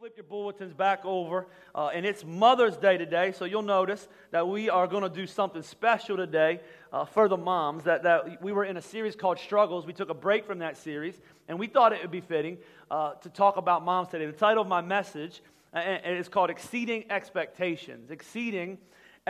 Flip 0.00 0.16
your 0.16 0.24
bulletins 0.24 0.72
back 0.72 1.04
over, 1.04 1.46
uh, 1.74 1.88
and 1.88 2.06
it's 2.06 2.24
Mother's 2.24 2.78
Day 2.78 2.96
today, 2.96 3.32
so 3.32 3.44
you'll 3.44 3.60
notice 3.60 4.08
that 4.30 4.48
we 4.48 4.70
are 4.70 4.86
going 4.86 5.02
to 5.02 5.10
do 5.10 5.26
something 5.26 5.60
special 5.60 6.16
today 6.16 6.60
uh, 6.90 7.04
for 7.04 7.28
the 7.28 7.36
moms. 7.36 7.84
That, 7.84 8.04
that 8.04 8.42
we 8.42 8.50
were 8.50 8.64
in 8.64 8.78
a 8.78 8.80
series 8.80 9.14
called 9.14 9.38
Struggles. 9.38 9.84
We 9.84 9.92
took 9.92 10.08
a 10.08 10.14
break 10.14 10.46
from 10.46 10.60
that 10.60 10.78
series, 10.78 11.20
and 11.48 11.58
we 11.58 11.66
thought 11.66 11.92
it 11.92 12.00
would 12.00 12.10
be 12.10 12.22
fitting 12.22 12.56
uh, 12.90 13.12
to 13.16 13.28
talk 13.28 13.58
about 13.58 13.84
moms 13.84 14.08
today. 14.08 14.24
The 14.24 14.32
title 14.32 14.62
of 14.62 14.68
my 14.68 14.80
message 14.80 15.42
uh, 15.74 15.98
is 16.02 16.30
called 16.30 16.48
Exceeding 16.48 17.04
Expectations. 17.10 18.10
Exceeding 18.10 18.78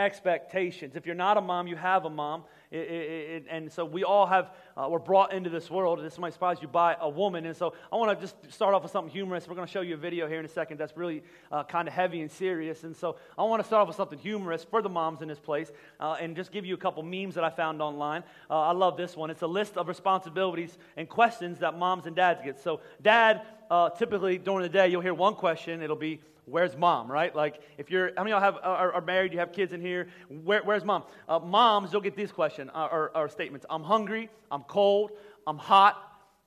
Expectations. 0.01 0.95
If 0.95 1.05
you're 1.05 1.13
not 1.13 1.37
a 1.37 1.41
mom, 1.41 1.67
you 1.67 1.75
have 1.75 2.05
a 2.05 2.09
mom. 2.09 2.43
It, 2.71 2.79
it, 2.79 3.29
it, 3.29 3.45
and 3.51 3.71
so 3.71 3.85
we 3.85 4.03
all 4.03 4.25
have, 4.25 4.49
uh, 4.75 4.87
we're 4.89 4.97
brought 4.97 5.31
into 5.31 5.51
this 5.51 5.69
world. 5.69 6.03
This 6.03 6.17
might 6.17 6.33
surprise 6.33 6.57
you 6.59 6.67
by 6.67 6.97
a 6.99 7.07
woman. 7.07 7.45
And 7.45 7.55
so 7.55 7.75
I 7.91 7.97
want 7.97 8.17
to 8.17 8.25
just 8.25 8.51
start 8.51 8.73
off 8.73 8.81
with 8.81 8.91
something 8.91 9.13
humorous. 9.13 9.47
We're 9.47 9.53
going 9.53 9.67
to 9.67 9.71
show 9.71 9.81
you 9.81 9.93
a 9.93 9.97
video 9.97 10.27
here 10.27 10.39
in 10.39 10.45
a 10.45 10.47
second 10.49 10.79
that's 10.79 10.97
really 10.97 11.21
uh, 11.51 11.65
kind 11.65 11.87
of 11.87 11.93
heavy 11.93 12.21
and 12.21 12.31
serious. 12.31 12.83
And 12.83 12.95
so 12.95 13.17
I 13.37 13.43
want 13.43 13.61
to 13.61 13.67
start 13.67 13.83
off 13.83 13.89
with 13.89 13.97
something 13.97 14.17
humorous 14.17 14.63
for 14.63 14.81
the 14.81 14.89
moms 14.89 15.21
in 15.21 15.27
this 15.27 15.37
place 15.37 15.71
uh, 15.99 16.17
and 16.19 16.35
just 16.35 16.51
give 16.51 16.65
you 16.65 16.73
a 16.73 16.79
couple 16.79 17.03
memes 17.03 17.35
that 17.35 17.43
I 17.43 17.51
found 17.51 17.79
online. 17.79 18.23
Uh, 18.49 18.59
I 18.59 18.71
love 18.71 18.97
this 18.97 19.15
one. 19.15 19.29
It's 19.29 19.43
a 19.43 19.47
list 19.47 19.77
of 19.77 19.87
responsibilities 19.87 20.79
and 20.97 21.07
questions 21.07 21.59
that 21.59 21.77
moms 21.77 22.07
and 22.07 22.15
dads 22.15 22.41
get. 22.43 22.59
So, 22.59 22.79
dad, 23.03 23.43
uh, 23.69 23.91
typically 23.91 24.39
during 24.39 24.63
the 24.63 24.69
day, 24.69 24.87
you'll 24.87 25.01
hear 25.01 25.13
one 25.13 25.35
question. 25.35 25.83
It'll 25.83 25.95
be, 25.95 26.21
where's 26.45 26.75
mom, 26.75 27.11
right? 27.11 27.35
Like, 27.35 27.61
if 27.77 27.89
you're, 27.89 28.11
how 28.17 28.23
many 28.23 28.33
of 28.33 28.41
y'all 28.41 28.53
have, 28.53 28.63
are, 28.63 28.93
are 28.93 29.01
married, 29.01 29.33
you 29.33 29.39
have 29.39 29.53
kids 29.53 29.73
in 29.73 29.81
here, 29.81 30.07
Where, 30.29 30.61
where's 30.63 30.83
mom? 30.83 31.03
Uh, 31.27 31.39
moms, 31.39 31.91
you'll 31.91 32.01
get 32.01 32.15
this 32.15 32.31
question 32.31 32.69
uh, 32.73 32.89
or, 32.91 33.11
or 33.15 33.29
statements 33.29 33.65
I'm 33.69 33.83
hungry, 33.83 34.29
I'm 34.49 34.63
cold, 34.63 35.11
I'm 35.47 35.57
hot, 35.57 35.97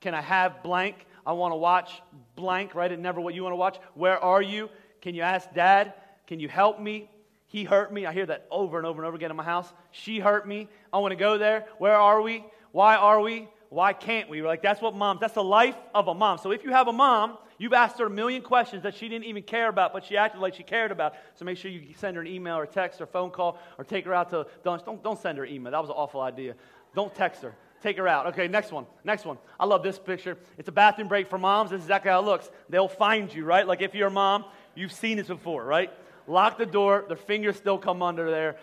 can 0.01 0.13
I 0.13 0.21
have 0.21 0.61
blank? 0.63 1.07
I 1.25 1.33
want 1.33 1.53
to 1.53 1.57
watch 1.57 2.01
blank, 2.35 2.75
right? 2.75 2.91
And 2.91 3.01
never 3.01 3.19
what 3.19 3.33
you 3.33 3.43
want 3.43 3.53
to 3.53 3.57
watch. 3.57 3.79
Where 3.95 4.19
are 4.19 4.41
you? 4.41 4.69
Can 5.01 5.15
you 5.15 5.23
ask 5.23 5.51
dad? 5.53 5.93
Can 6.27 6.39
you 6.39 6.47
help 6.47 6.79
me? 6.79 7.09
He 7.47 7.63
hurt 7.63 7.91
me. 7.91 8.05
I 8.05 8.13
hear 8.13 8.25
that 8.27 8.45
over 8.51 8.77
and 8.77 8.85
over 8.85 9.01
and 9.01 9.07
over 9.07 9.15
again 9.15 9.31
in 9.31 9.37
my 9.37 9.43
house. 9.43 9.71
She 9.91 10.19
hurt 10.19 10.47
me. 10.47 10.67
I 10.93 10.99
want 10.99 11.13
to 11.13 11.15
go 11.15 11.37
there. 11.37 11.65
Where 11.79 11.95
are 11.95 12.21
we? 12.21 12.43
Why 12.71 12.95
are 12.95 13.19
we? 13.21 13.47
Why 13.69 13.93
can't 13.93 14.29
we? 14.29 14.41
We're 14.41 14.47
Like, 14.47 14.61
that's 14.61 14.81
what 14.81 14.95
moms, 14.95 15.19
that's 15.19 15.33
the 15.33 15.43
life 15.43 15.75
of 15.93 16.07
a 16.07 16.13
mom. 16.13 16.37
So 16.37 16.51
if 16.51 16.63
you 16.63 16.71
have 16.71 16.87
a 16.87 16.93
mom, 16.93 17.37
you've 17.57 17.73
asked 17.73 17.99
her 17.99 18.05
a 18.05 18.09
million 18.09 18.41
questions 18.41 18.83
that 18.83 18.95
she 18.95 19.07
didn't 19.09 19.25
even 19.25 19.43
care 19.43 19.69
about, 19.69 19.93
but 19.93 20.05
she 20.05 20.17
acted 20.17 20.41
like 20.41 20.55
she 20.55 20.63
cared 20.63 20.91
about. 20.91 21.15
So 21.35 21.45
make 21.45 21.57
sure 21.57 21.71
you 21.71 21.93
send 21.95 22.15
her 22.15 22.21
an 22.21 22.27
email 22.27 22.55
or 22.55 22.65
text 22.65 23.01
or 23.01 23.05
phone 23.05 23.31
call 23.31 23.59
or 23.77 23.83
take 23.83 24.05
her 24.05 24.13
out 24.13 24.29
to 24.31 24.47
lunch. 24.63 24.83
Don't, 24.85 25.03
don't 25.03 25.19
send 25.19 25.37
her 25.37 25.45
email. 25.45 25.71
That 25.71 25.81
was 25.81 25.89
an 25.89 25.95
awful 25.95 26.21
idea. 26.21 26.55
Don't 26.93 27.13
text 27.13 27.41
her. 27.41 27.55
Take 27.81 27.97
her 27.97 28.07
out. 28.07 28.27
Okay, 28.27 28.47
next 28.47 28.71
one. 28.71 28.85
Next 29.03 29.25
one. 29.25 29.37
I 29.59 29.65
love 29.65 29.83
this 29.83 29.99
picture. 29.99 30.37
It's 30.57 30.69
a 30.69 30.71
bathroom 30.71 31.07
break 31.07 31.29
for 31.29 31.37
moms. 31.37 31.69
This 31.69 31.79
is 31.79 31.85
exactly 31.85 32.09
how 32.09 32.21
it 32.21 32.25
looks. 32.25 32.49
They'll 32.69 32.87
find 32.87 33.31
you, 33.33 33.45
right? 33.45 33.67
Like 33.67 33.81
if 33.81 33.93
you're 33.93 34.07
a 34.07 34.11
mom, 34.11 34.45
you've 34.73 34.93
seen 34.93 35.17
this 35.17 35.27
before, 35.27 35.63
right? 35.63 35.91
Lock 36.27 36.57
the 36.57 36.65
door. 36.65 37.05
Their 37.07 37.17
fingers 37.17 37.57
still 37.57 37.77
come 37.77 38.01
under 38.01 38.31
there. 38.31 38.57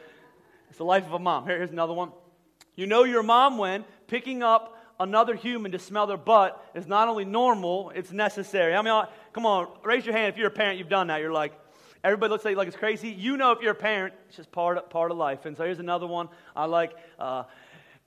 It's 0.70 0.78
the 0.78 0.84
life 0.84 1.06
of 1.06 1.12
a 1.12 1.18
mom. 1.18 1.46
Here, 1.46 1.58
here's 1.58 1.70
another 1.70 1.92
one. 1.92 2.10
You 2.74 2.86
know 2.86 3.04
your 3.04 3.22
mom 3.22 3.58
when 3.58 3.84
picking 4.06 4.42
up 4.42 4.78
another 5.02 5.34
human 5.34 5.72
to 5.72 5.78
smell 5.78 6.06
their 6.06 6.16
butt 6.16 6.64
is 6.74 6.86
not 6.86 7.08
only 7.08 7.24
normal, 7.24 7.90
it's 7.94 8.12
necessary. 8.12 8.74
I 8.74 8.82
mean, 8.82 9.04
come 9.32 9.46
on, 9.46 9.68
raise 9.84 10.06
your 10.06 10.16
hand 10.16 10.32
if 10.32 10.38
you're 10.38 10.48
a 10.48 10.50
parent, 10.50 10.78
you've 10.78 10.88
done 10.88 11.08
that. 11.08 11.20
You're 11.20 11.32
like, 11.32 11.52
everybody 12.04 12.30
looks 12.30 12.44
like, 12.44 12.56
like 12.56 12.68
it's 12.68 12.76
crazy. 12.76 13.08
You 13.10 13.36
know 13.36 13.52
if 13.52 13.60
you're 13.60 13.72
a 13.72 13.74
parent, 13.74 14.14
it's 14.28 14.36
just 14.36 14.52
part 14.52 14.78
of, 14.78 14.88
part 14.90 15.10
of 15.10 15.16
life. 15.16 15.44
And 15.44 15.56
so 15.56 15.64
here's 15.64 15.80
another 15.80 16.06
one 16.06 16.28
I 16.54 16.66
like. 16.66 16.92
Uh, 17.18 17.44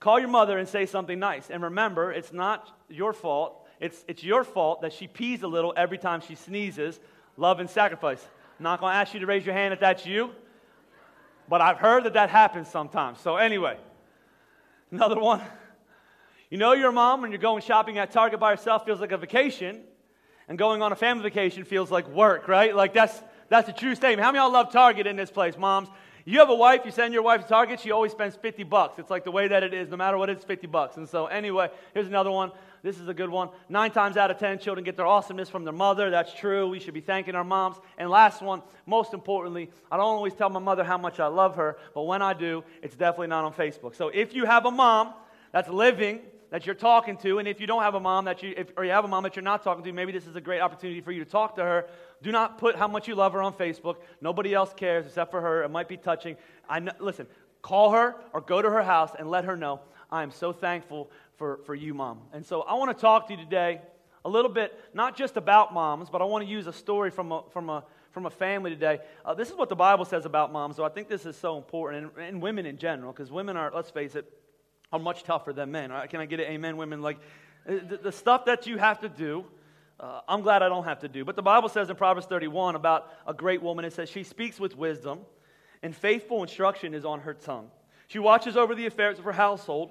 call 0.00 0.18
your 0.18 0.28
mother 0.28 0.58
and 0.58 0.68
say 0.68 0.86
something 0.86 1.18
nice. 1.18 1.50
And 1.50 1.62
remember, 1.62 2.12
it's 2.12 2.32
not 2.32 2.68
your 2.88 3.12
fault. 3.12 3.66
It's, 3.78 4.04
it's 4.08 4.24
your 4.24 4.42
fault 4.44 4.82
that 4.82 4.92
she 4.92 5.06
pees 5.06 5.42
a 5.42 5.48
little 5.48 5.74
every 5.76 5.98
time 5.98 6.20
she 6.20 6.34
sneezes. 6.34 6.98
Love 7.36 7.60
and 7.60 7.68
sacrifice. 7.68 8.26
Not 8.58 8.80
going 8.80 8.92
to 8.92 8.96
ask 8.96 9.12
you 9.12 9.20
to 9.20 9.26
raise 9.26 9.44
your 9.44 9.54
hand 9.54 9.74
if 9.74 9.80
that's 9.80 10.06
you, 10.06 10.30
but 11.46 11.60
I've 11.60 11.76
heard 11.76 12.04
that 12.04 12.14
that 12.14 12.30
happens 12.30 12.68
sometimes. 12.68 13.20
So, 13.20 13.36
anyway, 13.36 13.76
another 14.90 15.20
one. 15.20 15.42
You 16.50 16.58
know 16.58 16.72
your 16.72 16.92
mom 16.92 17.22
when 17.22 17.32
you're 17.32 17.40
going 17.40 17.62
shopping 17.62 17.98
at 17.98 18.12
Target 18.12 18.38
by 18.38 18.52
yourself 18.52 18.84
feels 18.84 19.00
like 19.00 19.12
a 19.12 19.18
vacation, 19.18 19.82
and 20.48 20.56
going 20.56 20.80
on 20.80 20.92
a 20.92 20.96
family 20.96 21.24
vacation 21.24 21.64
feels 21.64 21.90
like 21.90 22.08
work, 22.08 22.46
right? 22.46 22.74
Like 22.74 22.94
that's 22.94 23.20
that's 23.48 23.68
a 23.68 23.72
true 23.72 23.94
statement. 23.94 24.24
How 24.24 24.32
many 24.32 24.38
of 24.38 24.44
y'all 24.44 24.52
love 24.52 24.72
Target 24.72 25.06
in 25.06 25.16
this 25.16 25.30
place, 25.30 25.56
moms? 25.58 25.88
You 26.28 26.40
have 26.40 26.50
a 26.50 26.54
wife, 26.54 26.80
you 26.84 26.90
send 26.90 27.14
your 27.14 27.22
wife 27.22 27.42
to 27.42 27.48
Target, 27.48 27.78
she 27.78 27.92
always 27.92 28.10
spends 28.10 28.34
50 28.34 28.64
bucks. 28.64 28.98
It's 28.98 29.10
like 29.10 29.22
the 29.22 29.30
way 29.30 29.46
that 29.46 29.62
it 29.62 29.72
is, 29.72 29.88
no 29.88 29.96
matter 29.96 30.18
what, 30.18 30.28
it's 30.28 30.44
50 30.44 30.66
bucks. 30.66 30.96
And 30.96 31.08
so, 31.08 31.26
anyway, 31.26 31.70
here's 31.94 32.08
another 32.08 32.32
one. 32.32 32.50
This 32.82 32.98
is 32.98 33.06
a 33.06 33.14
good 33.14 33.30
one. 33.30 33.50
Nine 33.68 33.92
times 33.92 34.16
out 34.16 34.32
of 34.32 34.38
10, 34.38 34.58
children 34.58 34.84
get 34.84 34.96
their 34.96 35.06
awesomeness 35.06 35.48
from 35.48 35.62
their 35.62 35.72
mother. 35.72 36.10
That's 36.10 36.34
true. 36.34 36.68
We 36.68 36.80
should 36.80 36.94
be 36.94 37.00
thanking 37.00 37.36
our 37.36 37.44
moms. 37.44 37.76
And 37.96 38.10
last 38.10 38.42
one, 38.42 38.62
most 38.86 39.14
importantly, 39.14 39.70
I 39.88 39.96
don't 39.96 40.04
always 40.04 40.34
tell 40.34 40.50
my 40.50 40.58
mother 40.58 40.82
how 40.82 40.98
much 40.98 41.20
I 41.20 41.28
love 41.28 41.54
her, 41.56 41.78
but 41.94 42.02
when 42.02 42.22
I 42.22 42.32
do, 42.32 42.64
it's 42.82 42.96
definitely 42.96 43.28
not 43.28 43.44
on 43.44 43.52
Facebook. 43.52 43.94
So 43.94 44.08
if 44.08 44.34
you 44.34 44.46
have 44.46 44.66
a 44.66 44.70
mom 44.72 45.14
that's 45.52 45.68
living 45.68 46.22
that 46.50 46.66
you're 46.66 46.74
talking 46.74 47.16
to, 47.18 47.38
and 47.38 47.48
if 47.48 47.60
you 47.60 47.66
don't 47.66 47.82
have 47.82 47.94
a 47.94 48.00
mom 48.00 48.26
that 48.26 48.42
you, 48.42 48.54
if, 48.56 48.68
or 48.76 48.84
you 48.84 48.90
have 48.92 49.04
a 49.04 49.08
mom 49.08 49.24
that 49.24 49.36
you're 49.36 49.42
not 49.42 49.62
talking 49.62 49.82
to, 49.84 49.92
maybe 49.92 50.12
this 50.12 50.26
is 50.26 50.36
a 50.36 50.40
great 50.40 50.60
opportunity 50.60 51.00
for 51.00 51.12
you 51.12 51.24
to 51.24 51.30
talk 51.30 51.56
to 51.56 51.62
her. 51.62 51.86
Do 52.22 52.32
not 52.32 52.58
put 52.58 52.76
how 52.76 52.88
much 52.88 53.08
you 53.08 53.14
love 53.14 53.32
her 53.32 53.42
on 53.42 53.52
Facebook. 53.52 53.96
Nobody 54.20 54.54
else 54.54 54.72
cares 54.74 55.06
except 55.06 55.30
for 55.30 55.40
her. 55.40 55.64
It 55.64 55.70
might 55.70 55.88
be 55.88 55.96
touching. 55.96 56.36
I 56.68 56.80
know, 56.80 56.92
listen, 57.00 57.26
call 57.62 57.92
her 57.92 58.14
or 58.32 58.40
go 58.40 58.62
to 58.62 58.70
her 58.70 58.82
house 58.82 59.10
and 59.18 59.28
let 59.28 59.44
her 59.44 59.56
know 59.56 59.80
I 60.10 60.22
am 60.22 60.30
so 60.30 60.52
thankful 60.52 61.10
for, 61.36 61.58
for 61.66 61.74
you, 61.74 61.94
mom. 61.94 62.20
And 62.32 62.46
so 62.46 62.62
I 62.62 62.74
want 62.74 62.96
to 62.96 63.00
talk 63.00 63.26
to 63.28 63.34
you 63.34 63.38
today 63.42 63.80
a 64.24 64.28
little 64.28 64.50
bit, 64.50 64.78
not 64.94 65.16
just 65.16 65.36
about 65.36 65.74
moms, 65.74 66.10
but 66.10 66.22
I 66.22 66.24
want 66.24 66.44
to 66.44 66.50
use 66.50 66.66
a 66.66 66.72
story 66.72 67.10
from 67.10 67.32
a, 67.32 67.42
from 67.52 67.68
a, 67.68 67.84
from 68.10 68.26
a 68.26 68.30
family 68.30 68.70
today. 68.70 69.00
Uh, 69.24 69.34
this 69.34 69.50
is 69.50 69.56
what 69.56 69.68
the 69.68 69.76
Bible 69.76 70.04
says 70.04 70.24
about 70.24 70.52
moms, 70.52 70.76
so 70.76 70.84
I 70.84 70.88
think 70.88 71.08
this 71.08 71.26
is 71.26 71.36
so 71.36 71.56
important, 71.58 72.12
and, 72.16 72.24
and 72.24 72.42
women 72.42 72.66
in 72.66 72.78
general, 72.78 73.12
because 73.12 73.30
women 73.30 73.56
are, 73.56 73.70
let's 73.74 73.90
face 73.90 74.14
it, 74.14 74.32
are 74.96 75.02
much 75.02 75.22
tougher 75.22 75.52
than 75.52 75.70
men. 75.70 75.90
Right? 75.90 76.08
Can 76.08 76.20
I 76.20 76.26
get 76.26 76.40
an 76.40 76.46
amen, 76.46 76.76
women? 76.76 77.02
Like 77.02 77.18
uh, 77.68 77.74
the, 77.88 77.98
the 78.04 78.12
stuff 78.12 78.46
that 78.46 78.66
you 78.66 78.78
have 78.78 79.00
to 79.00 79.08
do, 79.08 79.44
uh, 80.00 80.20
I'm 80.28 80.42
glad 80.42 80.62
I 80.62 80.68
don't 80.68 80.84
have 80.84 81.00
to 81.00 81.08
do. 81.08 81.24
But 81.24 81.36
the 81.36 81.42
Bible 81.42 81.68
says 81.68 81.88
in 81.90 81.96
Proverbs 81.96 82.26
31 82.26 82.74
about 82.74 83.12
a 83.26 83.34
great 83.34 83.62
woman, 83.62 83.84
it 83.84 83.92
says, 83.92 84.08
She 84.08 84.24
speaks 84.24 84.58
with 84.58 84.76
wisdom, 84.76 85.20
and 85.82 85.94
faithful 85.94 86.42
instruction 86.42 86.94
is 86.94 87.04
on 87.04 87.20
her 87.20 87.34
tongue. 87.34 87.70
She 88.08 88.18
watches 88.18 88.56
over 88.56 88.74
the 88.74 88.86
affairs 88.86 89.18
of 89.18 89.24
her 89.24 89.32
household 89.32 89.90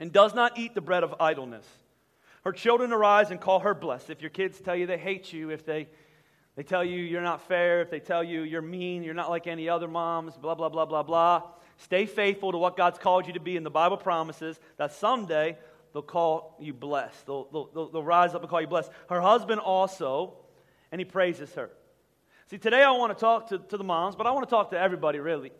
and 0.00 0.12
does 0.12 0.34
not 0.34 0.58
eat 0.58 0.74
the 0.74 0.80
bread 0.80 1.02
of 1.02 1.14
idleness. 1.20 1.66
Her 2.44 2.52
children 2.52 2.92
arise 2.92 3.30
and 3.30 3.40
call 3.40 3.60
her 3.60 3.74
blessed. 3.74 4.10
If 4.10 4.20
your 4.20 4.30
kids 4.30 4.60
tell 4.60 4.76
you 4.76 4.86
they 4.86 4.98
hate 4.98 5.32
you, 5.32 5.50
if 5.50 5.66
they, 5.66 5.88
they 6.56 6.62
tell 6.62 6.84
you 6.84 6.98
you're 6.98 7.22
not 7.22 7.46
fair, 7.46 7.82
if 7.82 7.90
they 7.90 8.00
tell 8.00 8.24
you 8.24 8.42
you're 8.42 8.62
mean, 8.62 9.02
you're 9.02 9.14
not 9.14 9.30
like 9.30 9.46
any 9.46 9.68
other 9.68 9.88
moms, 9.88 10.36
blah, 10.36 10.54
blah, 10.54 10.68
blah, 10.68 10.86
blah, 10.86 11.02
blah, 11.02 11.42
Stay 11.78 12.06
faithful 12.06 12.52
to 12.52 12.58
what 12.58 12.76
God's 12.76 12.98
called 12.98 13.26
you 13.26 13.32
to 13.34 13.40
be, 13.40 13.56
and 13.56 13.64
the 13.64 13.70
Bible 13.70 13.96
promises 13.96 14.58
that 14.78 14.92
someday 14.92 15.56
they'll 15.92 16.02
call 16.02 16.56
you 16.60 16.74
blessed. 16.74 17.24
They'll, 17.24 17.70
they'll, 17.72 17.90
they'll 17.90 18.02
rise 18.02 18.34
up 18.34 18.42
and 18.42 18.50
call 18.50 18.60
you 18.60 18.66
blessed. 18.66 18.90
Her 19.08 19.20
husband 19.20 19.60
also, 19.60 20.34
and 20.90 21.00
he 21.00 21.04
praises 21.04 21.54
her. 21.54 21.70
See, 22.48 22.58
today 22.58 22.82
I 22.82 22.90
want 22.90 23.16
to 23.16 23.20
talk 23.20 23.50
to, 23.50 23.58
to 23.58 23.76
the 23.76 23.84
moms, 23.84 24.16
but 24.16 24.26
I 24.26 24.32
want 24.32 24.48
to 24.48 24.50
talk 24.50 24.70
to 24.70 24.78
everybody, 24.78 25.20
really. 25.20 25.52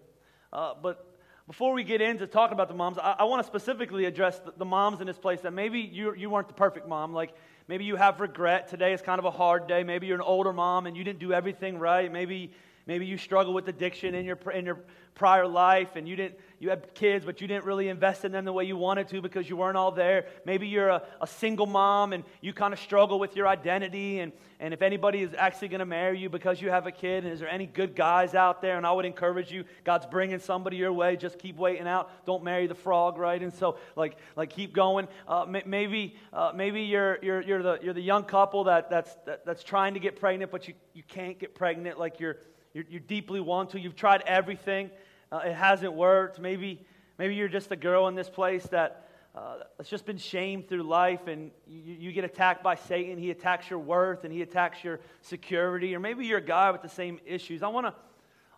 Uh, 0.52 0.74
but 0.82 1.06
before 1.46 1.72
we 1.72 1.84
get 1.84 2.00
into 2.00 2.26
talking 2.26 2.54
about 2.54 2.68
the 2.68 2.74
moms, 2.74 2.98
I, 2.98 3.16
I 3.20 3.24
want 3.24 3.40
to 3.42 3.46
specifically 3.46 4.04
address 4.06 4.40
the, 4.40 4.52
the, 4.56 4.64
moms 4.64 5.00
in 5.00 5.06
this 5.06 5.18
place 5.18 5.40
that 5.42 5.52
maybe 5.52 5.80
you, 5.80 6.14
you 6.16 6.30
weren't 6.30 6.48
the 6.48 6.54
perfect 6.54 6.88
mom. 6.88 7.12
Like 7.12 7.32
maybe 7.68 7.84
you 7.84 7.94
have 7.94 8.20
regret. 8.20 8.68
Today 8.68 8.92
is 8.92 9.02
kind 9.02 9.20
of 9.20 9.24
a 9.24 9.30
hard 9.30 9.68
day. 9.68 9.84
Maybe 9.84 10.08
you're 10.08 10.16
an 10.16 10.22
older 10.22 10.52
mom 10.52 10.86
and 10.86 10.96
you 10.96 11.04
didn't 11.04 11.20
do 11.20 11.32
everything 11.32 11.78
right. 11.78 12.10
Maybe 12.10 12.50
Maybe 12.88 13.04
you 13.04 13.18
struggle 13.18 13.52
with 13.52 13.68
addiction 13.68 14.14
in 14.14 14.24
your, 14.24 14.38
in 14.50 14.64
your 14.64 14.78
prior 15.18 15.46
life 15.46 15.96
and 15.96 16.08
you, 16.08 16.16
didn't, 16.16 16.36
you 16.60 16.70
had 16.70 16.94
kids, 16.94 17.24
but 17.26 17.40
you 17.40 17.48
didn't 17.48 17.64
really 17.64 17.88
invest 17.88 18.24
in 18.24 18.32
them 18.32 18.44
the 18.44 18.52
way 18.52 18.64
you 18.64 18.76
wanted 18.76 19.08
to 19.08 19.20
because 19.20 19.50
you 19.50 19.56
weren't 19.56 19.76
all 19.76 19.90
there. 19.90 20.26
Maybe 20.46 20.68
you're 20.68 20.88
a, 20.88 21.02
a 21.20 21.26
single 21.26 21.66
mom 21.66 22.12
and 22.12 22.24
you 22.40 22.52
kind 22.52 22.72
of 22.72 22.78
struggle 22.80 23.18
with 23.18 23.36
your 23.36 23.46
identity 23.46 24.20
and, 24.20 24.32
and 24.60 24.72
if 24.72 24.80
anybody 24.80 25.20
is 25.22 25.34
actually 25.36 25.68
going 25.68 25.80
to 25.80 25.86
marry 25.86 26.18
you 26.18 26.28
because 26.28 26.62
you 26.62 26.70
have 26.70 26.86
a 26.86 26.92
kid. 26.92 27.24
And 27.24 27.32
is 27.32 27.40
there 27.40 27.48
any 27.48 27.66
good 27.66 27.94
guys 27.94 28.34
out 28.34 28.62
there? 28.62 28.76
And 28.76 28.86
I 28.86 28.92
would 28.92 29.04
encourage 29.04 29.52
you, 29.52 29.64
God's 29.84 30.06
bringing 30.06 30.38
somebody 30.38 30.76
your 30.76 30.92
way. 30.92 31.16
Just 31.16 31.38
keep 31.38 31.56
waiting 31.56 31.86
out. 31.86 32.10
Don't 32.24 32.42
marry 32.42 32.66
the 32.66 32.74
frog, 32.74 33.18
right? 33.18 33.42
And 33.42 33.52
so, 33.52 33.76
like, 33.96 34.16
like 34.36 34.50
keep 34.50 34.72
going. 34.72 35.08
Uh, 35.26 35.46
maybe, 35.66 36.16
uh, 36.32 36.52
maybe 36.54 36.82
you're, 36.82 37.18
you're, 37.22 37.42
you're, 37.42 37.62
the, 37.62 37.78
you're 37.82 37.94
the 37.94 38.00
young 38.00 38.24
couple 38.24 38.64
that, 38.64 38.88
that's, 38.88 39.14
that, 39.26 39.44
that's 39.44 39.62
trying 39.62 39.94
to 39.94 40.00
get 40.00 40.18
pregnant, 40.18 40.50
but 40.50 40.66
you, 40.68 40.74
you 40.94 41.02
can't 41.06 41.38
get 41.38 41.54
pregnant. 41.54 41.98
Like 41.98 42.20
you're 42.20 42.36
you 42.74 42.84
you 42.88 43.00
deeply 43.00 43.40
want 43.40 43.70
to. 43.70 43.80
You've 43.80 43.96
tried 43.96 44.22
everything, 44.26 44.90
uh, 45.30 45.38
it 45.38 45.54
hasn't 45.54 45.92
worked. 45.92 46.38
Maybe, 46.38 46.84
maybe 47.18 47.34
you're 47.34 47.48
just 47.48 47.70
a 47.70 47.76
girl 47.76 48.08
in 48.08 48.14
this 48.14 48.30
place 48.30 48.64
that 48.68 49.08
uh, 49.34 49.58
has 49.76 49.88
just 49.88 50.06
been 50.06 50.18
shamed 50.18 50.68
through 50.68 50.82
life 50.82 51.26
and 51.26 51.50
you, 51.66 51.94
you 51.94 52.12
get 52.12 52.24
attacked 52.24 52.62
by 52.62 52.74
Satan. 52.74 53.18
He 53.18 53.30
attacks 53.30 53.70
your 53.70 53.78
worth 53.78 54.24
and 54.24 54.32
he 54.32 54.42
attacks 54.42 54.82
your 54.82 55.00
security. 55.22 55.94
Or 55.94 56.00
maybe 56.00 56.26
you're 56.26 56.38
a 56.38 56.42
guy 56.42 56.70
with 56.70 56.82
the 56.82 56.88
same 56.88 57.20
issues. 57.26 57.62
I 57.62 57.68
want 57.68 57.86
to 57.86 57.94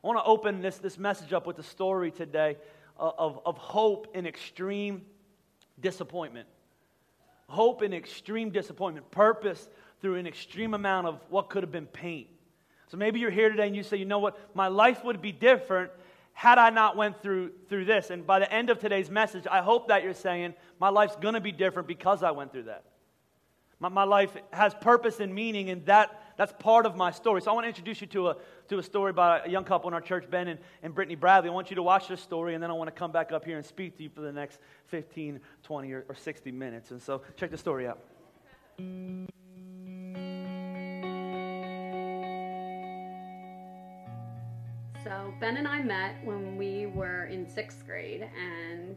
I 0.03 0.07
want 0.07 0.19
to 0.19 0.25
open 0.25 0.63
this, 0.63 0.79
this 0.79 0.99
message 0.99 1.35
up 1.35 1.47
with 1.47 1.59
a 1.59 1.63
story 1.63 2.11
today 2.11 2.57
of, 2.97 3.39
of 3.45 3.59
hope 3.59 4.09
in 4.15 4.27
extreme 4.27 5.03
disappointment. 5.79 6.49
Hope 7.49 7.83
in 7.83 7.93
extreme 7.93 8.49
disappointment. 8.49 9.11
Purpose 9.11 9.69
through 10.01 10.15
an 10.15 10.27
extreme 10.27 10.73
amount 10.73 11.07
of 11.07 11.21
what 11.29 11.51
could 11.51 11.63
have 11.63 11.73
been 11.73 11.87
pain. 11.87 12.27
So 12.89 12.97
maybe 12.97 13.21
you're 13.21 13.31
here 13.31 13.51
today 13.51 13.67
and 13.67 13.77
you 13.77 13.83
say, 13.83 13.99
you 13.99 14.07
know 14.07 14.19
what, 14.19 14.39
my 14.55 14.69
life 14.69 15.05
would 15.05 15.21
be 15.21 15.33
different 15.33 15.91
had 16.33 16.59
I 16.59 16.71
not 16.71 16.97
went 16.97 17.23
through, 17.23 17.53
through 17.69 17.85
this. 17.85 18.11
And 18.11 18.27
by 18.27 18.39
the 18.39 18.53
end 18.53 18.71
of 18.71 18.79
today's 18.79 19.11
message, 19.11 19.47
I 19.51 19.61
hope 19.61 19.89
that 19.89 20.03
you're 20.03 20.15
saying, 20.15 20.55
my 20.79 20.89
life's 20.89 21.17
going 21.17 21.35
to 21.35 21.41
be 21.41 21.53
different 21.53 21.87
because 21.87 22.23
I 22.23 22.31
went 22.31 22.53
through 22.53 22.65
that. 22.65 22.85
My, 23.79 23.89
my 23.89 24.05
life 24.05 24.37
has 24.53 24.75
purpose 24.75 25.21
and 25.21 25.35
meaning, 25.35 25.71
and 25.71 25.85
that, 25.87 26.23
that's 26.37 26.53
part 26.59 26.87
of 26.87 26.97
my 26.97 27.11
story. 27.11 27.41
So 27.43 27.51
I 27.51 27.55
want 27.55 27.65
to 27.65 27.69
introduce 27.69 28.01
you 28.01 28.07
to 28.09 28.29
a, 28.29 28.37
to 28.69 28.79
a 28.79 28.83
story 28.83 29.13
by 29.13 29.41
a 29.41 29.49
young 29.49 29.65
couple 29.65 29.89
in 29.89 29.95
our 29.95 30.01
church, 30.01 30.31
Ben 30.31 30.49
and, 30.49 30.61
and 30.83 30.95
Brittany 30.95 31.15
Bradley. 31.15 31.51
I 31.51 31.53
want 31.53 31.71
you 31.71 31.77
to 31.77 31.83
watch 31.83 32.09
this 32.09 32.21
story, 32.21 32.55
and 32.55 32.63
then 32.63 32.71
I 32.71 32.75
want 32.75 32.89
to 32.89 32.93
come 32.93 33.11
back 33.11 33.33
up 33.33 33.45
here 33.45 33.57
and 33.57 33.65
speak 33.65 33.97
to 33.97 34.03
you 34.03 34.11
for 34.11 34.21
the 34.21 34.33
next 34.33 34.61
15, 34.87 35.41
20, 35.63 35.93
or, 35.93 36.05
or 36.09 36.15
60 36.15 36.53
minutes. 36.53 36.91
And 36.91 37.03
so 37.03 37.23
check 37.37 37.51
the 37.51 37.59
story 37.59 37.89
out. 37.89 37.99
So 45.05 45.33
Ben 45.41 45.57
and 45.57 45.67
I 45.67 45.83
met 45.83 46.17
when 46.25 46.59
we 46.59 46.87
were 46.87 47.25
in 47.25 47.49
sixth 47.49 47.87
grade, 47.87 48.29
and 48.39 48.97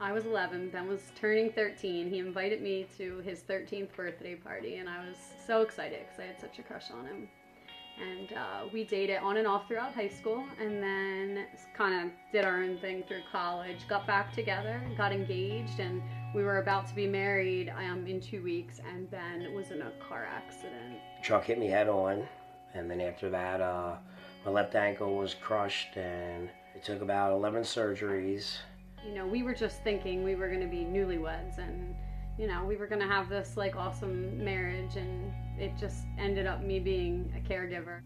I 0.00 0.10
was 0.10 0.26
11. 0.26 0.70
Ben 0.70 0.88
was 0.88 1.02
turning 1.14 1.52
13. 1.52 2.10
He 2.10 2.18
invited 2.18 2.60
me 2.60 2.86
to 2.98 3.18
his 3.18 3.42
13th 3.42 3.94
birthday 3.94 4.34
party, 4.34 4.76
and 4.76 4.88
I 4.88 5.06
was 5.06 5.16
so 5.46 5.62
excited 5.62 6.00
because 6.00 6.18
I 6.18 6.26
had 6.26 6.40
such 6.40 6.58
a 6.58 6.62
crush 6.62 6.90
on 6.90 7.06
him. 7.06 7.28
And 8.00 8.32
uh, 8.32 8.68
we 8.72 8.82
dated 8.82 9.18
on 9.18 9.36
and 9.36 9.46
off 9.46 9.68
throughout 9.68 9.94
high 9.94 10.08
school, 10.08 10.44
and 10.60 10.82
then 10.82 11.46
kind 11.76 12.06
of 12.06 12.12
did 12.32 12.44
our 12.44 12.64
own 12.64 12.78
thing 12.78 13.04
through 13.06 13.22
college. 13.30 13.86
Got 13.88 14.04
back 14.04 14.34
together, 14.34 14.82
got 14.96 15.12
engaged, 15.12 15.78
and 15.78 16.02
we 16.34 16.42
were 16.42 16.58
about 16.58 16.88
to 16.88 16.94
be 16.94 17.06
married 17.06 17.72
um, 17.78 18.04
in 18.08 18.20
two 18.20 18.42
weeks. 18.42 18.80
And 18.92 19.08
Ben 19.12 19.54
was 19.54 19.70
in 19.70 19.82
a 19.82 19.92
car 20.08 20.26
accident. 20.28 20.98
Truck 21.22 21.44
hit 21.44 21.58
me 21.58 21.68
head 21.68 21.88
on, 21.88 22.26
and 22.74 22.90
then 22.90 23.00
after 23.00 23.30
that, 23.30 23.60
uh, 23.60 23.94
my 24.46 24.52
left 24.52 24.76
ankle 24.76 25.16
was 25.16 25.34
crushed, 25.34 25.96
and 25.96 26.48
it 26.74 26.84
took 26.84 27.02
about 27.02 27.32
11 27.32 27.62
surgeries. 27.62 28.58
You 29.04 29.12
know, 29.12 29.26
we 29.26 29.42
were 29.42 29.54
just 29.54 29.82
thinking 29.82 30.22
we 30.22 30.36
were 30.36 30.46
going 30.46 30.60
to 30.60 30.68
be 30.68 30.84
newlyweds, 30.84 31.58
and 31.58 31.94
you 32.38 32.46
know, 32.46 32.64
we 32.64 32.76
were 32.76 32.86
going 32.86 33.00
to 33.00 33.08
have 33.08 33.28
this 33.28 33.56
like 33.56 33.74
awesome 33.74 34.42
marriage, 34.42 34.94
and 34.96 35.32
it 35.58 35.72
just 35.76 36.04
ended 36.16 36.46
up 36.46 36.62
me 36.62 36.78
being 36.78 37.32
a 37.36 37.52
caregiver. 37.52 38.02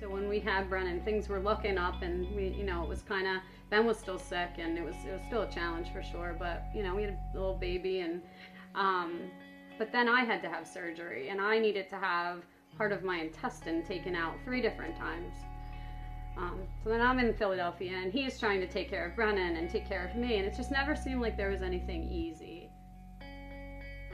So 0.00 0.10
when 0.10 0.28
we 0.28 0.40
had 0.40 0.68
Brennan, 0.68 1.00
things 1.04 1.28
were 1.28 1.40
looking 1.40 1.78
up, 1.78 2.02
and 2.02 2.30
we, 2.36 2.48
you 2.48 2.64
know, 2.64 2.82
it 2.82 2.88
was 2.88 3.00
kind 3.00 3.26
of 3.26 3.36
Ben 3.70 3.86
was 3.86 3.98
still 3.98 4.18
sick, 4.18 4.50
and 4.58 4.76
it 4.76 4.84
was 4.84 4.94
it 5.06 5.12
was 5.12 5.22
still 5.26 5.42
a 5.42 5.50
challenge 5.50 5.90
for 5.90 6.02
sure. 6.02 6.36
But 6.38 6.64
you 6.74 6.82
know, 6.82 6.94
we 6.94 7.04
had 7.04 7.18
a 7.34 7.38
little 7.38 7.56
baby, 7.56 8.00
and 8.00 8.20
um, 8.74 9.30
but 9.78 9.90
then 9.90 10.06
I 10.06 10.24
had 10.24 10.42
to 10.42 10.50
have 10.50 10.66
surgery, 10.66 11.30
and 11.30 11.40
I 11.40 11.58
needed 11.58 11.88
to 11.88 11.96
have 11.96 12.42
part 12.76 12.92
of 12.92 13.02
my 13.02 13.18
intestine 13.18 13.82
taken 13.84 14.14
out 14.14 14.34
three 14.44 14.60
different 14.60 14.96
times. 14.96 15.34
Um, 16.36 16.60
so 16.84 16.90
then 16.90 17.00
I'm 17.00 17.18
in 17.18 17.34
Philadelphia, 17.34 17.92
and 17.96 18.12
he's 18.12 18.38
trying 18.38 18.60
to 18.60 18.66
take 18.66 18.88
care 18.88 19.06
of 19.06 19.16
Brennan 19.16 19.56
and 19.56 19.68
take 19.68 19.88
care 19.88 20.06
of 20.06 20.14
me, 20.16 20.36
and 20.36 20.46
it 20.46 20.54
just 20.56 20.70
never 20.70 20.94
seemed 20.94 21.20
like 21.20 21.36
there 21.36 21.50
was 21.50 21.62
anything 21.62 22.08
easy. 22.08 22.70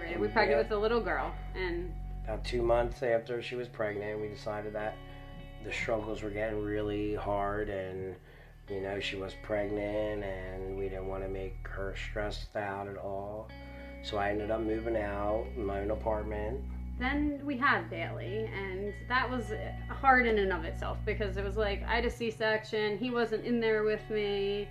Right? 0.00 0.18
We 0.18 0.28
pregnant 0.28 0.56
Yeah. 0.58 0.62
with 0.62 0.72
a 0.72 0.78
little 0.78 1.00
girl, 1.00 1.32
and 1.54 1.92
About 2.24 2.42
two 2.42 2.62
months 2.62 3.02
after 3.02 3.42
she 3.42 3.54
was 3.54 3.68
pregnant, 3.68 4.18
we 4.18 4.28
decided 4.28 4.72
that 4.72 4.94
the 5.62 5.70
struggles 5.70 6.22
were 6.22 6.30
getting 6.30 6.62
really 6.64 7.14
hard, 7.14 7.68
and 7.68 8.16
you 8.70 8.80
know, 8.80 8.98
she 8.98 9.16
was 9.16 9.34
pregnant, 9.42 10.24
and 10.24 10.78
we 10.78 10.88
didn't 10.88 11.06
want 11.06 11.22
to 11.22 11.28
make 11.28 11.68
her 11.68 11.94
stressed 11.94 12.56
out 12.56 12.88
at 12.88 12.96
all. 12.96 13.50
So 14.02 14.16
I 14.16 14.30
ended 14.30 14.50
up 14.50 14.60
moving 14.60 14.96
out 14.96 15.44
in 15.54 15.66
my 15.66 15.80
own 15.80 15.90
apartment. 15.90 16.64
Then 16.99 17.41
we 17.44 17.56
had 17.56 17.91
Bailey, 17.91 18.49
and 18.55 18.93
that 19.08 19.29
was 19.29 19.52
hard 19.88 20.26
in 20.26 20.38
and 20.38 20.52
of 20.52 20.64
itself 20.64 20.99
because 21.05 21.37
it 21.37 21.44
was 21.44 21.56
like 21.56 21.82
I 21.85 21.96
had 21.96 22.05
a 22.05 22.11
C-section. 22.11 22.99
He 22.99 23.11
wasn't 23.11 23.44
in 23.44 23.61
there 23.61 23.82
with 23.82 24.08
me. 24.11 24.69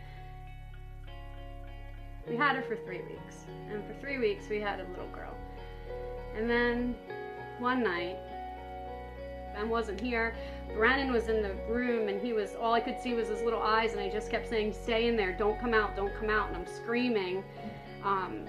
We 2.27 2.37
had 2.37 2.55
her 2.55 2.61
for 2.61 2.77
three 2.77 3.01
weeks, 3.01 3.45
and 3.69 3.83
for 3.85 3.93
three 3.99 4.19
weeks 4.19 4.47
we 4.49 4.61
had 4.61 4.79
a 4.79 4.87
little 4.89 5.09
girl. 5.11 5.35
And 6.37 6.49
then 6.49 6.95
one 7.59 7.83
night, 7.83 8.17
Ben 9.53 9.69
wasn't 9.69 9.99
here. 9.99 10.33
Brennan 10.73 11.11
was 11.11 11.27
in 11.27 11.43
the 11.43 11.53
room, 11.69 12.07
and 12.07 12.21
he 12.21 12.31
was 12.31 12.55
all 12.55 12.73
I 12.73 12.79
could 12.79 12.99
see 12.99 13.13
was 13.13 13.27
his 13.27 13.41
little 13.41 13.61
eyes, 13.61 13.91
and 13.91 13.99
I 13.99 14.09
just 14.09 14.31
kept 14.31 14.47
saying, 14.47 14.71
"Stay 14.71 15.07
in 15.07 15.17
there! 15.17 15.33
Don't 15.33 15.59
come 15.59 15.73
out! 15.73 15.95
Don't 15.95 16.13
come 16.15 16.29
out!" 16.29 16.47
And 16.47 16.55
I'm 16.55 16.65
screaming, 16.65 17.43
um, 18.03 18.45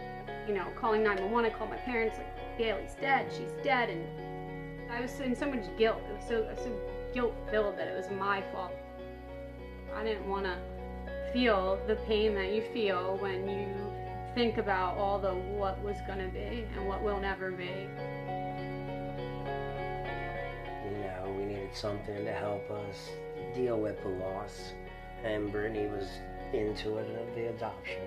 you 0.47 0.55
know, 0.55 0.67
calling 0.77 1.03
911. 1.03 1.51
I 1.51 1.55
called 1.55 1.71
my 1.71 1.77
parents, 1.77 2.17
like, 2.19 2.34
"Bailey's 2.59 2.95
dead! 3.01 3.27
She's 3.33 3.53
dead!" 3.63 3.91
And 3.91 4.07
I 4.91 5.01
was 5.01 5.19
in 5.21 5.35
so 5.35 5.51
much 5.51 5.65
guilt. 5.77 6.03
It 6.09 6.17
was 6.17 6.29
so, 6.29 6.49
so 6.57 6.71
guilt 7.13 7.35
filled 7.51 7.79
that 7.79 7.89
it 7.89 7.97
was 7.97 8.11
my 8.11 8.43
fault. 8.53 8.73
I 9.95 10.05
didn't 10.05 10.29
want 10.29 10.45
to 10.45 10.57
feel 11.33 11.79
the 11.87 11.97
pain 12.07 12.35
that 12.35 12.53
you 12.53 12.63
feel 12.73 13.17
when 13.19 13.49
you 13.49 13.67
think 14.35 14.59
about 14.59 14.97
all 14.97 15.19
the 15.19 15.33
what 15.33 15.81
was 15.83 15.97
going 16.07 16.19
to 16.19 16.29
be 16.29 16.67
and 16.77 16.87
what 16.89 17.03
will 17.03 17.21
never 17.21 17.51
be. 17.51 17.89
You 20.85 20.99
know, 20.99 21.35
we 21.37 21.45
needed 21.45 21.75
something 21.75 22.25
to 22.25 22.33
help 22.33 22.69
us 22.71 23.11
deal 23.55 23.79
with 23.79 24.01
the 24.03 24.09
loss, 24.09 24.73
and 25.23 25.51
Brittany 25.51 25.87
was 25.87 26.09
into 26.53 26.99
it 26.99 27.35
the 27.35 27.49
adoption. 27.49 28.03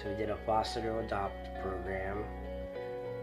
So 0.00 0.10
we 0.10 0.16
did 0.16 0.30
a 0.30 0.38
foster 0.46 0.80
to 0.80 0.98
adopt 0.98 1.54
program, 1.62 2.24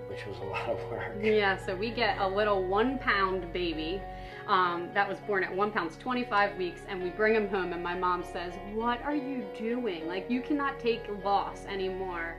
which 0.09 0.25
was 0.25 0.37
a 0.39 0.43
lot 0.45 0.67
of 0.67 0.79
work. 0.89 1.15
Yeah, 1.21 1.57
so 1.57 1.75
we 1.75 1.91
get 1.91 2.17
a 2.19 2.27
little 2.27 2.63
one 2.63 2.97
pound 2.97 3.51
baby 3.53 4.01
um, 4.47 4.89
that 4.93 5.07
was 5.07 5.19
born 5.19 5.43
at 5.43 5.55
one 5.55 5.71
pound, 5.71 5.97
25 5.99 6.57
weeks, 6.57 6.81
and 6.89 7.01
we 7.01 7.09
bring 7.11 7.35
him 7.35 7.47
home. 7.47 7.71
And 7.71 7.83
my 7.83 7.95
mom 7.95 8.23
says, 8.23 8.53
What 8.73 9.01
are 9.03 9.15
you 9.15 9.45
doing? 9.57 10.07
Like, 10.07 10.29
you 10.29 10.41
cannot 10.41 10.79
take 10.79 11.03
loss 11.23 11.65
anymore. 11.67 12.35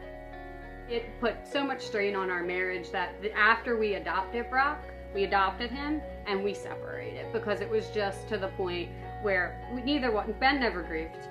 It 0.89 1.05
put 1.21 1.47
so 1.47 1.65
much 1.65 1.87
strain 1.87 2.17
on 2.17 2.31
our 2.31 2.43
marriage 2.43 2.91
that 2.91 3.15
after 3.37 3.77
we 3.77 3.95
adopted 3.95 4.51
Brock, 4.51 4.81
we 5.15 5.25
adopted 5.25 5.71
him 5.71 6.03
and 6.27 6.43
we 6.43 6.53
separated 6.53 7.33
because 7.33 7.61
it 7.61 7.71
was 7.71 7.89
just 7.91 8.29
to 8.29 8.39
the 8.39 8.49
point 8.49 8.91
where 9.23 9.61
we, 9.73 9.83
neither 9.83 10.11
one, 10.11 10.35
Ben 10.41 10.59
never 10.59 10.83
grieved. 10.83 11.29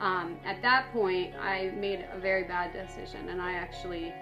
Um, 0.00 0.38
at 0.44 0.60
that 0.62 0.90
point, 0.92 1.34
I 1.40 1.70
made 1.76 2.06
a 2.12 2.18
very 2.18 2.44
bad 2.44 2.72
decision 2.72 3.28
and 3.28 3.40
I 3.40 3.52
actually 3.52 4.14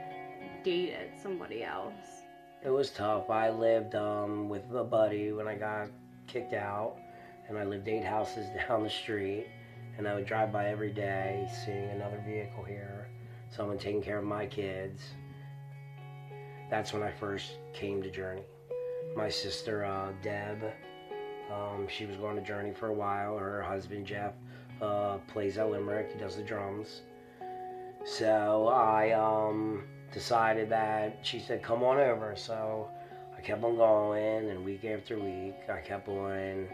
dated 0.65 1.11
somebody 1.21 1.65
else. 1.65 2.23
It 2.65 2.71
was 2.71 2.91
tough. 2.91 3.31
I 3.31 3.51
lived 3.51 3.95
um, 3.95 4.49
with 4.49 4.65
a 4.75 4.85
buddy 4.85 5.33
when 5.33 5.47
I 5.47 5.55
got 5.55 5.89
kicked 6.27 6.55
out, 6.55 6.97
and 7.49 7.57
I 7.57 7.65
lived 7.65 7.89
eight 7.89 8.05
houses 8.17 8.49
down 8.69 8.83
the 8.83 8.91
street. 8.91 9.47
And 9.97 10.07
I 10.07 10.15
would 10.15 10.27
drive 10.27 10.53
by 10.53 10.69
every 10.69 10.93
day, 10.93 11.49
seeing 11.65 11.91
another 11.91 12.23
vehicle 12.25 12.63
here, 12.63 13.09
someone 13.51 13.79
taking 13.79 14.01
care 14.01 14.19
of 14.19 14.25
my 14.25 14.47
kids. 14.47 15.03
That's 16.71 16.93
when 16.93 17.03
I 17.03 17.11
first 17.11 17.57
came 17.73 18.01
to 18.03 18.11
Journey. 18.11 18.43
My 19.17 19.29
sister 19.29 19.85
uh, 19.85 20.13
Deb, 20.23 20.73
um, 21.53 21.89
she 21.89 22.07
was 22.07 22.17
going 22.17 22.37
to 22.37 22.43
Journey 22.43 22.73
for 22.73 22.89
a 22.89 22.93
while. 22.93 23.39
Her 23.39 23.61
husband 23.61 24.07
Jeff 24.07 24.35
uh, 24.81 25.19
plays 25.27 25.59
at 25.59 25.69
Limerick. 25.69 26.13
He 26.13 26.19
does 26.19 26.37
the 26.37 26.43
drums. 26.43 27.01
So 28.05 28.69
I 28.69 29.13
um, 29.13 29.83
decided 30.13 30.69
that 30.71 31.19
she 31.23 31.39
said, 31.39 31.63
"Come 31.63 31.83
on 31.83 31.99
over." 31.99 32.35
So 32.37 32.89
I 33.37 33.41
kept 33.41 33.63
on 33.65 33.77
going, 33.77 34.51
and 34.51 34.65
week 34.65 34.85
after 34.85 35.19
week, 35.19 35.57
I 35.69 35.81
kept 35.81 36.09
on 36.09 36.69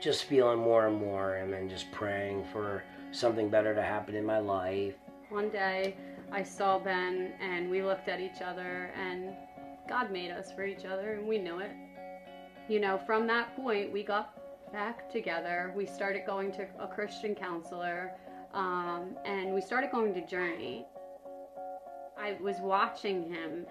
just 0.00 0.24
feeling 0.24 0.58
more 0.58 0.86
and 0.86 0.96
more, 0.96 1.36
and 1.36 1.52
then 1.52 1.68
just 1.68 1.90
praying 1.92 2.44
for 2.52 2.82
something 3.14 3.48
better 3.48 3.74
to 3.74 3.82
happen 3.82 4.14
in 4.14 4.24
my 4.24 4.38
life. 4.38 4.94
One 5.30 5.48
day 5.50 5.96
I 6.30 6.42
saw 6.42 6.78
Ben 6.78 7.32
and 7.40 7.70
we 7.70 7.82
looked 7.82 8.08
at 8.08 8.20
each 8.20 8.42
other 8.42 8.90
and 8.96 9.34
God 9.88 10.10
made 10.10 10.30
us 10.30 10.52
for 10.52 10.64
each 10.64 10.84
other 10.84 11.14
and 11.14 11.28
we 11.28 11.38
knew 11.38 11.60
it. 11.60 11.70
You 12.68 12.80
know, 12.80 12.98
from 13.06 13.26
that 13.28 13.54
point 13.56 13.92
we 13.92 14.02
got 14.02 14.32
back 14.72 15.10
together. 15.10 15.72
We 15.76 15.86
started 15.86 16.22
going 16.26 16.50
to 16.52 16.66
a 16.80 16.88
Christian 16.88 17.34
counselor 17.34 18.12
um, 18.52 19.16
and 19.24 19.54
we 19.54 19.60
started 19.60 19.90
going 19.90 20.12
to 20.14 20.26
Journey. 20.26 20.86
I 22.18 22.36
was 22.40 22.56
watching 22.60 23.28
him 23.28 23.66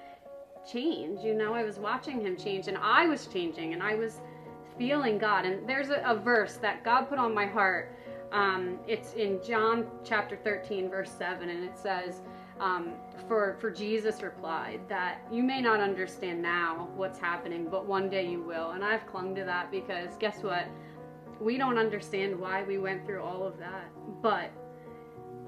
change, 0.69 1.23
you 1.23 1.33
know, 1.33 1.53
I 1.53 1.63
was 1.63 1.79
watching 1.79 2.21
him 2.21 2.37
change 2.37 2.67
and 2.67 2.77
I 2.77 3.07
was 3.07 3.27
changing 3.27 3.73
and 3.73 3.81
I 3.81 3.95
was 3.95 4.21
feeling 4.77 5.17
God. 5.17 5.45
And 5.45 5.67
there's 5.67 5.89
a, 5.89 6.01
a 6.05 6.15
verse 6.15 6.55
that 6.57 6.83
God 6.83 7.05
put 7.09 7.19
on 7.19 7.33
my 7.33 7.45
heart. 7.45 7.95
Um, 8.31 8.79
it's 8.87 9.13
in 9.13 9.39
John 9.45 9.87
chapter 10.03 10.35
13, 10.35 10.89
verse 10.89 11.11
7, 11.11 11.49
and 11.49 11.63
it 11.63 11.77
says, 11.77 12.21
um, 12.59 12.93
for, 13.27 13.57
for 13.59 13.69
Jesus 13.69 14.21
replied 14.21 14.81
that 14.87 15.19
you 15.31 15.43
may 15.43 15.61
not 15.61 15.79
understand 15.79 16.41
now 16.41 16.89
what's 16.95 17.19
happening, 17.19 17.67
but 17.69 17.85
one 17.85 18.09
day 18.09 18.27
you 18.27 18.41
will. 18.41 18.71
And 18.71 18.83
I've 18.83 19.05
clung 19.05 19.35
to 19.35 19.43
that 19.43 19.71
because 19.71 20.15
guess 20.17 20.41
what? 20.41 20.67
We 21.39 21.57
don't 21.57 21.77
understand 21.77 22.39
why 22.39 22.63
we 22.63 22.77
went 22.77 23.05
through 23.05 23.21
all 23.21 23.43
of 23.43 23.57
that. 23.59 23.89
But 24.21 24.51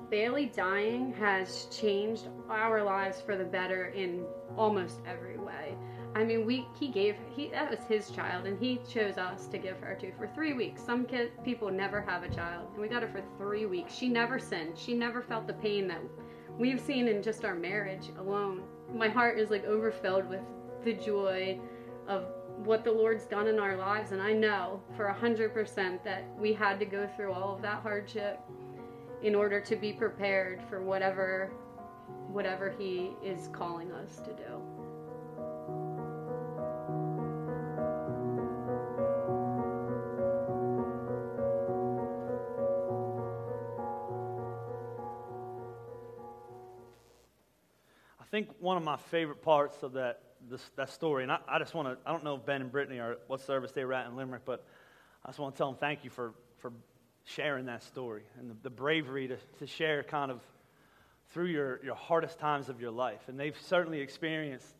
Bailey 0.09 0.51
dying 0.55 1.13
has 1.13 1.65
changed 1.71 2.27
our 2.49 2.83
lives 2.83 3.21
for 3.21 3.35
the 3.35 3.43
better 3.43 3.85
in 3.87 4.25
almost 4.55 4.99
every 5.07 5.37
way. 5.37 5.75
I 6.15 6.23
mean, 6.23 6.45
we 6.45 6.67
he 6.79 6.87
gave 6.87 7.15
he 7.35 7.49
that 7.49 7.69
was 7.69 7.79
his 7.87 8.09
child, 8.09 8.45
and 8.45 8.57
he 8.57 8.79
chose 8.87 9.17
us 9.17 9.47
to 9.47 9.57
give 9.57 9.77
her 9.79 9.95
to 9.95 10.13
for 10.13 10.27
three 10.27 10.53
weeks. 10.53 10.81
Some 10.81 11.05
kid 11.05 11.31
people 11.43 11.69
never 11.69 12.01
have 12.01 12.23
a 12.23 12.29
child, 12.29 12.69
and 12.73 12.81
we 12.81 12.87
got 12.87 13.01
her 13.01 13.09
for 13.09 13.23
three 13.37 13.65
weeks. 13.65 13.93
She 13.93 14.07
never 14.07 14.39
sinned. 14.39 14.77
She 14.77 14.93
never 14.93 15.21
felt 15.21 15.47
the 15.47 15.53
pain 15.53 15.87
that 15.89 15.99
we've 16.57 16.79
seen 16.79 17.07
in 17.07 17.21
just 17.21 17.43
our 17.43 17.55
marriage 17.55 18.09
alone. 18.17 18.63
My 18.93 19.09
heart 19.09 19.39
is 19.39 19.49
like 19.49 19.65
overfilled 19.65 20.29
with 20.29 20.41
the 20.85 20.93
joy 20.93 21.59
of 22.07 22.25
what 22.63 22.85
the 22.85 22.91
Lord's 22.91 23.25
done 23.25 23.47
in 23.47 23.59
our 23.59 23.75
lives, 23.75 24.11
and 24.11 24.21
I 24.21 24.31
know 24.31 24.81
for 24.95 25.07
a 25.07 25.13
hundred 25.13 25.53
percent 25.53 26.03
that 26.05 26.23
we 26.39 26.53
had 26.53 26.79
to 26.79 26.85
go 26.85 27.09
through 27.15 27.33
all 27.33 27.55
of 27.55 27.61
that 27.63 27.81
hardship 27.81 28.39
in 29.25 29.33
order 29.33 29.59
to 29.59 29.75
be 29.75 29.91
prepared 29.91 30.61
for 30.69 30.83
whatever 30.83 31.51
whatever 32.31 32.69
He 32.77 33.09
is 33.23 33.49
calling 33.51 33.91
us 33.91 34.17
to 34.17 34.31
do. 34.33 34.61
I 48.19 48.25
think 48.29 48.49
one 48.59 48.77
of 48.77 48.83
my 48.83 48.97
favorite 48.97 49.41
parts 49.41 49.81
of 49.81 49.93
that, 49.93 50.21
this, 50.47 50.61
that 50.75 50.91
story, 50.91 51.23
and 51.23 51.31
I, 51.31 51.39
I 51.47 51.57
just 51.57 51.73
want 51.73 51.87
to, 51.87 51.97
I 52.07 52.11
don't 52.11 52.23
know 52.23 52.35
if 52.35 52.45
Ben 52.45 52.61
and 52.61 52.71
Brittany 52.71 52.99
are 52.99 53.17
what 53.25 53.41
service 53.41 53.71
they 53.71 53.85
were 53.85 53.93
at 53.93 54.05
in 54.05 54.15
Limerick, 54.15 54.43
but 54.45 54.63
I 55.23 55.29
just 55.29 55.39
want 55.39 55.55
to 55.55 55.57
tell 55.57 55.71
them 55.71 55.79
thank 55.79 56.03
you 56.03 56.11
for, 56.11 56.33
for 56.57 56.71
sharing 57.25 57.65
that 57.65 57.83
story 57.83 58.23
and 58.39 58.49
the, 58.49 58.55
the 58.63 58.69
bravery 58.69 59.27
to, 59.27 59.37
to 59.59 59.67
share 59.67 60.03
kind 60.03 60.31
of 60.31 60.41
through 61.31 61.47
your, 61.47 61.83
your 61.83 61.95
hardest 61.95 62.39
times 62.39 62.69
of 62.69 62.79
your 62.79 62.91
life. 62.91 63.21
And 63.27 63.39
they've 63.39 63.59
certainly 63.65 63.99
experienced 63.99 64.73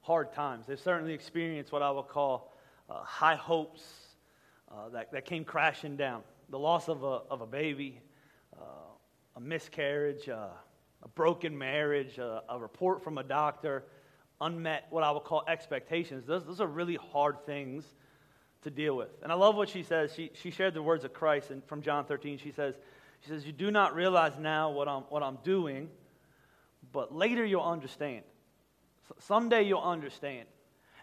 hard 0.00 0.32
times. 0.32 0.66
They've 0.66 0.78
certainly 0.78 1.14
experienced 1.14 1.72
what 1.72 1.82
I 1.82 1.90
would 1.90 2.08
call 2.08 2.52
uh, 2.90 3.02
high 3.02 3.36
hopes 3.36 3.82
uh, 4.70 4.90
that, 4.90 5.12
that 5.12 5.24
came 5.24 5.44
crashing 5.44 5.96
down. 5.96 6.22
The 6.50 6.58
loss 6.58 6.88
of 6.88 7.04
a, 7.04 7.22
of 7.30 7.40
a 7.40 7.46
baby, 7.46 8.00
uh, 8.60 8.64
a 9.36 9.40
miscarriage, 9.40 10.28
uh, 10.28 10.48
a 11.02 11.08
broken 11.08 11.56
marriage, 11.56 12.18
a, 12.18 12.42
a 12.48 12.58
report 12.58 13.02
from 13.02 13.18
a 13.18 13.22
doctor, 13.22 13.84
unmet, 14.40 14.88
what 14.90 15.04
I 15.04 15.10
would 15.10 15.24
call 15.24 15.44
expectations. 15.48 16.26
Those, 16.26 16.44
those 16.44 16.60
are 16.60 16.66
really 16.66 16.98
hard 17.12 17.46
things 17.46 17.84
to 18.64 18.70
deal 18.70 18.96
with. 18.96 19.08
And 19.22 19.30
I 19.30 19.34
love 19.34 19.54
what 19.56 19.68
she 19.68 19.82
says. 19.82 20.12
She, 20.14 20.30
she 20.34 20.50
shared 20.50 20.74
the 20.74 20.82
words 20.82 21.04
of 21.04 21.12
Christ 21.12 21.50
and 21.50 21.64
from 21.64 21.82
John 21.82 22.04
13. 22.04 22.38
She 22.38 22.50
says, 22.50 22.74
she 23.20 23.30
says, 23.30 23.46
You 23.46 23.52
do 23.52 23.70
not 23.70 23.94
realize 23.94 24.32
now 24.38 24.70
what 24.70 24.88
I'm, 24.88 25.02
what 25.02 25.22
I'm 25.22 25.38
doing, 25.44 25.88
but 26.92 27.14
later 27.14 27.44
you'll 27.44 27.62
understand. 27.62 28.22
someday 29.20 29.62
you'll 29.62 29.80
understand. 29.80 30.46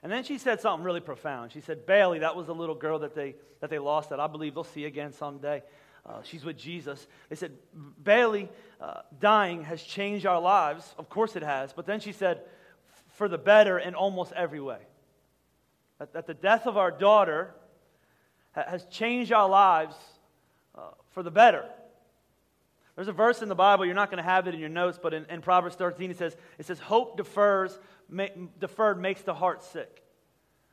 And 0.04 0.12
then 0.12 0.24
she 0.24 0.38
said 0.38 0.62
something 0.62 0.84
really 0.84 1.00
profound. 1.00 1.52
She 1.52 1.62
said, 1.62 1.86
Bailey, 1.86 2.20
that 2.20 2.36
was 2.36 2.48
the 2.48 2.56
little 2.56 2.76
girl 2.76 3.00
that 3.00 3.16
they, 3.16 3.36
that 3.60 3.70
they 3.70 3.80
lost 3.80 4.10
that 4.10 4.20
I 4.20 4.28
believe 4.28 4.56
they'll 4.56 4.64
see 4.64 4.86
again 4.86 5.14
someday. 5.14 5.62
Uh, 6.04 6.24
she's 6.24 6.44
with 6.44 6.58
Jesus. 6.58 7.06
They 7.30 7.36
said, 7.36 7.52
Bailey 8.04 8.50
uh, 8.80 9.02
dying 9.20 9.64
has 9.64 9.84
changed 9.84 10.26
our 10.26 10.42
lives. 10.42 10.96
Of 10.98 11.10
course 11.10 11.36
it 11.36 11.44
has. 11.44 11.74
But 11.74 11.86
then 11.86 12.00
she 12.00 12.12
said, 12.12 12.42
for 13.14 13.28
the 13.28 13.38
better 13.38 13.78
in 13.78 13.94
almost 13.94 14.32
every 14.34 14.60
way. 14.60 14.80
That, 16.02 16.14
that 16.14 16.26
the 16.26 16.34
death 16.34 16.66
of 16.66 16.78
our 16.78 16.90
daughter 16.90 17.54
has 18.54 18.86
changed 18.86 19.32
our 19.32 19.48
lives 19.48 19.96
uh, 20.74 20.80
for 21.12 21.22
the 21.22 21.30
better. 21.30 21.64
There's 22.96 23.08
a 23.08 23.14
verse 23.14 23.44
in 23.44 23.50
the 23.50 23.56
Bible, 23.56 23.86
you're 23.86 23.94
not 23.94 24.10
going 24.10 24.18
to 24.18 24.28
have 24.28 24.48
it 24.48 24.56
in 24.56 24.60
your 24.60 24.68
notes, 24.68 24.98
but 25.00 25.14
in, 25.14 25.26
in 25.26 25.42
Proverbs 25.42 25.76
13 25.76 26.10
it 26.10 26.18
says, 26.18 26.36
it 26.58 26.66
says, 26.66 26.80
Hope 26.80 27.18
defers, 27.18 27.78
ma- 28.10 28.30
deferred 28.60 29.00
makes 29.00 29.22
the 29.22 29.36
heart 29.36 29.64
sick. 29.64 30.04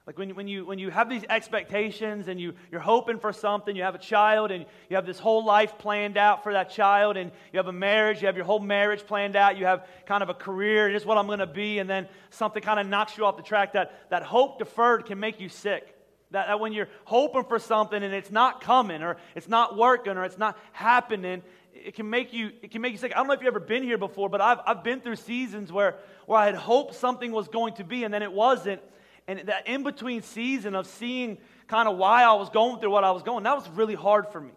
Like 0.08 0.16
when, 0.16 0.30
when, 0.30 0.48
you, 0.48 0.64
when 0.64 0.78
you 0.78 0.88
have 0.88 1.10
these 1.10 1.24
expectations 1.28 2.28
and 2.28 2.40
you, 2.40 2.54
you're 2.72 2.80
hoping 2.80 3.18
for 3.18 3.30
something, 3.30 3.76
you 3.76 3.82
have 3.82 3.94
a 3.94 3.98
child 3.98 4.50
and 4.50 4.64
you 4.88 4.96
have 4.96 5.04
this 5.04 5.18
whole 5.18 5.44
life 5.44 5.76
planned 5.76 6.16
out 6.16 6.42
for 6.42 6.54
that 6.54 6.70
child, 6.70 7.18
and 7.18 7.30
you 7.52 7.58
have 7.58 7.66
a 7.66 7.74
marriage, 7.74 8.22
you 8.22 8.26
have 8.26 8.34
your 8.34 8.46
whole 8.46 8.58
marriage 8.58 9.06
planned 9.06 9.36
out, 9.36 9.58
you 9.58 9.66
have 9.66 9.86
kind 10.06 10.22
of 10.22 10.30
a 10.30 10.34
career, 10.34 10.88
here's 10.88 11.04
what 11.04 11.18
I'm 11.18 11.26
going 11.26 11.40
to 11.40 11.46
be, 11.46 11.78
and 11.78 11.90
then 11.90 12.08
something 12.30 12.62
kind 12.62 12.80
of 12.80 12.86
knocks 12.86 13.18
you 13.18 13.26
off 13.26 13.36
the 13.36 13.42
track. 13.42 13.74
That, 13.74 14.08
that 14.08 14.22
hope 14.22 14.58
deferred 14.58 15.04
can 15.04 15.20
make 15.20 15.40
you 15.40 15.50
sick. 15.50 15.94
That, 16.30 16.46
that 16.46 16.58
when 16.58 16.72
you're 16.72 16.88
hoping 17.04 17.44
for 17.44 17.58
something 17.58 18.02
and 18.02 18.14
it's 18.14 18.30
not 18.30 18.62
coming 18.62 19.02
or 19.02 19.18
it's 19.34 19.46
not 19.46 19.76
working 19.76 20.16
or 20.16 20.24
it's 20.24 20.38
not 20.38 20.58
happening, 20.72 21.42
it 21.74 21.94
can 21.94 22.08
make 22.08 22.32
you 22.32 22.52
it 22.62 22.70
can 22.70 22.80
make 22.80 22.92
you 22.92 22.98
sick. 22.98 23.12
I 23.12 23.16
don't 23.16 23.26
know 23.26 23.34
if 23.34 23.40
you've 23.40 23.48
ever 23.48 23.60
been 23.60 23.82
here 23.82 23.98
before, 23.98 24.30
but 24.30 24.40
I've, 24.40 24.60
I've 24.66 24.82
been 24.82 25.00
through 25.00 25.16
seasons 25.16 25.70
where, 25.70 25.96
where 26.24 26.38
I 26.38 26.46
had 26.46 26.54
hoped 26.54 26.94
something 26.94 27.30
was 27.30 27.48
going 27.48 27.74
to 27.74 27.84
be 27.84 28.04
and 28.04 28.14
then 28.14 28.22
it 28.22 28.32
wasn't 28.32 28.80
and 29.28 29.40
that 29.40 29.68
in 29.68 29.84
between 29.84 30.22
season 30.22 30.74
of 30.74 30.86
seeing 30.86 31.38
kind 31.68 31.88
of 31.88 31.96
why 31.96 32.24
I 32.24 32.32
was 32.32 32.48
going 32.48 32.80
through 32.80 32.90
what 32.90 33.04
I 33.04 33.12
was 33.12 33.22
going, 33.22 33.44
that 33.44 33.54
was 33.54 33.68
really 33.68 33.94
hard 33.94 34.26
for 34.28 34.40
me. 34.40 34.50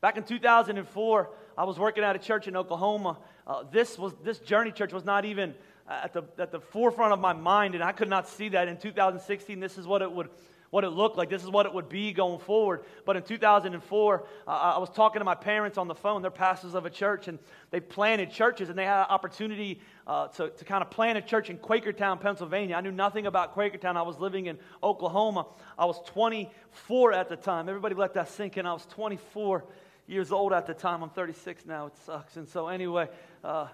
Back 0.00 0.18
in 0.18 0.24
2004, 0.24 1.30
I 1.56 1.64
was 1.64 1.78
working 1.78 2.04
at 2.04 2.14
a 2.14 2.18
church 2.18 2.48
in 2.48 2.56
Oklahoma. 2.56 3.16
Uh, 3.46 3.62
this, 3.70 3.96
was, 3.96 4.12
this 4.22 4.40
journey 4.40 4.72
church 4.72 4.92
was 4.92 5.04
not 5.04 5.24
even 5.24 5.54
at 5.88 6.12
the, 6.12 6.24
at 6.38 6.50
the 6.50 6.60
forefront 6.60 7.12
of 7.12 7.20
my 7.20 7.32
mind, 7.32 7.74
and 7.74 7.84
I 7.84 7.92
could 7.92 8.10
not 8.10 8.28
see 8.28 8.50
that 8.50 8.68
in 8.68 8.76
2016. 8.76 9.60
This 9.60 9.78
is 9.78 9.86
what 9.86 10.02
it 10.02 10.10
would 10.10 10.28
what 10.74 10.82
it 10.82 10.90
looked 10.90 11.16
like. 11.16 11.30
This 11.30 11.44
is 11.44 11.48
what 11.48 11.66
it 11.66 11.72
would 11.72 11.88
be 11.88 12.12
going 12.12 12.40
forward. 12.40 12.82
But 13.04 13.14
in 13.16 13.22
2004, 13.22 14.26
uh, 14.44 14.50
I 14.50 14.78
was 14.78 14.90
talking 14.90 15.20
to 15.20 15.24
my 15.24 15.36
parents 15.36 15.78
on 15.78 15.86
the 15.86 15.94
phone. 15.94 16.20
They're 16.20 16.32
pastors 16.32 16.74
of 16.74 16.84
a 16.84 16.90
church, 16.90 17.28
and 17.28 17.38
they 17.70 17.78
planted 17.78 18.32
churches, 18.32 18.70
and 18.70 18.76
they 18.76 18.84
had 18.84 19.02
an 19.02 19.06
opportunity 19.08 19.78
uh, 20.08 20.26
to, 20.30 20.50
to 20.50 20.64
kind 20.64 20.82
of 20.82 20.90
plant 20.90 21.16
a 21.16 21.22
church 21.22 21.48
in 21.48 21.58
Quakertown, 21.58 22.20
Pennsylvania. 22.20 22.74
I 22.74 22.80
knew 22.80 22.90
nothing 22.90 23.28
about 23.28 23.54
Quakertown. 23.54 23.94
I 23.94 24.02
was 24.02 24.18
living 24.18 24.46
in 24.46 24.58
Oklahoma. 24.82 25.46
I 25.78 25.84
was 25.84 26.00
24 26.06 27.12
at 27.12 27.28
the 27.28 27.36
time. 27.36 27.68
Everybody 27.68 27.94
let 27.94 28.14
that 28.14 28.28
sink 28.30 28.56
in. 28.56 28.66
I 28.66 28.72
was 28.72 28.84
24 28.86 29.64
years 30.08 30.32
old 30.32 30.52
at 30.52 30.66
the 30.66 30.74
time. 30.74 31.04
I'm 31.04 31.10
36 31.10 31.66
now. 31.66 31.86
It 31.86 31.96
sucks. 32.04 32.36
And 32.36 32.48
so, 32.48 32.66
anyway, 32.66 33.08
uh, 33.44 33.68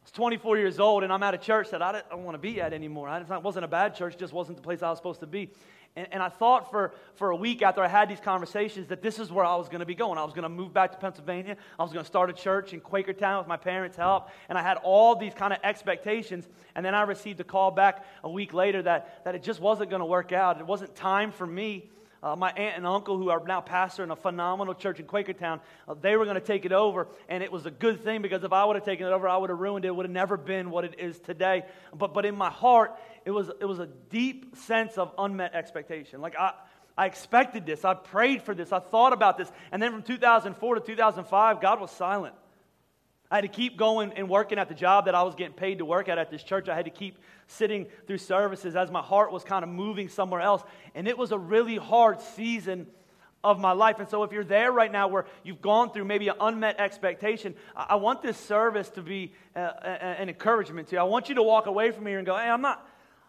I 0.00 0.04
was 0.04 0.12
24 0.12 0.58
years 0.58 0.80
old, 0.80 1.02
and 1.02 1.12
I'm 1.12 1.22
at 1.22 1.34
a 1.34 1.38
church 1.38 1.70
that 1.70 1.82
I 1.82 2.02
don't 2.10 2.24
want 2.24 2.34
to 2.34 2.38
be 2.38 2.60
at 2.60 2.72
anymore. 2.72 3.08
It 3.08 3.42
wasn't 3.42 3.64
a 3.64 3.68
bad 3.68 3.94
church, 3.94 4.16
just 4.16 4.32
wasn't 4.32 4.56
the 4.56 4.62
place 4.62 4.82
I 4.82 4.88
was 4.88 4.98
supposed 4.98 5.20
to 5.20 5.26
be. 5.26 5.50
And, 5.96 6.06
and 6.12 6.22
I 6.22 6.28
thought 6.28 6.70
for, 6.70 6.94
for 7.14 7.30
a 7.30 7.36
week 7.36 7.62
after 7.62 7.82
I 7.82 7.88
had 7.88 8.08
these 8.08 8.20
conversations 8.20 8.88
that 8.88 9.02
this 9.02 9.18
is 9.18 9.32
where 9.32 9.44
I 9.44 9.56
was 9.56 9.68
going 9.68 9.80
to 9.80 9.86
be 9.86 9.94
going. 9.94 10.18
I 10.18 10.24
was 10.24 10.32
going 10.32 10.44
to 10.44 10.48
move 10.48 10.72
back 10.72 10.92
to 10.92 10.98
Pennsylvania. 10.98 11.56
I 11.78 11.82
was 11.82 11.92
going 11.92 12.04
to 12.04 12.08
start 12.08 12.30
a 12.30 12.32
church 12.32 12.72
in 12.72 12.80
Quakertown 12.80 13.38
with 13.38 13.48
my 13.48 13.56
parents' 13.56 13.96
help. 13.96 14.28
And 14.48 14.56
I 14.56 14.62
had 14.62 14.76
all 14.78 15.16
these 15.16 15.34
kind 15.34 15.52
of 15.52 15.58
expectations. 15.64 16.48
And 16.74 16.84
then 16.84 16.94
I 16.94 17.02
received 17.02 17.40
a 17.40 17.44
call 17.44 17.70
back 17.70 18.04
a 18.22 18.30
week 18.30 18.52
later 18.52 18.82
that, 18.82 19.24
that 19.24 19.34
it 19.34 19.42
just 19.42 19.60
wasn't 19.60 19.90
going 19.90 20.00
to 20.00 20.06
work 20.06 20.32
out. 20.32 20.60
It 20.60 20.66
wasn't 20.66 20.94
time 20.94 21.32
for 21.32 21.46
me 21.46 21.90
uh, 22.22 22.36
my 22.36 22.50
aunt 22.50 22.76
and 22.76 22.86
uncle, 22.86 23.16
who 23.16 23.30
are 23.30 23.42
now 23.46 23.60
pastor 23.60 24.02
in 24.02 24.10
a 24.10 24.16
phenomenal 24.16 24.74
church 24.74 25.00
in 25.00 25.06
Quakertown, 25.06 25.60
uh, 25.88 25.94
they 25.94 26.16
were 26.16 26.24
going 26.24 26.34
to 26.34 26.40
take 26.40 26.64
it 26.64 26.72
over. 26.72 27.08
And 27.28 27.42
it 27.42 27.50
was 27.50 27.66
a 27.66 27.70
good 27.70 28.04
thing 28.04 28.20
because 28.20 28.44
if 28.44 28.52
I 28.52 28.64
would 28.64 28.76
have 28.76 28.84
taken 28.84 29.06
it 29.06 29.10
over, 29.10 29.28
I 29.28 29.36
would 29.36 29.50
have 29.50 29.58
ruined 29.58 29.84
it. 29.84 29.88
It 29.88 29.96
would 29.96 30.06
have 30.06 30.12
never 30.12 30.36
been 30.36 30.70
what 30.70 30.84
it 30.84 30.96
is 30.98 31.18
today. 31.18 31.64
But, 31.96 32.12
but 32.12 32.26
in 32.26 32.34
my 32.34 32.50
heart, 32.50 32.98
it 33.24 33.30
was, 33.30 33.50
it 33.60 33.64
was 33.64 33.78
a 33.78 33.86
deep 33.86 34.56
sense 34.56 34.98
of 34.98 35.12
unmet 35.16 35.54
expectation. 35.54 36.20
Like, 36.20 36.36
I, 36.38 36.52
I 36.96 37.06
expected 37.06 37.64
this. 37.64 37.84
I 37.84 37.94
prayed 37.94 38.42
for 38.42 38.54
this. 38.54 38.72
I 38.72 38.80
thought 38.80 39.14
about 39.14 39.38
this. 39.38 39.50
And 39.72 39.80
then 39.82 39.92
from 39.92 40.02
2004 40.02 40.74
to 40.74 40.80
2005, 40.80 41.60
God 41.60 41.80
was 41.80 41.90
silent. 41.90 42.34
I 43.30 43.36
had 43.36 43.42
to 43.42 43.48
keep 43.48 43.76
going 43.76 44.12
and 44.14 44.28
working 44.28 44.58
at 44.58 44.68
the 44.68 44.74
job 44.74 45.04
that 45.04 45.14
I 45.14 45.22
was 45.22 45.36
getting 45.36 45.54
paid 45.54 45.78
to 45.78 45.84
work 45.84 46.08
at 46.08 46.18
at 46.18 46.30
this 46.30 46.42
church. 46.42 46.68
I 46.68 46.74
had 46.74 46.86
to 46.86 46.90
keep 46.90 47.16
sitting 47.46 47.86
through 48.06 48.18
services 48.18 48.74
as 48.74 48.90
my 48.90 49.02
heart 49.02 49.30
was 49.30 49.44
kind 49.44 49.62
of 49.62 49.68
moving 49.68 50.08
somewhere 50.08 50.40
else. 50.40 50.62
And 50.96 51.06
it 51.06 51.16
was 51.16 51.30
a 51.30 51.38
really 51.38 51.76
hard 51.76 52.20
season 52.20 52.88
of 53.44 53.60
my 53.60 53.72
life. 53.72 54.00
And 54.00 54.08
so, 54.08 54.24
if 54.24 54.32
you're 54.32 54.44
there 54.44 54.72
right 54.72 54.90
now 54.90 55.08
where 55.08 55.26
you've 55.44 55.62
gone 55.62 55.92
through 55.92 56.04
maybe 56.04 56.28
an 56.28 56.34
unmet 56.40 56.80
expectation, 56.80 57.54
I 57.74 57.94
want 57.94 58.20
this 58.20 58.36
service 58.36 58.88
to 58.90 59.02
be 59.02 59.32
uh, 59.54 59.58
an 59.60 60.28
encouragement 60.28 60.88
to 60.88 60.96
you. 60.96 61.00
I 61.00 61.04
want 61.04 61.28
you 61.28 61.36
to 61.36 61.42
walk 61.42 61.66
away 61.66 61.92
from 61.92 62.06
here 62.06 62.18
and 62.18 62.26
go, 62.26 62.36
hey, 62.36 62.48
I'm 62.48 62.60
not, 62.60 62.78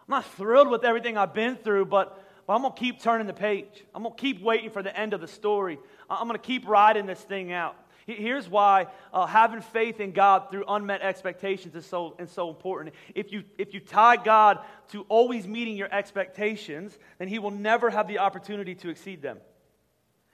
I'm 0.08 0.12
not 0.12 0.26
thrilled 0.34 0.70
with 0.70 0.84
everything 0.84 1.16
I've 1.16 1.34
been 1.34 1.56
through, 1.56 1.86
but, 1.86 2.22
but 2.46 2.56
I'm 2.56 2.62
going 2.62 2.74
to 2.74 2.80
keep 2.80 3.02
turning 3.02 3.28
the 3.28 3.34
page. 3.34 3.86
I'm 3.96 4.04
going 4.04 4.16
to 4.16 4.22
keep 4.22 4.42
waiting 4.42 4.72
for 4.72 4.84
the 4.84 4.98
end 4.98 5.14
of 5.14 5.22
the 5.22 5.28
story. 5.28 5.80
I'm 6.10 6.28
going 6.28 6.40
to 6.40 6.46
keep 6.46 6.68
riding 6.68 7.06
this 7.06 7.22
thing 7.22 7.54
out. 7.54 7.76
Here's 8.18 8.50
why 8.50 8.88
uh, 9.14 9.26
having 9.26 9.62
faith 9.62 10.00
in 10.00 10.12
God 10.12 10.52
through 10.52 10.66
unmet 10.68 11.02
expectations 11.02 11.76
is 11.76 11.86
so, 11.86 12.16
is 12.20 12.32
so 12.32 12.50
important. 12.50 12.96
If 13.16 13.32
you, 13.32 13.44
if 13.58 13.74
you 13.74 13.80
tie 13.80 14.18
God 14.18 14.60
to 14.90 15.06
always 15.10 15.48
meeting 15.48 15.78
your 15.78 15.94
expectations, 15.94 16.98
then 17.18 17.28
He 17.28 17.40
will 17.40 17.52
never 17.52 17.90
have 17.90 18.08
the 18.08 18.20
opportunity 18.20 18.76
to 18.76 18.90
exceed 18.90 19.22
them. 19.22 19.38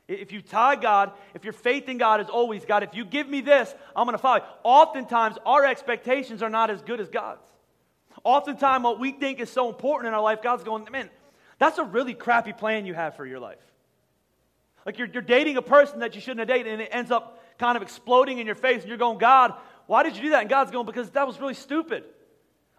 If 0.08 0.32
you 0.32 0.42
tie 0.42 0.78
God, 0.78 1.12
if 1.34 1.44
your 1.44 1.54
faith 1.54 1.90
in 1.90 1.98
God 1.98 2.22
is 2.22 2.30
always, 2.30 2.64
God, 2.64 2.84
if 2.84 2.94
you 2.94 3.04
give 3.04 3.28
me 3.28 3.42
this, 3.42 3.74
I'm 3.96 4.06
going 4.06 4.14
to 4.14 4.22
follow. 4.22 4.44
Oftentimes, 4.64 5.38
our 5.46 5.66
expectations 5.66 6.42
are 6.42 6.50
not 6.50 6.70
as 6.70 6.82
good 6.82 7.02
as 7.02 7.10
God's. 7.10 7.42
Oftentimes, 8.24 8.84
what 8.84 9.00
we 9.00 9.12
think 9.12 9.40
is 9.40 9.50
so 9.50 9.68
important 9.68 10.08
in 10.08 10.14
our 10.14 10.22
life, 10.22 10.42
God's 10.42 10.64
going, 10.64 10.88
man, 10.92 11.10
that's 11.60 11.78
a 11.78 11.84
really 11.84 12.14
crappy 12.14 12.54
plan 12.54 12.86
you 12.86 12.94
have 12.94 13.16
for 13.16 13.26
your 13.26 13.40
life. 13.40 13.58
Like 14.86 14.98
you're, 14.98 15.08
you're 15.08 15.22
dating 15.22 15.58
a 15.58 15.62
person 15.62 16.00
that 16.00 16.16
you 16.16 16.22
shouldn't 16.22 16.40
have 16.40 16.48
dated, 16.48 16.72
and 16.72 16.82
it 16.82 16.90
ends 16.94 17.12
up 17.12 17.37
kind 17.58 17.76
of 17.76 17.84
exploding 17.84 18.40
in 18.40 18.46
your 18.46 18.56
face, 18.56 18.82
and 18.82 18.90
you're 18.90 18.98
going, 18.98 19.18
God, 19.18 19.54
why 19.88 20.04
did 20.04 20.16
you 20.16 20.24
do 20.24 20.30
that? 20.32 20.42
And 20.42 20.50
God's 20.50 20.72
going, 20.72 20.86
because 20.86 21.10
that 21.12 21.26
was 21.26 21.40
really 21.40 21.54
stupid. 21.54 22.04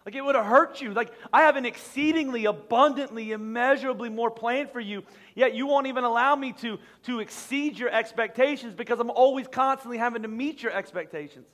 Like 0.05 0.15
it 0.15 0.23
would 0.23 0.35
have 0.35 0.45
hurt 0.45 0.81
you. 0.81 0.93
Like 0.93 1.11
I 1.31 1.41
have 1.41 1.55
an 1.55 1.65
exceedingly, 1.65 2.45
abundantly, 2.45 3.31
immeasurably 3.31 4.09
more 4.09 4.31
plan 4.31 4.67
for 4.67 4.79
you, 4.79 5.03
yet 5.35 5.53
you 5.53 5.67
won't 5.67 5.87
even 5.87 6.03
allow 6.03 6.35
me 6.35 6.53
to, 6.53 6.79
to 7.03 7.19
exceed 7.19 7.77
your 7.77 7.89
expectations 7.89 8.73
because 8.73 8.99
I'm 8.99 9.11
always 9.11 9.47
constantly 9.47 9.97
having 9.97 10.23
to 10.23 10.27
meet 10.27 10.63
your 10.63 10.71
expectations. 10.71 11.47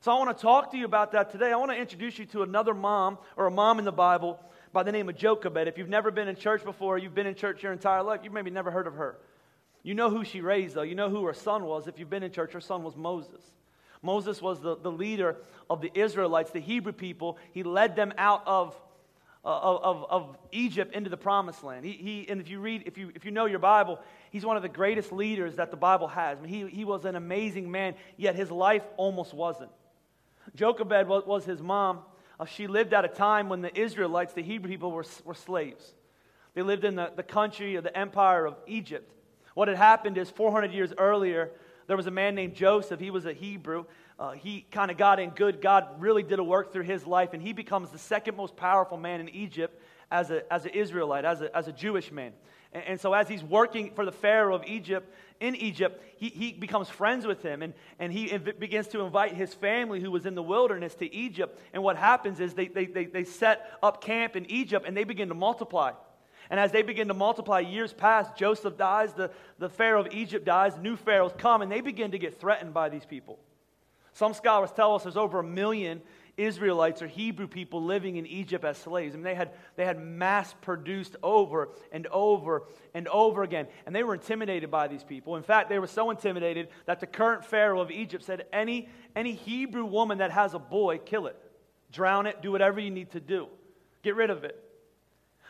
So 0.00 0.12
I 0.12 0.18
want 0.18 0.36
to 0.36 0.42
talk 0.42 0.72
to 0.72 0.76
you 0.76 0.84
about 0.84 1.12
that 1.12 1.30
today. 1.30 1.52
I 1.52 1.56
want 1.56 1.70
to 1.70 1.76
introduce 1.76 2.18
you 2.18 2.26
to 2.26 2.42
another 2.42 2.74
mom 2.74 3.18
or 3.36 3.46
a 3.46 3.50
mom 3.50 3.78
in 3.78 3.84
the 3.84 3.92
Bible 3.92 4.38
by 4.72 4.82
the 4.82 4.92
name 4.92 5.08
of 5.08 5.16
Jochebed. 5.16 5.68
If 5.68 5.78
you've 5.78 5.88
never 5.88 6.10
been 6.10 6.28
in 6.28 6.36
church 6.36 6.64
before, 6.64 6.98
you've 6.98 7.14
been 7.14 7.26
in 7.26 7.34
church 7.34 7.62
your 7.62 7.72
entire 7.72 8.02
life, 8.02 8.20
you've 8.22 8.32
maybe 8.32 8.50
never 8.50 8.70
heard 8.70 8.86
of 8.86 8.94
her. 8.94 9.18
You 9.82 9.94
know 9.94 10.10
who 10.10 10.24
she 10.24 10.40
raised, 10.40 10.74
though. 10.74 10.82
You 10.82 10.94
know 10.94 11.10
who 11.10 11.24
her 11.24 11.34
son 11.34 11.64
was. 11.64 11.88
If 11.88 11.98
you've 11.98 12.10
been 12.10 12.22
in 12.22 12.30
church, 12.30 12.52
her 12.52 12.60
son 12.60 12.84
was 12.84 12.96
Moses. 12.96 13.42
Moses 14.00 14.40
was 14.40 14.60
the, 14.60 14.76
the 14.76 14.90
leader 14.90 15.36
of 15.70 15.80
the 15.80 15.90
Israelites, 15.94 16.50
the 16.50 16.60
Hebrew 16.60 16.92
people. 16.92 17.38
He 17.52 17.62
led 17.62 17.96
them 17.96 18.12
out 18.18 18.42
of, 18.46 18.76
uh, 19.44 19.48
of, 19.48 20.06
of 20.08 20.36
Egypt 20.50 20.94
into 20.94 21.10
the 21.10 21.16
promised 21.16 21.62
land. 21.62 21.84
He, 21.84 21.92
he, 21.92 22.26
and 22.28 22.40
if 22.40 22.48
you 22.48 22.60
read, 22.60 22.82
if 22.86 22.98
you, 22.98 23.12
if 23.14 23.24
you 23.24 23.30
know 23.30 23.46
your 23.46 23.58
Bible, 23.60 24.00
he's 24.30 24.44
one 24.44 24.56
of 24.56 24.62
the 24.62 24.68
greatest 24.68 25.12
leaders 25.12 25.56
that 25.56 25.70
the 25.70 25.76
Bible 25.76 26.08
has. 26.08 26.38
I 26.38 26.42
mean, 26.42 26.50
he, 26.50 26.76
he 26.76 26.84
was 26.84 27.04
an 27.04 27.16
amazing 27.16 27.70
man, 27.70 27.94
yet 28.16 28.34
his 28.34 28.50
life 28.50 28.82
almost 28.96 29.34
wasn't. 29.34 29.70
Jochebed 30.54 31.08
was, 31.08 31.24
was 31.24 31.44
his 31.44 31.62
mom. 31.62 32.00
Uh, 32.38 32.44
she 32.44 32.66
lived 32.66 32.92
at 32.92 33.04
a 33.04 33.08
time 33.08 33.48
when 33.48 33.62
the 33.62 33.76
Israelites, 33.78 34.32
the 34.32 34.42
Hebrew 34.42 34.70
people, 34.70 34.90
were, 34.90 35.04
were 35.24 35.34
slaves. 35.34 35.94
They 36.54 36.62
lived 36.62 36.84
in 36.84 36.96
the, 36.96 37.12
the 37.14 37.22
country 37.22 37.76
of 37.76 37.84
the 37.84 37.96
empire 37.96 38.46
of 38.46 38.56
Egypt. 38.66 39.12
What 39.54 39.68
had 39.68 39.76
happened 39.76 40.18
is 40.18 40.30
400 40.30 40.72
years 40.72 40.92
earlier, 40.96 41.50
there 41.86 41.96
was 41.96 42.06
a 42.06 42.10
man 42.10 42.34
named 42.34 42.54
Joseph. 42.54 43.00
He 43.00 43.10
was 43.10 43.26
a 43.26 43.32
Hebrew. 43.32 43.84
Uh, 44.18 44.32
he 44.32 44.64
kind 44.70 44.90
of 44.90 44.96
got 44.96 45.18
in 45.18 45.30
good. 45.30 45.60
God 45.60 46.00
really 46.00 46.22
did 46.22 46.38
a 46.38 46.44
work 46.44 46.72
through 46.72 46.84
his 46.84 47.06
life, 47.06 47.30
and 47.32 47.42
he 47.42 47.52
becomes 47.52 47.90
the 47.90 47.98
second 47.98 48.36
most 48.36 48.56
powerful 48.56 48.96
man 48.96 49.20
in 49.20 49.28
Egypt 49.30 49.80
as, 50.10 50.30
a, 50.30 50.50
as 50.52 50.64
an 50.64 50.70
Israelite, 50.72 51.24
as 51.24 51.40
a, 51.40 51.54
as 51.56 51.68
a 51.68 51.72
Jewish 51.72 52.12
man. 52.12 52.32
And, 52.72 52.84
and 52.84 53.00
so, 53.00 53.12
as 53.12 53.28
he's 53.28 53.42
working 53.42 53.94
for 53.94 54.04
the 54.04 54.12
Pharaoh 54.12 54.54
of 54.54 54.64
Egypt, 54.64 55.12
in 55.40 55.56
Egypt, 55.56 56.02
he, 56.18 56.28
he 56.28 56.52
becomes 56.52 56.88
friends 56.88 57.26
with 57.26 57.42
him, 57.42 57.62
and, 57.62 57.74
and 57.98 58.12
he 58.12 58.28
inv- 58.28 58.58
begins 58.58 58.86
to 58.88 59.00
invite 59.00 59.34
his 59.34 59.52
family 59.52 60.00
who 60.00 60.10
was 60.10 60.24
in 60.24 60.34
the 60.34 60.42
wilderness 60.42 60.94
to 60.96 61.12
Egypt. 61.12 61.58
And 61.72 61.82
what 61.82 61.96
happens 61.96 62.38
is 62.38 62.54
they, 62.54 62.68
they, 62.68 62.86
they, 62.86 63.06
they 63.06 63.24
set 63.24 63.68
up 63.82 64.04
camp 64.04 64.36
in 64.36 64.48
Egypt, 64.50 64.86
and 64.86 64.96
they 64.96 65.04
begin 65.04 65.28
to 65.28 65.34
multiply. 65.34 65.92
And 66.50 66.60
as 66.60 66.72
they 66.72 66.82
begin 66.82 67.08
to 67.08 67.14
multiply, 67.14 67.60
years 67.60 67.92
pass, 67.92 68.30
Joseph 68.36 68.76
dies, 68.76 69.12
the, 69.12 69.30
the 69.58 69.68
Pharaoh 69.68 70.00
of 70.00 70.12
Egypt 70.12 70.44
dies, 70.44 70.76
new 70.76 70.96
pharaohs 70.96 71.32
come, 71.38 71.62
and 71.62 71.70
they 71.70 71.80
begin 71.80 72.10
to 72.10 72.18
get 72.18 72.40
threatened 72.40 72.74
by 72.74 72.88
these 72.88 73.06
people. 73.06 73.38
Some 74.12 74.34
scholars 74.34 74.70
tell 74.72 74.94
us 74.94 75.04
there's 75.04 75.16
over 75.16 75.38
a 75.38 75.44
million 75.44 76.02
Israelites 76.36 77.02
or 77.02 77.06
Hebrew 77.06 77.46
people 77.46 77.82
living 77.82 78.16
in 78.16 78.26
Egypt 78.26 78.64
as 78.64 78.78
slaves. 78.78 79.14
I 79.14 79.16
mean, 79.16 79.24
they 79.24 79.34
had, 79.34 79.50
they 79.76 79.84
had 79.84 80.00
mass 80.00 80.54
produced 80.60 81.16
over 81.22 81.70
and 81.92 82.06
over 82.06 82.64
and 82.94 83.06
over 83.08 83.42
again. 83.42 83.66
And 83.84 83.94
they 83.94 84.02
were 84.02 84.14
intimidated 84.14 84.70
by 84.70 84.88
these 84.88 85.04
people. 85.04 85.36
In 85.36 85.42
fact, 85.42 85.68
they 85.68 85.78
were 85.78 85.86
so 85.86 86.10
intimidated 86.10 86.68
that 86.86 87.00
the 87.00 87.06
current 87.06 87.44
Pharaoh 87.44 87.80
of 87.80 87.90
Egypt 87.90 88.24
said, 88.24 88.46
any, 88.52 88.88
any 89.14 89.34
Hebrew 89.34 89.84
woman 89.84 90.18
that 90.18 90.30
has 90.30 90.54
a 90.54 90.58
boy, 90.58 90.98
kill 90.98 91.26
it, 91.26 91.36
drown 91.90 92.26
it, 92.26 92.40
do 92.40 92.50
whatever 92.50 92.80
you 92.80 92.90
need 92.90 93.10
to 93.12 93.20
do, 93.20 93.48
get 94.02 94.16
rid 94.16 94.30
of 94.30 94.44
it. 94.44 94.58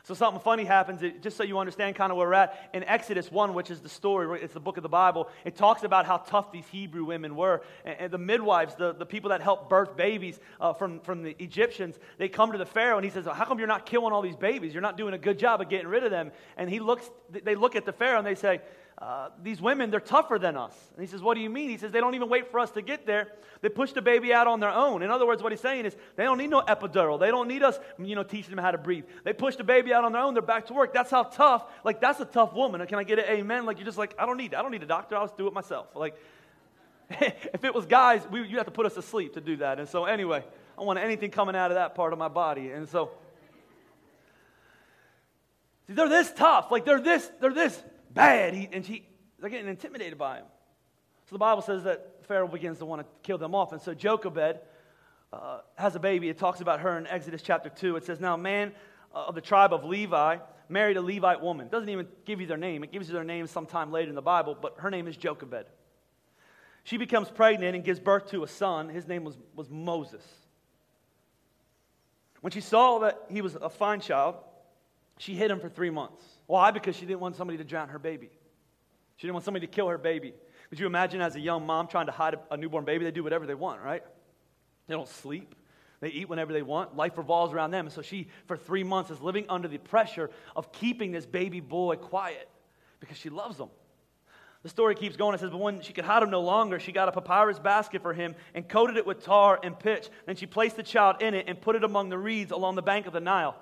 So 0.05 0.15
something 0.15 0.41
funny 0.41 0.65
happens, 0.65 1.01
just 1.21 1.37
so 1.37 1.45
you 1.45 1.59
understand 1.59 1.95
kind 1.95 2.11
of 2.11 2.19
where 2.19 2.27
we're 2.27 2.35
at. 2.35 2.71
In 2.75 2.83
Exodus 2.83 3.31
1, 3.31 3.55
which 3.55 3.71
is 3.71 3.81
the 3.81 3.89
story, 3.89 4.41
it's 4.43 4.53
the 4.53 4.59
book 4.59 4.77
of 4.77 4.83
the 4.83 4.89
Bible, 4.89 5.29
it 5.45 5.55
talks 5.55 5.85
about 5.85 6.07
how 6.07 6.17
tough 6.17 6.51
these 6.51 6.67
Hebrew 6.73 7.05
women 7.05 7.37
were. 7.37 7.63
And, 7.85 8.11
the 8.11 8.19
midwives, 8.19 8.75
the, 8.75 8.93
the 8.93 9.07
people 9.07 9.31
that 9.31 9.41
helped 9.41 9.71
birth 9.71 9.97
babies 9.97 10.41
uh, 10.61 10.73
from, 10.73 10.99
from 11.01 11.23
the 11.23 11.37
Egyptians, 11.39 12.01
they 12.19 12.29
come 12.29 12.51
to 12.51 12.59
the 12.59 12.67
Pharaoh 12.67 12.97
and 12.97 13.05
he 13.05 13.11
says, 13.13 13.27
how 13.27 13.45
come 13.45 13.61
you're 13.61 13.69
not 13.69 13.87
killing 13.87 14.13
all 14.13 14.23
these 14.23 14.37
babies? 14.37 14.73
You're 14.73 14.83
not 14.83 14.97
doing 14.97 15.15
a 15.15 15.19
good 15.19 15.39
job 15.39 15.61
of 15.61 15.69
getting 15.69 15.87
rid 15.89 16.03
of 16.03 16.11
them. 16.11 16.33
And 16.57 16.69
he 16.69 16.81
looks, 16.81 17.09
they 17.31 17.55
look 17.55 17.77
at 17.77 17.87
the 17.87 17.93
Pharaoh 17.93 18.19
and 18.19 18.27
they 18.27 18.35
say, 18.35 18.61
uh, 18.99 19.31
these 19.43 19.61
women, 19.61 19.91
they're 19.91 20.01
tougher 20.01 20.39
than 20.39 20.57
us. 20.57 20.75
And 20.95 21.01
he 21.01 21.11
says, 21.11 21.23
What 21.23 21.35
do 21.35 21.41
you 21.41 21.51
mean? 21.51 21.71
He 21.71 21.77
says, 21.77 21.91
They 21.91 22.01
don't 22.01 22.15
even 22.15 22.29
wait 22.29 22.51
for 22.51 22.61
us 22.61 22.71
to 22.73 22.83
get 22.83 23.07
there. 23.07 23.29
They 23.61 23.69
push 23.69 23.93
the 23.93 24.03
baby 24.03 24.33
out 24.33 24.47
on 24.47 24.61
their 24.61 24.71
own. 24.71 25.03
In 25.03 25.11
other 25.11 25.27
words, 25.27 25.43
what 25.43 25.53
he's 25.53 25.61
saying 25.61 25.87
is, 25.87 25.97
they 26.17 26.25
don't 26.25 26.39
need 26.39 26.51
no 26.51 26.61
epidural. 26.61 27.19
They 27.19 27.31
don't 27.31 27.49
need 27.49 27.63
us, 27.63 27.79
you 27.99 28.15
know, 28.15 28.23
teaching 28.23 28.55
them 28.55 28.63
how 28.63 28.71
to 28.71 28.79
breathe. 28.79 29.05
They 29.25 29.33
push 29.33 29.57
the 29.57 29.65
baby 29.65 29.93
out 29.93 30.05
on 30.05 30.13
their 30.13 30.21
own. 30.21 30.35
They're 30.35 30.43
back 30.43 30.67
to 30.67 30.75
work. 30.75 30.93
That's 30.93 31.11
how 31.11 31.25
tough, 31.25 31.65
like, 31.85 32.01
that's 32.01 32.21
a 32.21 32.25
tough 32.25 32.53
woman. 32.55 32.85
Can 32.87 32.99
I 32.99 33.05
get 33.05 33.19
an 33.19 33.25
amen? 33.27 33.65
Like, 33.67 33.79
you're 33.79 33.87
just 33.87 33.99
like, 33.99 34.15
I 34.19 34.27
don't 34.27 34.37
need, 34.37 34.55
I 34.55 34.63
don't 34.63 34.73
need 34.73 34.83
a 34.83 34.87
doctor. 34.87 35.17
I'll 35.17 35.27
just 35.27 35.39
do 35.39 35.47
it 35.47 35.53
myself. 35.53 35.87
Like, 35.95 36.17
if 37.11 37.65
it 37.65 37.75
was 37.75 37.87
guys, 37.87 38.27
we, 38.31 38.47
you 38.47 38.57
have 38.57 38.67
to 38.67 38.73
put 38.73 38.87
us 38.87 38.95
to 38.95 39.03
sleep 39.03 39.35
to 39.35 39.41
do 39.41 39.57
that. 39.57 39.79
And 39.79 39.89
so, 39.89 40.05
anyway, 40.05 40.39
I 40.39 40.77
don't 40.77 40.87
want 40.87 40.99
anything 40.99 41.31
coming 41.31 41.57
out 41.57 41.71
of 41.71 41.77
that 41.77 41.95
part 41.95 42.13
of 42.13 42.19
my 42.19 42.29
body. 42.29 42.71
And 42.71 42.89
so, 42.89 43.11
see, 45.87 45.95
they're 45.95 46.09
this 46.09 46.33
tough. 46.33 46.71
Like, 46.71 46.85
they're 46.85 47.01
this, 47.01 47.31
they're 47.41 47.55
this 47.55 47.81
bad. 48.15 48.55
He, 48.55 48.69
and 48.73 48.85
she, 48.85 49.07
they're 49.39 49.51
getting 49.51 49.69
intimidated 49.69 50.19
by 50.19 50.39
him. 50.39 50.47
So 51.27 51.35
the 51.35 51.39
Bible 51.39 51.63
says 51.63 51.85
that 51.85 52.27
Pharaoh 52.27 52.49
begins 52.49 52.79
to 52.79 52.87
want 52.87 53.03
to 53.03 53.07
kill 53.23 53.39
them 53.39 53.55
off. 53.55 53.73
And 53.73 53.81
so 53.81 53.95
Jochebed 53.95 54.61
uh, 55.33 55.61
has 55.77 55.95
a 55.97 56.01
baby. 56.01 56.29
It 56.29 56.39
talks 56.39 56.61
about 56.61 56.81
her 56.81 56.99
in 56.99 57.07
Exodus 57.07 57.43
chapter 57.43 57.69
2. 57.69 57.97
It 57.97 58.05
says, 58.05 58.21
Now, 58.21 58.35
a 58.35 58.39
man 58.39 58.73
uh, 59.15 59.25
of 59.27 59.35
the 59.35 59.41
tribe 59.41 59.73
of 59.73 59.85
Levi 59.85 60.39
married 60.69 60.97
a 60.97 61.03
Levite 61.03 61.41
woman. 61.41 61.67
It 61.67 61.73
doesn't 61.73 61.89
even 61.89 62.07
give 62.25 62.41
you 62.41 62.47
their 62.47 62.57
name, 62.57 62.85
it 62.85 62.93
gives 62.93 63.09
you 63.09 63.15
their 63.15 63.25
name 63.25 63.47
sometime 63.47 63.93
later 63.93 64.09
in 64.09 64.15
the 64.15 64.23
Bible, 64.23 64.57
but 64.61 64.77
her 64.79 64.91
name 64.91 65.07
is 65.09 65.17
Jochebed. 65.17 65.67
She 66.85 66.97
becomes 66.97 67.31
pregnant 67.31 67.77
and 67.77 67.85
gives 67.85 68.01
birth 68.01 68.31
to 68.31 68.43
a 68.43 68.49
son. 68.49 68.89
His 68.89 69.07
name 69.07 69.25
was, 69.25 69.37
was 69.55 69.71
Moses. 69.71 70.25
When 72.41 72.51
she 72.51 72.61
saw 72.61 72.99
that 73.01 73.23
he 73.31 73.41
was 73.41 73.55
a 73.55 73.69
fine 73.69 74.01
child, 74.01 74.35
she 75.19 75.35
hid 75.35 75.51
him 75.51 75.61
for 75.61 75.69
three 75.69 75.91
months. 75.91 76.25
Why? 76.53 76.71
Because 76.71 76.95
she 76.97 77.07
didn't 77.07 77.21
want 77.21 77.37
somebody 77.37 77.57
to 77.57 77.65
drown 77.65 77.89
her 77.89 77.99
baby. 77.99 78.29
She 79.17 79.27
didn't 79.27 79.33
want 79.33 79.47
somebody 79.47 79.67
to 79.67 79.73
kill 79.73 79.89
her 79.89 79.97
baby. 79.97 80.35
Could 80.69 80.79
you 80.79 80.85
imagine 80.85 81.23
as 81.23 81.35
a 81.35 81.41
young 81.41 81.65
mom 81.65 81.87
trying 81.87 82.05
to 82.05 82.13
hide 82.13 82.37
a, 82.51 82.59
newborn 82.59 82.85
baby? 82.85 83.07
They 83.07 83.11
do 83.11 83.23
whatever 83.25 83.47
they 83.47 83.55
want, 83.55 83.81
right? 83.81 84.03
They 84.87 84.93
don't 84.93 85.09
sleep. 85.09 85.55
They 86.01 86.11
eat 86.11 86.29
whenever 86.29 86.53
they 86.53 86.61
want. 86.61 86.95
Life 86.95 87.17
revolves 87.17 87.55
around 87.55 87.71
them. 87.71 87.87
And 87.87 87.95
so 87.95 88.03
she, 88.03 88.29
for 88.49 88.59
three 88.59 88.85
months, 88.85 89.11
is 89.11 89.23
living 89.23 89.47
under 89.49 89.67
the 89.67 89.79
pressure 89.79 90.29
of 90.55 90.71
keeping 90.73 91.11
this 91.11 91.25
baby 91.25 91.61
boy 91.61 91.97
quiet 91.97 92.51
because 93.01 93.17
she 93.17 93.31
loves 93.31 93.59
him. 93.59 93.71
The 94.63 94.69
story 94.69 94.95
keeps 94.95 95.17
going. 95.17 95.35
It 95.35 95.41
says, 95.41 95.49
But 95.49 95.61
when 95.61 95.81
she 95.81 95.95
could 95.95 96.05
hide 96.05 96.23
him 96.23 96.29
no 96.29 96.43
longer, 96.43 96.79
she 96.79 96.93
got 96.93 97.09
a 97.09 97.13
papyrus 97.13 97.61
basket 97.61 98.03
for 98.03 98.13
him 98.13 98.35
and 98.53 98.69
coated 98.69 98.99
it 98.99 99.07
with 99.07 99.25
tar 99.25 99.59
and 99.63 99.79
pitch. 99.79 100.11
Then 100.27 100.37
she 100.37 100.45
placed 100.45 100.77
the 100.77 100.83
child 100.83 101.23
in 101.23 101.33
it 101.33 101.47
and 101.49 101.59
put 101.59 101.77
it 101.77 101.83
among 101.83 102.11
the 102.11 102.19
reeds 102.19 102.51
along 102.51 102.75
the 102.75 102.83
bank 102.83 103.07
of 103.07 103.15
the 103.15 103.21
Nile. 103.21 103.57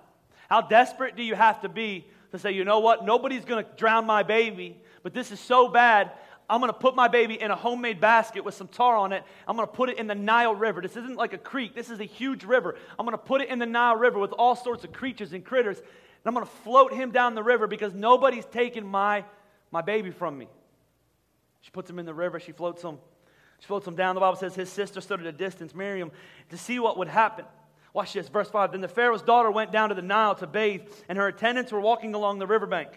How 0.48 0.60
desperate 0.60 1.14
do 1.14 1.22
you 1.22 1.36
have 1.36 1.60
to 1.60 1.68
be 1.68 2.08
to 2.32 2.38
say, 2.38 2.52
you 2.52 2.64
know 2.64 2.80
what? 2.80 3.04
Nobody's 3.04 3.44
going 3.44 3.64
to 3.64 3.70
drown 3.76 4.06
my 4.06 4.22
baby, 4.22 4.80
but 5.02 5.14
this 5.14 5.30
is 5.30 5.40
so 5.40 5.68
bad. 5.68 6.12
I'm 6.48 6.60
going 6.60 6.72
to 6.72 6.78
put 6.78 6.96
my 6.96 7.06
baby 7.06 7.40
in 7.40 7.50
a 7.50 7.56
homemade 7.56 8.00
basket 8.00 8.44
with 8.44 8.54
some 8.54 8.66
tar 8.66 8.96
on 8.96 9.12
it. 9.12 9.22
I'm 9.46 9.56
going 9.56 9.68
to 9.68 9.72
put 9.72 9.88
it 9.88 9.98
in 9.98 10.08
the 10.08 10.16
Nile 10.16 10.54
River. 10.54 10.80
This 10.80 10.96
isn't 10.96 11.16
like 11.16 11.32
a 11.32 11.38
creek, 11.38 11.74
this 11.74 11.90
is 11.90 12.00
a 12.00 12.04
huge 12.04 12.44
river. 12.44 12.76
I'm 12.98 13.06
going 13.06 13.16
to 13.16 13.22
put 13.22 13.40
it 13.40 13.48
in 13.48 13.58
the 13.58 13.66
Nile 13.66 13.96
River 13.96 14.18
with 14.18 14.32
all 14.32 14.56
sorts 14.56 14.82
of 14.82 14.92
creatures 14.92 15.32
and 15.32 15.44
critters. 15.44 15.78
And 15.78 15.86
I'm 16.26 16.34
going 16.34 16.44
to 16.44 16.52
float 16.64 16.92
him 16.92 17.12
down 17.12 17.34
the 17.34 17.42
river 17.42 17.66
because 17.66 17.94
nobody's 17.94 18.44
taking 18.46 18.86
my, 18.86 19.24
my 19.70 19.80
baby 19.80 20.10
from 20.10 20.36
me. 20.36 20.48
She 21.60 21.70
puts 21.70 21.88
him 21.88 21.98
in 21.98 22.06
the 22.06 22.14
river. 22.14 22.40
She 22.40 22.52
floats 22.52 22.82
him. 22.82 22.98
She 23.60 23.66
floats 23.66 23.86
him 23.86 23.94
down. 23.94 24.14
The 24.14 24.20
Bible 24.20 24.36
says 24.36 24.54
his 24.54 24.70
sister 24.70 25.00
stood 25.00 25.20
at 25.20 25.26
a 25.26 25.32
distance, 25.32 25.74
Miriam, 25.74 26.10
to 26.48 26.56
see 26.56 26.78
what 26.78 26.98
would 26.98 27.08
happen. 27.08 27.44
Watch 27.92 28.12
this, 28.12 28.28
verse 28.28 28.48
5. 28.48 28.72
Then 28.72 28.80
the 28.80 28.88
Pharaoh's 28.88 29.22
daughter 29.22 29.50
went 29.50 29.72
down 29.72 29.88
to 29.88 29.94
the 29.94 30.02
Nile 30.02 30.34
to 30.36 30.46
bathe, 30.46 30.82
and 31.08 31.18
her 31.18 31.28
attendants 31.28 31.72
were 31.72 31.80
walking 31.80 32.14
along 32.14 32.38
the 32.38 32.46
riverbank. 32.46 32.90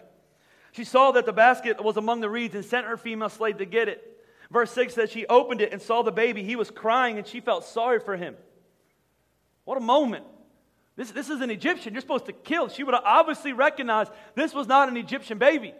She 0.72 0.84
saw 0.84 1.12
that 1.12 1.26
the 1.26 1.32
basket 1.32 1.82
was 1.82 1.96
among 1.96 2.20
the 2.20 2.30
reeds 2.30 2.54
and 2.54 2.64
sent 2.64 2.86
her 2.86 2.96
female 2.96 3.28
slave 3.28 3.58
to 3.58 3.64
get 3.64 3.88
it. 3.88 4.10
Verse 4.50 4.70
6 4.72 4.94
says 4.94 5.10
she 5.10 5.26
opened 5.26 5.60
it 5.60 5.72
and 5.72 5.80
saw 5.80 6.02
the 6.02 6.12
baby. 6.12 6.42
He 6.42 6.56
was 6.56 6.70
crying, 6.70 7.18
and 7.18 7.26
she 7.26 7.40
felt 7.40 7.64
sorry 7.64 7.98
for 8.00 8.16
him. 8.16 8.36
What 9.64 9.78
a 9.78 9.80
moment. 9.80 10.26
This, 10.96 11.10
this 11.10 11.30
is 11.30 11.40
an 11.40 11.50
Egyptian. 11.50 11.92
You're 11.92 12.00
supposed 12.00 12.26
to 12.26 12.32
kill. 12.32 12.68
She 12.68 12.84
would 12.84 12.94
have 12.94 13.04
obviously 13.04 13.52
recognized 13.52 14.12
this 14.34 14.54
was 14.54 14.68
not 14.68 14.88
an 14.88 14.96
Egyptian 14.96 15.38
baby. 15.38 15.74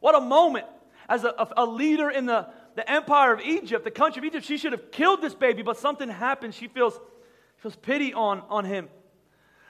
What 0.00 0.14
a 0.14 0.20
moment. 0.20 0.66
As 1.08 1.24
a, 1.24 1.28
a, 1.28 1.48
a 1.58 1.66
leader 1.66 2.08
in 2.08 2.26
the, 2.26 2.48
the 2.76 2.90
empire 2.90 3.32
of 3.32 3.40
Egypt, 3.40 3.84
the 3.84 3.90
country 3.90 4.20
of 4.20 4.24
Egypt, 4.24 4.46
she 4.46 4.56
should 4.56 4.72
have 4.72 4.90
killed 4.90 5.20
this 5.20 5.34
baby, 5.34 5.62
but 5.62 5.78
something 5.78 6.08
happened. 6.08 6.54
She 6.54 6.68
feels 6.68 6.98
feels 7.58 7.76
pity 7.76 8.14
on, 8.14 8.42
on 8.48 8.64
him. 8.64 8.88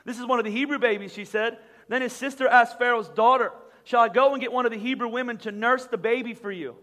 This 0.04 0.18
is 0.18 0.26
one 0.26 0.38
of 0.38 0.44
the 0.44 0.50
Hebrew 0.50 0.78
babies, 0.78 1.12
she 1.12 1.24
said. 1.24 1.58
Then 1.88 2.02
his 2.02 2.12
sister 2.12 2.46
asked 2.46 2.78
Pharaoh's 2.78 3.08
daughter, 3.08 3.52
Shall 3.84 4.02
I 4.02 4.08
go 4.08 4.32
and 4.32 4.40
get 4.40 4.52
one 4.52 4.66
of 4.66 4.72
the 4.72 4.78
Hebrew 4.78 5.08
women 5.08 5.38
to 5.38 5.52
nurse 5.52 5.86
the 5.86 5.96
baby 5.96 6.34
for 6.34 6.52
you? 6.52 6.76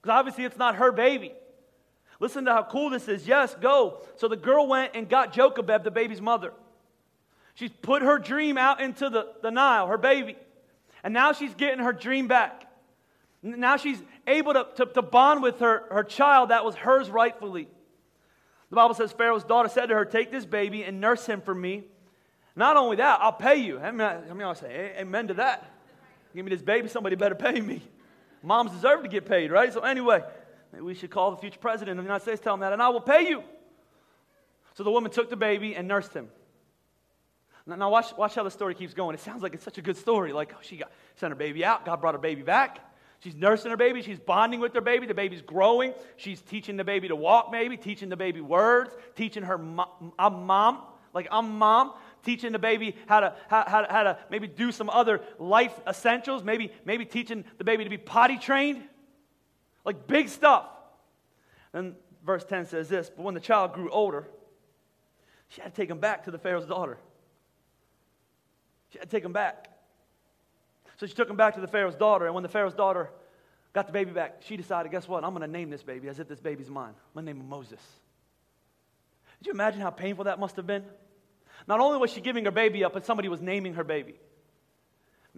Because 0.00 0.16
obviously 0.16 0.44
it's 0.44 0.56
not 0.56 0.76
her 0.76 0.92
baby. 0.92 1.32
Listen 2.20 2.46
to 2.46 2.52
how 2.52 2.62
cool 2.62 2.90
this 2.90 3.06
is. 3.06 3.26
Yes, 3.26 3.54
go. 3.60 4.02
So 4.16 4.28
the 4.28 4.36
girl 4.36 4.66
went 4.66 4.92
and 4.94 5.08
got 5.08 5.32
Jochebed, 5.32 5.84
the 5.84 5.90
baby's 5.90 6.20
mother. 6.20 6.52
She's 7.54 7.70
put 7.82 8.02
her 8.02 8.18
dream 8.18 8.56
out 8.56 8.80
into 8.80 9.10
the, 9.10 9.32
the 9.42 9.50
Nile, 9.50 9.88
her 9.88 9.98
baby. 9.98 10.36
And 11.04 11.12
now 11.12 11.32
she's 11.32 11.54
getting 11.54 11.80
her 11.80 11.92
dream 11.92 12.28
back. 12.28 12.64
Now 13.42 13.76
she's 13.76 14.02
able 14.26 14.54
to, 14.54 14.66
to, 14.76 14.86
to 14.86 15.02
bond 15.02 15.42
with 15.42 15.60
her, 15.60 15.84
her 15.90 16.02
child 16.02 16.50
that 16.50 16.64
was 16.64 16.74
hers 16.74 17.10
rightfully. 17.10 17.68
The 18.70 18.76
Bible 18.76 18.94
says 18.94 19.12
Pharaoh's 19.12 19.44
daughter 19.44 19.68
said 19.68 19.86
to 19.86 19.94
her, 19.94 20.04
Take 20.04 20.30
this 20.30 20.44
baby 20.44 20.82
and 20.82 21.00
nurse 21.00 21.24
him 21.26 21.40
for 21.40 21.54
me, 21.54 21.84
Not 22.54 22.76
only 22.76 22.96
that, 22.96 23.20
I'll 23.20 23.32
pay 23.32 23.56
you. 23.56 23.78
I 23.78 23.90
mean, 23.90 24.00
I, 24.02 24.28
I 24.28 24.32
mean, 24.32 24.42
I'll 24.42 24.54
say, 24.54 24.94
amen 24.98 25.28
to 25.28 25.34
that. 25.34 25.70
Give 26.34 26.44
me 26.44 26.50
this 26.50 26.62
baby, 26.62 26.88
somebody 26.88 27.16
better 27.16 27.34
pay 27.34 27.60
me. 27.60 27.82
Moms 28.42 28.70
deserve 28.70 29.02
to 29.02 29.08
get 29.08 29.26
paid, 29.26 29.50
right? 29.50 29.72
So, 29.72 29.80
anyway, 29.80 30.22
we 30.78 30.94
should 30.94 31.10
call 31.10 31.30
the 31.30 31.38
future 31.38 31.58
president 31.58 31.98
of 31.98 32.04
the 32.04 32.08
United 32.08 32.22
States, 32.22 32.40
tell 32.40 32.54
him 32.54 32.60
that, 32.60 32.72
and 32.72 32.82
I 32.82 32.90
will 32.90 33.00
pay 33.00 33.28
you. 33.28 33.42
So 34.74 34.84
the 34.84 34.90
woman 34.90 35.10
took 35.10 35.30
the 35.30 35.36
baby 35.36 35.74
and 35.74 35.88
nursed 35.88 36.12
him. 36.14 36.28
Now, 37.66 37.76
now 37.76 37.90
watch, 37.90 38.16
watch 38.16 38.34
how 38.34 38.44
the 38.44 38.50
story 38.50 38.74
keeps 38.74 38.94
going. 38.94 39.14
It 39.14 39.20
sounds 39.20 39.42
like 39.42 39.54
it's 39.54 39.64
such 39.64 39.78
a 39.78 39.82
good 39.82 39.96
story. 39.96 40.32
Like, 40.32 40.52
oh, 40.54 40.60
she 40.62 40.76
got, 40.76 40.92
sent 41.16 41.32
her 41.32 41.36
baby 41.36 41.64
out, 41.64 41.84
God 41.84 42.00
brought 42.00 42.14
her 42.14 42.20
baby 42.20 42.42
back. 42.42 42.78
She's 43.20 43.34
nursing 43.34 43.70
her 43.70 43.76
baby. 43.76 44.02
She's 44.02 44.20
bonding 44.20 44.60
with 44.60 44.74
her 44.74 44.80
baby. 44.80 45.06
The 45.06 45.14
baby's 45.14 45.42
growing. 45.42 45.92
She's 46.16 46.40
teaching 46.40 46.76
the 46.76 46.84
baby 46.84 47.08
to 47.08 47.16
walk, 47.16 47.50
maybe, 47.50 47.76
teaching 47.76 48.08
the 48.08 48.16
baby 48.16 48.40
words, 48.40 48.94
teaching 49.16 49.42
her, 49.42 49.60
I'm 50.18 50.46
mom, 50.46 50.82
like 51.12 51.26
I'm 51.30 51.58
mom, 51.58 51.94
teaching 52.22 52.52
the 52.52 52.60
baby 52.60 52.94
how 53.06 53.20
to, 53.20 53.34
how, 53.48 53.64
how, 53.66 53.86
how 53.90 54.02
to 54.04 54.18
maybe 54.30 54.46
do 54.46 54.70
some 54.70 54.88
other 54.88 55.20
life 55.38 55.78
essentials, 55.86 56.44
maybe, 56.44 56.72
maybe 56.84 57.04
teaching 57.04 57.44
the 57.58 57.64
baby 57.64 57.82
to 57.84 57.90
be 57.90 57.98
potty 57.98 58.38
trained. 58.38 58.82
Like 59.84 60.06
big 60.06 60.28
stuff. 60.28 60.66
And 61.72 61.94
verse 62.24 62.44
10 62.44 62.66
says 62.66 62.88
this 62.88 63.10
But 63.10 63.22
when 63.24 63.34
the 63.34 63.40
child 63.40 63.72
grew 63.72 63.90
older, 63.90 64.28
she 65.48 65.60
had 65.60 65.74
to 65.74 65.80
take 65.80 65.90
him 65.90 65.98
back 65.98 66.24
to 66.24 66.30
the 66.30 66.38
Pharaoh's 66.38 66.66
daughter. 66.66 66.98
She 68.90 68.98
had 68.98 69.10
to 69.10 69.16
take 69.16 69.24
him 69.24 69.32
back. 69.32 69.68
So 70.98 71.06
she 71.06 71.14
took 71.14 71.30
him 71.30 71.36
back 71.36 71.54
to 71.54 71.60
the 71.60 71.68
Pharaoh's 71.68 71.94
daughter, 71.94 72.26
and 72.26 72.34
when 72.34 72.42
the 72.42 72.48
Pharaoh's 72.48 72.74
daughter 72.74 73.10
got 73.72 73.86
the 73.86 73.92
baby 73.92 74.10
back, 74.10 74.38
she 74.40 74.56
decided, 74.56 74.90
guess 74.90 75.06
what? 75.06 75.24
I'm 75.24 75.30
going 75.30 75.42
to 75.42 75.46
name 75.46 75.70
this 75.70 75.82
baby 75.82 76.08
as 76.08 76.18
if 76.18 76.28
this 76.28 76.40
baby's 76.40 76.68
mine. 76.68 76.88
I'm 76.88 77.14
going 77.14 77.26
to 77.26 77.32
name 77.32 77.40
him 77.40 77.48
Moses. 77.48 77.80
Did 79.38 79.46
you 79.46 79.52
imagine 79.52 79.80
how 79.80 79.90
painful 79.90 80.24
that 80.24 80.40
must 80.40 80.56
have 80.56 80.66
been? 80.66 80.84
Not 81.66 81.80
only 81.80 81.98
was 81.98 82.12
she 82.12 82.20
giving 82.20 82.44
her 82.46 82.50
baby 82.50 82.82
up, 82.84 82.92
but 82.92 83.06
somebody 83.06 83.28
was 83.28 83.40
naming 83.40 83.74
her 83.74 83.84
baby. 83.84 84.14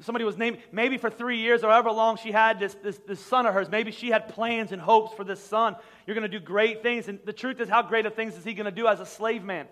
Somebody 0.01 0.25
was 0.25 0.39
named, 0.39 0.59
maybe 0.73 0.97
for 0.97 1.11
three 1.11 1.39
years 1.39 1.63
or 1.63 1.71
however 1.71 1.91
long 1.91 2.17
she 2.17 2.33
had 2.33 2.59
this, 2.59 2.75
this, 2.83 2.99
this 3.07 3.21
son 3.21 3.45
of 3.45 3.53
hers, 3.53 3.69
maybe 3.69 3.91
she 3.91 4.09
had 4.09 4.29
plans 4.29 4.73
and 4.73 4.81
hopes 4.81 5.15
for 5.15 5.25
this 5.25 5.45
son. 5.45 5.77
You're 6.07 6.15
going 6.15 6.31
to 6.31 6.39
do 6.39 6.43
great 6.43 6.83
things. 6.83 7.09
And 7.09 7.19
the 7.27 7.35
truth 7.35 7.61
is, 7.61 7.69
how 7.69 7.83
great 7.83 8.07
of 8.07 8.15
things 8.15 8.35
is 8.35 8.45
he 8.45 8.55
going 8.55 8.65
to 8.65 8.71
do 8.71 8.87
as 8.87 9.01
a 9.01 9.05
slave 9.05 9.45
man? 9.45 9.67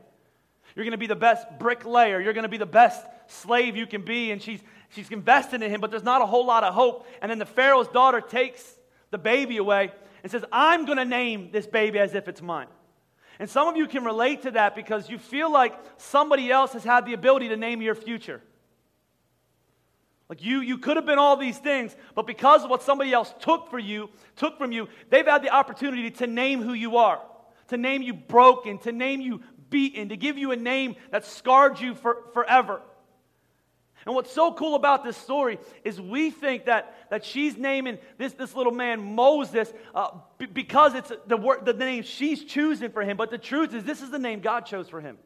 You're 0.76 0.84
going 0.84 0.92
to 0.92 0.98
be 0.98 1.06
the 1.06 1.16
best 1.16 1.46
bricklayer. 1.58 2.20
You're 2.20 2.34
going 2.34 2.42
to 2.42 2.50
be 2.50 2.58
the 2.58 2.66
best 2.66 3.02
slave 3.28 3.76
you 3.76 3.86
can 3.86 4.02
be. 4.02 4.30
And 4.30 4.42
she's, 4.42 4.60
she's 4.90 5.10
invested 5.10 5.62
in 5.62 5.70
him, 5.70 5.80
but 5.80 5.90
there's 5.90 6.02
not 6.02 6.22
a 6.22 6.26
whole 6.26 6.46
lot 6.46 6.64
of 6.64 6.74
hope. 6.74 7.06
And 7.22 7.30
then 7.30 7.38
the 7.38 7.46
Pharaoh's 7.46 7.88
daughter 7.88 8.20
takes 8.20 8.78
the 9.10 9.18
baby 9.18 9.56
away 9.56 9.92
and 10.22 10.30
says, 10.32 10.44
I'm 10.50 10.84
going 10.84 10.98
to 10.98 11.04
name 11.04 11.50
this 11.52 11.66
baby 11.66 11.98
as 11.98 12.14
if 12.14 12.28
it's 12.28 12.42
mine. 12.42 12.68
And 13.38 13.48
some 13.48 13.68
of 13.68 13.76
you 13.76 13.86
can 13.86 14.04
relate 14.04 14.42
to 14.42 14.50
that 14.52 14.74
because 14.74 15.08
you 15.08 15.18
feel 15.18 15.50
like 15.50 15.78
somebody 15.96 16.50
else 16.50 16.72
has 16.72 16.82
had 16.82 17.06
the 17.06 17.12
ability 17.12 17.48
to 17.50 17.56
name 17.56 17.80
your 17.80 17.94
future. 17.94 18.42
Like 20.28 20.42
you, 20.44 20.60
you 20.60 20.78
could 20.78 20.96
have 20.96 21.06
been 21.06 21.18
all 21.18 21.36
these 21.36 21.56
things, 21.56 21.96
but 22.14 22.26
because 22.26 22.64
of 22.64 22.70
what 22.70 22.82
somebody 22.82 23.12
else 23.12 23.32
took 23.38 23.70
for 23.70 23.78
you, 23.78 24.10
took 24.36 24.58
from 24.58 24.72
you, 24.72 24.88
they've 25.08 25.24
had 25.24 25.42
the 25.42 25.50
opportunity 25.50 26.10
to 26.10 26.26
name 26.26 26.62
who 26.62 26.74
you 26.74 26.98
are, 26.98 27.20
to 27.68 27.76
name 27.76 28.02
you 28.02 28.12
broken, 28.12 28.78
to 28.80 28.92
name 28.92 29.20
you 29.20 29.40
beaten, 29.70 30.10
to 30.10 30.16
give 30.16 30.36
you 30.36 30.50
a 30.50 30.56
name 30.56 30.96
that 31.12 31.24
scarred 31.24 31.80
you 31.80 31.94
for, 31.94 32.24
forever. 32.34 32.82
And 34.08 34.14
what's 34.14 34.32
so 34.32 34.54
cool 34.54 34.74
about 34.74 35.04
this 35.04 35.18
story 35.18 35.58
is 35.84 36.00
we 36.00 36.30
think 36.30 36.64
that, 36.64 37.10
that 37.10 37.26
she's 37.26 37.58
naming 37.58 37.98
this, 38.16 38.32
this 38.32 38.56
little 38.56 38.72
man 38.72 39.14
Moses 39.14 39.70
uh, 39.94 40.12
b- 40.38 40.46
because 40.46 40.94
it's 40.94 41.12
the, 41.26 41.36
word, 41.36 41.66
the 41.66 41.74
name 41.74 42.02
she's 42.02 42.42
choosing 42.42 42.90
for 42.90 43.02
him. 43.02 43.18
But 43.18 43.30
the 43.30 43.36
truth 43.36 43.74
is, 43.74 43.84
this 43.84 44.00
is 44.00 44.10
the 44.10 44.18
name 44.18 44.40
God 44.40 44.64
chose 44.64 44.88
for 44.88 45.02
him. 45.02 45.18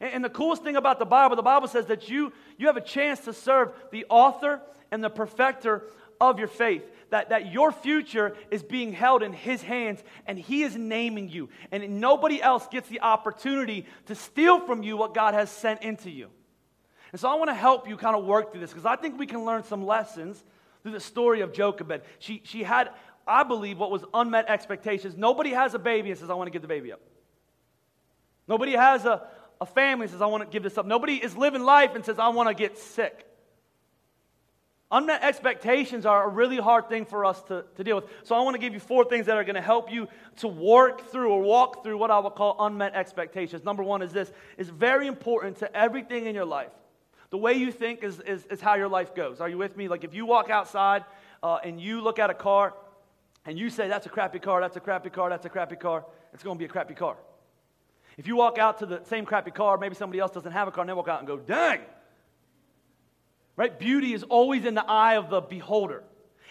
And, 0.00 0.12
and 0.14 0.24
the 0.24 0.30
coolest 0.30 0.62
thing 0.62 0.76
about 0.76 1.00
the 1.00 1.06
Bible, 1.06 1.34
the 1.34 1.42
Bible 1.42 1.66
says 1.66 1.86
that 1.86 2.08
you, 2.08 2.32
you 2.56 2.68
have 2.68 2.76
a 2.76 2.80
chance 2.80 3.18
to 3.22 3.32
serve 3.32 3.72
the 3.90 4.06
author 4.08 4.62
and 4.92 5.02
the 5.02 5.10
perfecter 5.10 5.82
of 6.20 6.38
your 6.38 6.46
faith. 6.46 6.84
That, 7.10 7.30
that 7.30 7.50
your 7.50 7.72
future 7.72 8.36
is 8.52 8.62
being 8.62 8.92
held 8.92 9.24
in 9.24 9.32
His 9.32 9.60
hands 9.60 10.04
and 10.24 10.38
He 10.38 10.62
is 10.62 10.76
naming 10.76 11.30
you. 11.30 11.48
And 11.72 12.00
nobody 12.00 12.40
else 12.40 12.68
gets 12.68 12.88
the 12.88 13.00
opportunity 13.00 13.86
to 14.04 14.14
steal 14.14 14.60
from 14.60 14.84
you 14.84 14.96
what 14.96 15.14
God 15.14 15.34
has 15.34 15.50
sent 15.50 15.82
into 15.82 16.12
you. 16.12 16.30
And 17.12 17.20
so 17.20 17.28
I 17.28 17.34
want 17.34 17.50
to 17.50 17.54
help 17.54 17.88
you 17.88 17.96
kind 17.96 18.16
of 18.16 18.24
work 18.24 18.50
through 18.50 18.60
this 18.60 18.70
because 18.70 18.86
I 18.86 18.96
think 18.96 19.18
we 19.18 19.26
can 19.26 19.44
learn 19.44 19.64
some 19.64 19.86
lessons 19.86 20.42
through 20.82 20.92
the 20.92 21.00
story 21.00 21.40
of 21.40 21.52
Jochebed. 21.52 22.02
She, 22.18 22.42
she 22.44 22.62
had, 22.62 22.90
I 23.26 23.42
believe, 23.42 23.78
what 23.78 23.90
was 23.90 24.04
unmet 24.14 24.48
expectations. 24.48 25.16
Nobody 25.16 25.50
has 25.50 25.74
a 25.74 25.78
baby 25.78 26.10
and 26.10 26.18
says, 26.18 26.30
I 26.30 26.34
want 26.34 26.48
to 26.48 26.52
give 26.52 26.62
the 26.62 26.68
baby 26.68 26.92
up. 26.92 27.00
Nobody 28.48 28.72
has 28.72 29.04
a, 29.04 29.26
a 29.60 29.66
family 29.66 30.04
and 30.04 30.12
says, 30.12 30.22
I 30.22 30.26
want 30.26 30.44
to 30.44 30.48
give 30.48 30.62
this 30.62 30.78
up. 30.78 30.86
Nobody 30.86 31.14
is 31.14 31.36
living 31.36 31.62
life 31.62 31.94
and 31.94 32.04
says, 32.04 32.18
I 32.18 32.28
want 32.28 32.48
to 32.48 32.54
get 32.54 32.78
sick. 32.78 33.26
Unmet 34.92 35.24
expectations 35.24 36.06
are 36.06 36.24
a 36.24 36.28
really 36.28 36.58
hard 36.58 36.88
thing 36.88 37.04
for 37.04 37.24
us 37.24 37.42
to, 37.44 37.64
to 37.74 37.82
deal 37.82 37.96
with. 37.96 38.04
So 38.22 38.36
I 38.36 38.40
want 38.42 38.54
to 38.54 38.60
give 38.60 38.72
you 38.72 38.78
four 38.78 39.04
things 39.04 39.26
that 39.26 39.36
are 39.36 39.42
going 39.42 39.56
to 39.56 39.60
help 39.60 39.90
you 39.90 40.06
to 40.36 40.48
work 40.48 41.10
through 41.10 41.32
or 41.32 41.42
walk 41.42 41.82
through 41.82 41.98
what 41.98 42.12
I 42.12 42.20
would 42.20 42.36
call 42.36 42.54
unmet 42.60 42.94
expectations. 42.94 43.64
Number 43.64 43.82
one 43.82 44.02
is 44.02 44.12
this. 44.12 44.30
It's 44.56 44.70
very 44.70 45.08
important 45.08 45.58
to 45.58 45.76
everything 45.76 46.26
in 46.26 46.34
your 46.34 46.44
life 46.44 46.70
the 47.30 47.38
way 47.38 47.54
you 47.54 47.72
think 47.72 48.02
is, 48.02 48.20
is, 48.20 48.46
is 48.46 48.60
how 48.60 48.74
your 48.74 48.88
life 48.88 49.14
goes. 49.14 49.40
Are 49.40 49.48
you 49.48 49.58
with 49.58 49.76
me? 49.76 49.88
Like 49.88 50.04
if 50.04 50.14
you 50.14 50.26
walk 50.26 50.50
outside 50.50 51.04
uh, 51.42 51.58
and 51.64 51.80
you 51.80 52.00
look 52.00 52.18
at 52.18 52.30
a 52.30 52.34
car 52.34 52.74
and 53.44 53.58
you 53.58 53.70
say, 53.70 53.88
that's 53.88 54.06
a 54.06 54.08
crappy 54.08 54.38
car, 54.38 54.60
that's 54.60 54.76
a 54.76 54.80
crappy 54.80 55.10
car, 55.10 55.30
that's 55.30 55.46
a 55.46 55.48
crappy 55.48 55.76
car, 55.76 56.04
it's 56.32 56.42
going 56.42 56.56
to 56.56 56.58
be 56.58 56.64
a 56.64 56.68
crappy 56.68 56.94
car. 56.94 57.16
If 58.16 58.26
you 58.26 58.36
walk 58.36 58.58
out 58.58 58.78
to 58.78 58.86
the 58.86 59.02
same 59.04 59.26
crappy 59.26 59.50
car, 59.50 59.76
maybe 59.76 59.94
somebody 59.94 60.20
else 60.20 60.32
doesn't 60.32 60.52
have 60.52 60.68
a 60.68 60.70
car, 60.70 60.82
and 60.82 60.88
they 60.88 60.94
walk 60.94 61.08
out 61.08 61.18
and 61.18 61.28
go, 61.28 61.36
dang. 61.36 61.80
Right? 63.56 63.78
Beauty 63.78 64.14
is 64.14 64.22
always 64.22 64.64
in 64.64 64.74
the 64.74 64.84
eye 64.84 65.16
of 65.16 65.28
the 65.28 65.40
beholder. 65.40 66.02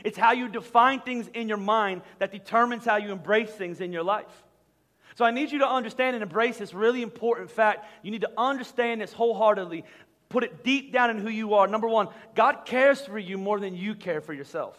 It's 0.04 0.18
how 0.18 0.34
you 0.34 0.48
define 0.48 1.02
things 1.02 1.28
in 1.28 1.48
your 1.48 1.58
mind 1.58 2.02
that 2.20 2.32
determines 2.32 2.86
how 2.86 2.98
you 2.98 3.12
embrace 3.12 3.50
things 3.50 3.82
in 3.82 3.92
your 3.92 4.04
life. 4.04 4.44
So 5.16 5.24
I 5.24 5.32
need 5.32 5.52
you 5.52 5.60
to 5.60 5.68
understand 5.68 6.16
and 6.16 6.24
embrace 6.24 6.58
this 6.58 6.74
really 6.74 7.02
important 7.02 7.50
fact. 7.50 7.86
You 8.04 8.12
need 8.12 8.22
to 8.22 8.32
understand 8.38 9.02
this 9.02 9.14
wholeheartedly 9.14 9.86
Put 10.36 10.44
it 10.44 10.66
deep 10.66 10.92
down 10.92 11.12
in 11.12 11.18
who 11.18 11.30
you 11.30 11.54
are. 11.54 11.66
Number 11.66 11.88
one, 11.88 12.10
God 12.36 12.66
cares 12.66 13.00
for 13.00 13.18
you 13.18 13.38
more 13.38 13.58
than 13.58 13.74
you 13.74 13.96
care 13.96 14.20
for 14.20 14.34
yourself. 14.34 14.78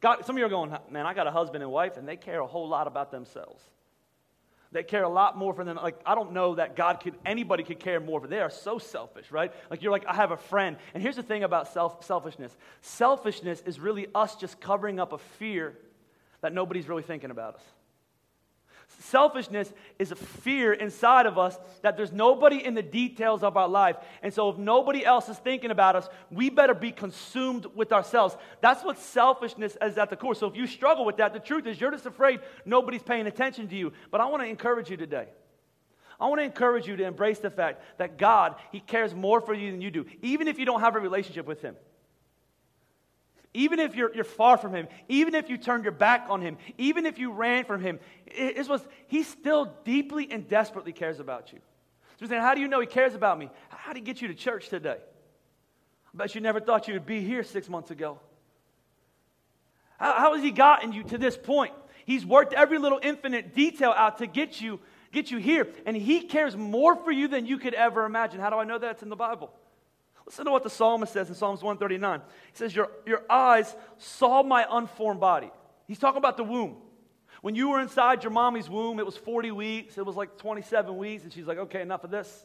God, 0.00 0.24
some 0.24 0.36
of 0.36 0.38
you 0.38 0.46
are 0.46 0.48
going, 0.48 0.70
man, 0.92 1.06
I 1.06 1.12
got 1.12 1.26
a 1.26 1.32
husband 1.32 1.64
and 1.64 1.72
wife, 1.72 1.96
and 1.96 2.06
they 2.06 2.16
care 2.16 2.38
a 2.38 2.46
whole 2.46 2.68
lot 2.68 2.86
about 2.86 3.10
themselves. 3.10 3.60
They 4.70 4.84
care 4.84 5.02
a 5.02 5.08
lot 5.08 5.36
more 5.36 5.52
for 5.54 5.64
them. 5.64 5.74
Like, 5.74 5.98
I 6.06 6.14
don't 6.14 6.30
know 6.34 6.54
that 6.54 6.76
God 6.76 7.00
could, 7.02 7.16
anybody 7.26 7.64
could 7.64 7.80
care 7.80 7.98
more 7.98 8.20
for. 8.20 8.28
They 8.28 8.38
are 8.38 8.48
so 8.48 8.78
selfish, 8.78 9.32
right? 9.32 9.52
Like, 9.72 9.82
you're 9.82 9.90
like, 9.90 10.06
I 10.06 10.14
have 10.14 10.30
a 10.30 10.36
friend. 10.36 10.76
And 10.94 11.02
here's 11.02 11.16
the 11.16 11.24
thing 11.24 11.42
about 11.42 11.72
self, 11.72 12.04
selfishness 12.04 12.56
selfishness 12.82 13.60
is 13.66 13.80
really 13.80 14.06
us 14.14 14.36
just 14.36 14.60
covering 14.60 15.00
up 15.00 15.14
a 15.14 15.18
fear 15.18 15.76
that 16.42 16.52
nobody's 16.52 16.88
really 16.88 17.02
thinking 17.02 17.32
about 17.32 17.56
us. 17.56 17.62
Selfishness 18.98 19.72
is 19.98 20.10
a 20.10 20.16
fear 20.16 20.72
inside 20.72 21.26
of 21.26 21.38
us 21.38 21.58
that 21.82 21.96
there's 21.96 22.12
nobody 22.12 22.64
in 22.64 22.74
the 22.74 22.82
details 22.82 23.42
of 23.42 23.56
our 23.56 23.68
life. 23.68 23.96
And 24.22 24.32
so, 24.32 24.48
if 24.48 24.56
nobody 24.56 25.04
else 25.04 25.28
is 25.28 25.36
thinking 25.36 25.70
about 25.70 25.96
us, 25.96 26.08
we 26.30 26.48
better 26.48 26.74
be 26.74 26.92
consumed 26.92 27.66
with 27.74 27.92
ourselves. 27.92 28.36
That's 28.62 28.84
what 28.84 28.98
selfishness 28.98 29.76
is 29.82 29.98
at 29.98 30.08
the 30.08 30.16
core. 30.16 30.34
So, 30.34 30.46
if 30.46 30.56
you 30.56 30.66
struggle 30.66 31.04
with 31.04 31.18
that, 31.18 31.34
the 31.34 31.40
truth 31.40 31.66
is 31.66 31.80
you're 31.80 31.90
just 31.90 32.06
afraid 32.06 32.40
nobody's 32.64 33.02
paying 33.02 33.26
attention 33.26 33.68
to 33.68 33.76
you. 33.76 33.92
But 34.10 34.22
I 34.22 34.26
want 34.26 34.42
to 34.42 34.48
encourage 34.48 34.90
you 34.90 34.96
today. 34.96 35.28
I 36.18 36.28
want 36.28 36.40
to 36.40 36.44
encourage 36.44 36.86
you 36.86 36.96
to 36.96 37.04
embrace 37.04 37.38
the 37.38 37.50
fact 37.50 37.82
that 37.98 38.16
God, 38.16 38.56
He 38.72 38.80
cares 38.80 39.14
more 39.14 39.42
for 39.42 39.52
you 39.52 39.70
than 39.70 39.82
you 39.82 39.90
do, 39.90 40.06
even 40.22 40.48
if 40.48 40.58
you 40.58 40.64
don't 40.64 40.80
have 40.80 40.96
a 40.96 41.00
relationship 41.00 41.46
with 41.46 41.60
Him. 41.60 41.76
Even 43.56 43.78
if 43.78 43.96
you're, 43.96 44.14
you're 44.14 44.22
far 44.22 44.58
from 44.58 44.74
him, 44.74 44.86
even 45.08 45.34
if 45.34 45.48
you 45.48 45.56
turned 45.56 45.84
your 45.84 45.92
back 45.92 46.26
on 46.28 46.42
him, 46.42 46.58
even 46.76 47.06
if 47.06 47.18
you 47.18 47.32
ran 47.32 47.64
from 47.64 47.80
him, 47.80 47.98
it, 48.26 48.68
was, 48.68 48.86
he 49.06 49.22
still 49.22 49.72
deeply 49.82 50.28
and 50.30 50.46
desperately 50.46 50.92
cares 50.92 51.20
about 51.20 51.54
you. 51.54 51.60
So 52.20 52.26
saying, 52.26 52.42
How 52.42 52.54
do 52.54 52.60
you 52.60 52.68
know 52.68 52.80
he 52.80 52.86
cares 52.86 53.14
about 53.14 53.38
me? 53.38 53.48
How 53.70 53.94
did 53.94 54.00
he 54.00 54.04
get 54.04 54.20
you 54.20 54.28
to 54.28 54.34
church 54.34 54.68
today? 54.68 54.98
I 54.98 56.16
bet 56.16 56.34
you 56.34 56.42
never 56.42 56.60
thought 56.60 56.86
you 56.86 56.94
would 56.94 57.06
be 57.06 57.22
here 57.22 57.42
six 57.42 57.66
months 57.66 57.90
ago. 57.90 58.20
How, 59.98 60.12
how 60.12 60.34
has 60.34 60.42
he 60.42 60.50
gotten 60.50 60.92
you 60.92 61.02
to 61.04 61.16
this 61.16 61.38
point? 61.38 61.72
He's 62.04 62.26
worked 62.26 62.52
every 62.52 62.78
little 62.78 63.00
infinite 63.02 63.54
detail 63.54 63.94
out 63.96 64.18
to 64.18 64.26
get 64.26 64.60
you, 64.60 64.80
get 65.12 65.30
you 65.30 65.38
here. 65.38 65.66
And 65.86 65.96
he 65.96 66.20
cares 66.20 66.54
more 66.54 66.94
for 66.94 67.10
you 67.10 67.26
than 67.26 67.46
you 67.46 67.56
could 67.56 67.72
ever 67.72 68.04
imagine. 68.04 68.38
How 68.38 68.50
do 68.50 68.56
I 68.56 68.64
know 68.64 68.78
that? 68.78 68.90
It's 68.92 69.02
in 69.02 69.08
the 69.08 69.16
Bible. 69.16 69.50
Listen 70.26 70.44
to 70.44 70.50
what 70.50 70.64
the 70.64 70.70
psalmist 70.70 71.12
says 71.12 71.28
in 71.28 71.36
Psalms 71.36 71.62
139. 71.62 72.20
He 72.20 72.58
says, 72.58 72.74
Your, 72.74 72.90
your 73.06 73.22
eyes 73.30 73.74
saw 73.96 74.42
my 74.42 74.66
unformed 74.68 75.20
body. 75.20 75.50
He's 75.86 76.00
talking 76.00 76.18
about 76.18 76.36
the 76.36 76.44
womb. 76.44 76.76
When 77.42 77.54
you 77.54 77.68
were 77.68 77.80
inside 77.80 78.24
your 78.24 78.32
mommy's 78.32 78.68
womb, 78.68 78.98
it 78.98 79.06
was 79.06 79.16
40 79.16 79.52
weeks, 79.52 79.98
it 79.98 80.04
was 80.04 80.16
like 80.16 80.36
27 80.36 80.96
weeks, 80.96 81.22
and 81.22 81.32
she's 81.32 81.46
like, 81.46 81.58
Okay, 81.58 81.80
enough 81.80 82.02
of 82.02 82.10
this. 82.10 82.44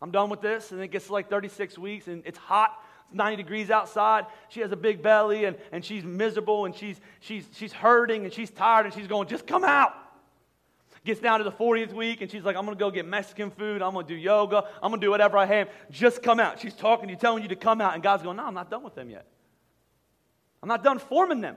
I'm 0.00 0.12
done 0.12 0.30
with 0.30 0.40
this. 0.40 0.70
And 0.70 0.80
it 0.80 0.88
gets 0.88 1.10
like 1.10 1.28
36 1.28 1.78
weeks, 1.78 2.06
and 2.06 2.22
it's 2.24 2.38
hot. 2.38 2.78
It's 3.06 3.16
90 3.16 3.42
degrees 3.42 3.70
outside. 3.70 4.26
She 4.48 4.60
has 4.60 4.70
a 4.70 4.76
big 4.76 5.02
belly, 5.02 5.44
and, 5.46 5.56
and 5.72 5.84
she's 5.84 6.04
miserable, 6.04 6.64
and 6.64 6.74
she's, 6.74 7.00
she's, 7.18 7.48
she's 7.54 7.72
hurting, 7.72 8.24
and 8.24 8.32
she's 8.32 8.50
tired, 8.50 8.86
and 8.86 8.94
she's 8.94 9.08
going, 9.08 9.26
Just 9.26 9.48
come 9.48 9.64
out. 9.64 9.94
Gets 11.04 11.20
down 11.20 11.38
to 11.38 11.44
the 11.44 11.52
40th 11.52 11.92
week 11.92 12.20
and 12.20 12.30
she's 12.30 12.44
like, 12.44 12.56
I'm 12.56 12.64
going 12.64 12.76
to 12.76 12.80
go 12.80 12.90
get 12.90 13.06
Mexican 13.06 13.50
food. 13.50 13.82
I'm 13.82 13.92
going 13.92 14.06
to 14.06 14.14
do 14.14 14.18
yoga. 14.18 14.64
I'm 14.82 14.90
going 14.90 15.00
to 15.00 15.06
do 15.06 15.10
whatever 15.10 15.36
I 15.36 15.46
have. 15.46 15.68
Just 15.90 16.22
come 16.22 16.38
out. 16.38 16.60
She's 16.60 16.74
talking 16.74 17.08
to 17.08 17.14
you, 17.14 17.18
telling 17.18 17.42
you 17.42 17.48
to 17.48 17.56
come 17.56 17.80
out. 17.80 17.94
And 17.94 18.02
God's 18.02 18.22
going, 18.22 18.36
No, 18.36 18.46
I'm 18.46 18.54
not 18.54 18.70
done 18.70 18.84
with 18.84 18.94
them 18.94 19.10
yet. 19.10 19.26
I'm 20.62 20.68
not 20.68 20.84
done 20.84 20.98
forming 21.00 21.40
them. 21.40 21.56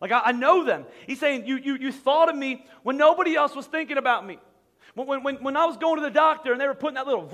Like, 0.00 0.12
I, 0.12 0.20
I 0.26 0.32
know 0.32 0.64
them. 0.64 0.86
He's 1.06 1.20
saying, 1.20 1.46
you, 1.46 1.56
you, 1.56 1.76
you 1.76 1.92
thought 1.92 2.28
of 2.28 2.36
me 2.36 2.64
when 2.82 2.96
nobody 2.96 3.36
else 3.36 3.54
was 3.54 3.66
thinking 3.66 3.96
about 3.96 4.26
me. 4.26 4.38
When, 4.94 5.22
when, 5.22 5.36
when 5.36 5.56
I 5.56 5.66
was 5.66 5.76
going 5.76 5.96
to 5.96 6.02
the 6.02 6.10
doctor 6.10 6.52
and 6.52 6.60
they 6.60 6.66
were 6.66 6.74
putting 6.74 6.94
that 6.94 7.06
little 7.06 7.28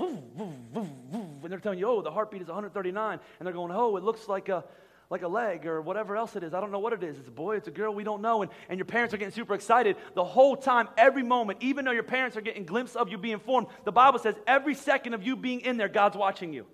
and 0.75 1.51
they're 1.51 1.59
telling 1.59 1.79
you, 1.79 1.87
oh, 1.87 2.01
the 2.01 2.11
heartbeat 2.11 2.41
is 2.41 2.47
139, 2.47 3.19
and 3.39 3.45
they're 3.45 3.53
going, 3.53 3.71
oh, 3.71 3.97
it 3.97 4.03
looks 4.03 4.27
like 4.27 4.49
a, 4.49 4.63
like 5.09 5.21
a 5.21 5.27
leg 5.27 5.65
or 5.65 5.81
whatever 5.81 6.17
else 6.17 6.35
it 6.35 6.43
is. 6.43 6.53
I 6.53 6.59
don't 6.59 6.71
know 6.71 6.79
what 6.79 6.93
it 6.93 7.03
is. 7.03 7.17
It's 7.17 7.27
a 7.27 7.31
boy, 7.31 7.57
it's 7.57 7.67
a 7.67 7.71
girl, 7.71 7.93
we 7.93 8.03
don't 8.03 8.21
know. 8.21 8.41
And, 8.41 8.51
and 8.69 8.77
your 8.77 8.85
parents 8.85 9.13
are 9.13 9.17
getting 9.17 9.33
super 9.33 9.53
excited 9.53 9.97
the 10.15 10.23
whole 10.23 10.55
time, 10.55 10.87
every 10.97 11.23
moment, 11.23 11.59
even 11.61 11.85
though 11.85 11.91
your 11.91 12.03
parents 12.03 12.35
are 12.37 12.41
getting 12.41 12.65
glimpses 12.65 12.95
of 12.95 13.09
you 13.09 13.17
being 13.17 13.39
formed. 13.39 13.67
The 13.83 13.91
Bible 13.91 14.19
says 14.19 14.35
every 14.47 14.75
second 14.75 15.13
of 15.13 15.23
you 15.23 15.35
being 15.35 15.61
in 15.61 15.77
there, 15.77 15.89
God's 15.89 16.17
watching 16.17 16.53
you. 16.53 16.65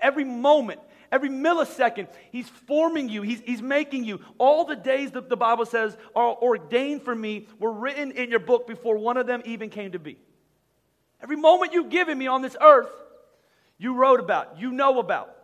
Every 0.00 0.24
moment, 0.24 0.80
every 1.10 1.28
millisecond, 1.30 2.08
He's 2.30 2.48
forming 2.48 3.08
you, 3.08 3.22
He's, 3.22 3.40
he's 3.40 3.62
making 3.62 4.04
you. 4.04 4.20
All 4.38 4.64
the 4.64 4.76
days 4.76 5.12
that 5.12 5.28
the 5.28 5.36
Bible 5.36 5.66
says 5.66 5.96
are 6.14 6.36
ordained 6.36 7.02
for 7.02 7.14
me 7.14 7.48
were 7.58 7.72
written 7.72 8.12
in 8.12 8.30
your 8.30 8.40
book 8.40 8.66
before 8.66 8.98
one 8.98 9.16
of 9.16 9.26
them 9.26 9.42
even 9.44 9.70
came 9.70 9.92
to 9.92 9.98
be. 9.98 10.18
Every 11.22 11.36
moment 11.36 11.72
you've 11.72 11.90
given 11.90 12.18
me 12.18 12.26
on 12.26 12.42
this 12.42 12.56
earth, 12.60 12.90
you 13.78 13.94
wrote 13.94 14.20
about, 14.20 14.58
you 14.58 14.70
know 14.70 14.98
about. 14.98 15.34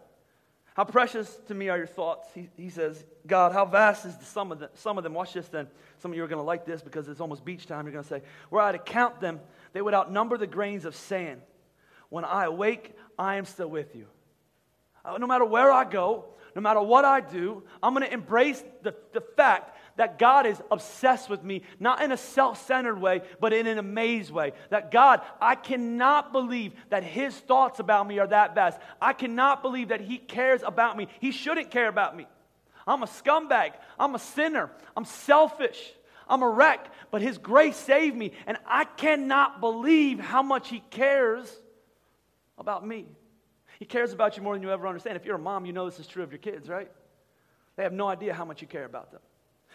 How 0.74 0.84
precious 0.84 1.38
to 1.48 1.54
me 1.54 1.68
are 1.68 1.76
your 1.76 1.86
thoughts. 1.86 2.28
He, 2.34 2.48
he 2.56 2.70
says, 2.70 3.04
God, 3.26 3.52
how 3.52 3.64
vast 3.64 4.06
is 4.06 4.16
the 4.16 4.24
sum 4.24 4.52
of, 4.52 4.60
the, 4.60 4.70
some 4.74 4.98
of 4.98 5.04
them? 5.04 5.14
Watch 5.14 5.32
this 5.32 5.48
then. 5.48 5.66
Some 5.98 6.12
of 6.12 6.16
you 6.16 6.24
are 6.24 6.28
going 6.28 6.38
to 6.38 6.44
like 6.44 6.64
this 6.64 6.80
because 6.80 7.08
it's 7.08 7.20
almost 7.20 7.44
beach 7.44 7.66
time. 7.66 7.86
You're 7.86 7.92
going 7.92 8.04
to 8.04 8.08
say, 8.08 8.22
Were 8.50 8.60
I 8.60 8.72
to 8.72 8.78
count 8.78 9.20
them, 9.20 9.40
they 9.72 9.82
would 9.82 9.94
outnumber 9.94 10.38
the 10.38 10.46
grains 10.46 10.84
of 10.84 10.94
sand. 10.94 11.42
When 12.08 12.24
I 12.24 12.44
awake, 12.44 12.96
I 13.18 13.36
am 13.36 13.44
still 13.44 13.68
with 13.68 13.94
you. 13.94 14.06
Uh, 15.04 15.18
no 15.18 15.26
matter 15.26 15.44
where 15.44 15.72
I 15.72 15.84
go, 15.84 16.26
no 16.54 16.62
matter 16.62 16.80
what 16.80 17.04
I 17.04 17.20
do, 17.20 17.62
I'm 17.82 17.94
going 17.94 18.06
to 18.06 18.12
embrace 18.12 18.62
the, 18.82 18.94
the 19.12 19.20
fact 19.20 19.76
that 19.96 20.18
God 20.18 20.46
is 20.46 20.60
obsessed 20.70 21.28
with 21.28 21.42
me, 21.42 21.62
not 21.78 22.02
in 22.02 22.12
a 22.12 22.16
self 22.16 22.66
centered 22.66 23.00
way, 23.00 23.22
but 23.40 23.52
in 23.52 23.66
an 23.66 23.78
amazed 23.78 24.30
way. 24.30 24.52
That 24.70 24.90
God, 24.90 25.20
I 25.40 25.54
cannot 25.54 26.32
believe 26.32 26.72
that 26.90 27.04
His 27.04 27.36
thoughts 27.36 27.80
about 27.80 28.06
me 28.06 28.18
are 28.18 28.26
that 28.26 28.54
vast. 28.54 28.78
I 29.00 29.12
cannot 29.12 29.62
believe 29.62 29.88
that 29.88 30.00
He 30.00 30.18
cares 30.18 30.62
about 30.62 30.96
me. 30.96 31.08
He 31.20 31.32
shouldn't 31.32 31.70
care 31.70 31.88
about 31.88 32.16
me. 32.16 32.26
I'm 32.86 33.02
a 33.02 33.06
scumbag. 33.06 33.72
I'm 33.98 34.14
a 34.14 34.18
sinner. 34.18 34.70
I'm 34.96 35.04
selfish. 35.04 35.92
I'm 36.28 36.42
a 36.42 36.48
wreck. 36.48 36.88
But 37.10 37.22
His 37.22 37.38
grace 37.38 37.76
saved 37.76 38.16
me. 38.16 38.32
And 38.46 38.56
I 38.66 38.84
cannot 38.84 39.60
believe 39.60 40.18
how 40.20 40.42
much 40.42 40.68
He 40.68 40.80
cares 40.90 41.50
about 42.58 42.86
me. 42.86 43.06
He 43.78 43.86
cares 43.86 44.12
about 44.12 44.36
you 44.36 44.42
more 44.42 44.54
than 44.54 44.62
you 44.62 44.70
ever 44.70 44.86
understand. 44.86 45.16
If 45.16 45.24
you're 45.24 45.36
a 45.36 45.38
mom, 45.38 45.64
you 45.64 45.72
know 45.72 45.86
this 45.86 45.98
is 45.98 46.06
true 46.06 46.22
of 46.22 46.30
your 46.30 46.38
kids, 46.38 46.68
right? 46.68 46.90
They 47.76 47.82
have 47.82 47.94
no 47.94 48.08
idea 48.08 48.34
how 48.34 48.44
much 48.44 48.60
you 48.60 48.68
care 48.68 48.84
about 48.84 49.10
them. 49.10 49.20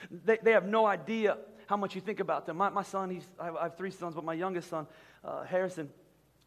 They, 0.10 0.38
they 0.42 0.52
have 0.52 0.66
no 0.66 0.86
idea 0.86 1.38
how 1.68 1.78
much 1.78 1.96
you 1.96 2.02
think 2.02 2.20
about 2.20 2.46
them. 2.46 2.58
My, 2.58 2.70
my 2.70 2.84
son, 2.84 3.10
he's, 3.10 3.26
I 3.40 3.46
have, 3.46 3.56
I 3.56 3.64
have 3.64 3.78
three 3.78 3.92
sons, 3.92 4.16
but 4.16 4.24
my 4.24 4.34
youngest 4.34 4.70
son, 4.70 4.88
uh, 5.24 5.44
Harrison, 5.44 5.90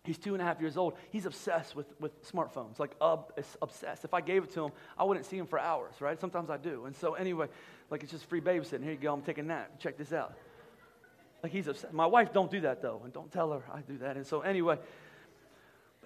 he's 0.04 0.18
two 0.18 0.34
and 0.34 0.42
a 0.42 0.44
half 0.44 0.60
years 0.60 0.76
old. 0.76 0.94
He's 1.10 1.26
obsessed 1.26 1.74
with, 1.74 1.86
with 2.00 2.30
smartphones, 2.30 2.78
like 2.78 2.94
ob- 3.00 3.32
obsessed. 3.60 4.04
If 4.04 4.14
I 4.14 4.20
gave 4.20 4.44
it 4.44 4.50
to 4.52 4.64
him, 4.66 4.72
I 4.96 5.04
wouldn't 5.04 5.26
see 5.26 5.36
him 5.36 5.46
for 5.46 5.58
hours, 5.58 5.94
right? 6.00 6.18
Sometimes 6.20 6.50
I 6.50 6.56
do. 6.56 6.86
And 6.86 6.96
so, 6.96 7.14
anyway, 7.14 7.48
like 7.90 8.02
it's 8.02 8.12
just 8.12 8.26
free 8.26 8.40
babysitting. 8.40 8.82
Here 8.82 8.92
you 8.92 8.98
go, 8.98 9.12
I'm 9.12 9.22
taking 9.22 9.44
a 9.44 9.48
nap. 9.48 9.80
Check 9.80 9.96
this 9.96 10.12
out. 10.12 10.34
Like 11.42 11.52
he's 11.52 11.68
obsessed. 11.68 11.92
My 11.92 12.06
wife 12.06 12.32
don't 12.32 12.50
do 12.50 12.60
that 12.60 12.82
though, 12.82 13.00
and 13.04 13.12
don't 13.12 13.30
tell 13.30 13.52
her 13.52 13.62
I 13.72 13.80
do 13.80 13.98
that. 13.98 14.16
And 14.16 14.26
so, 14.26 14.40
anyway, 14.40 14.78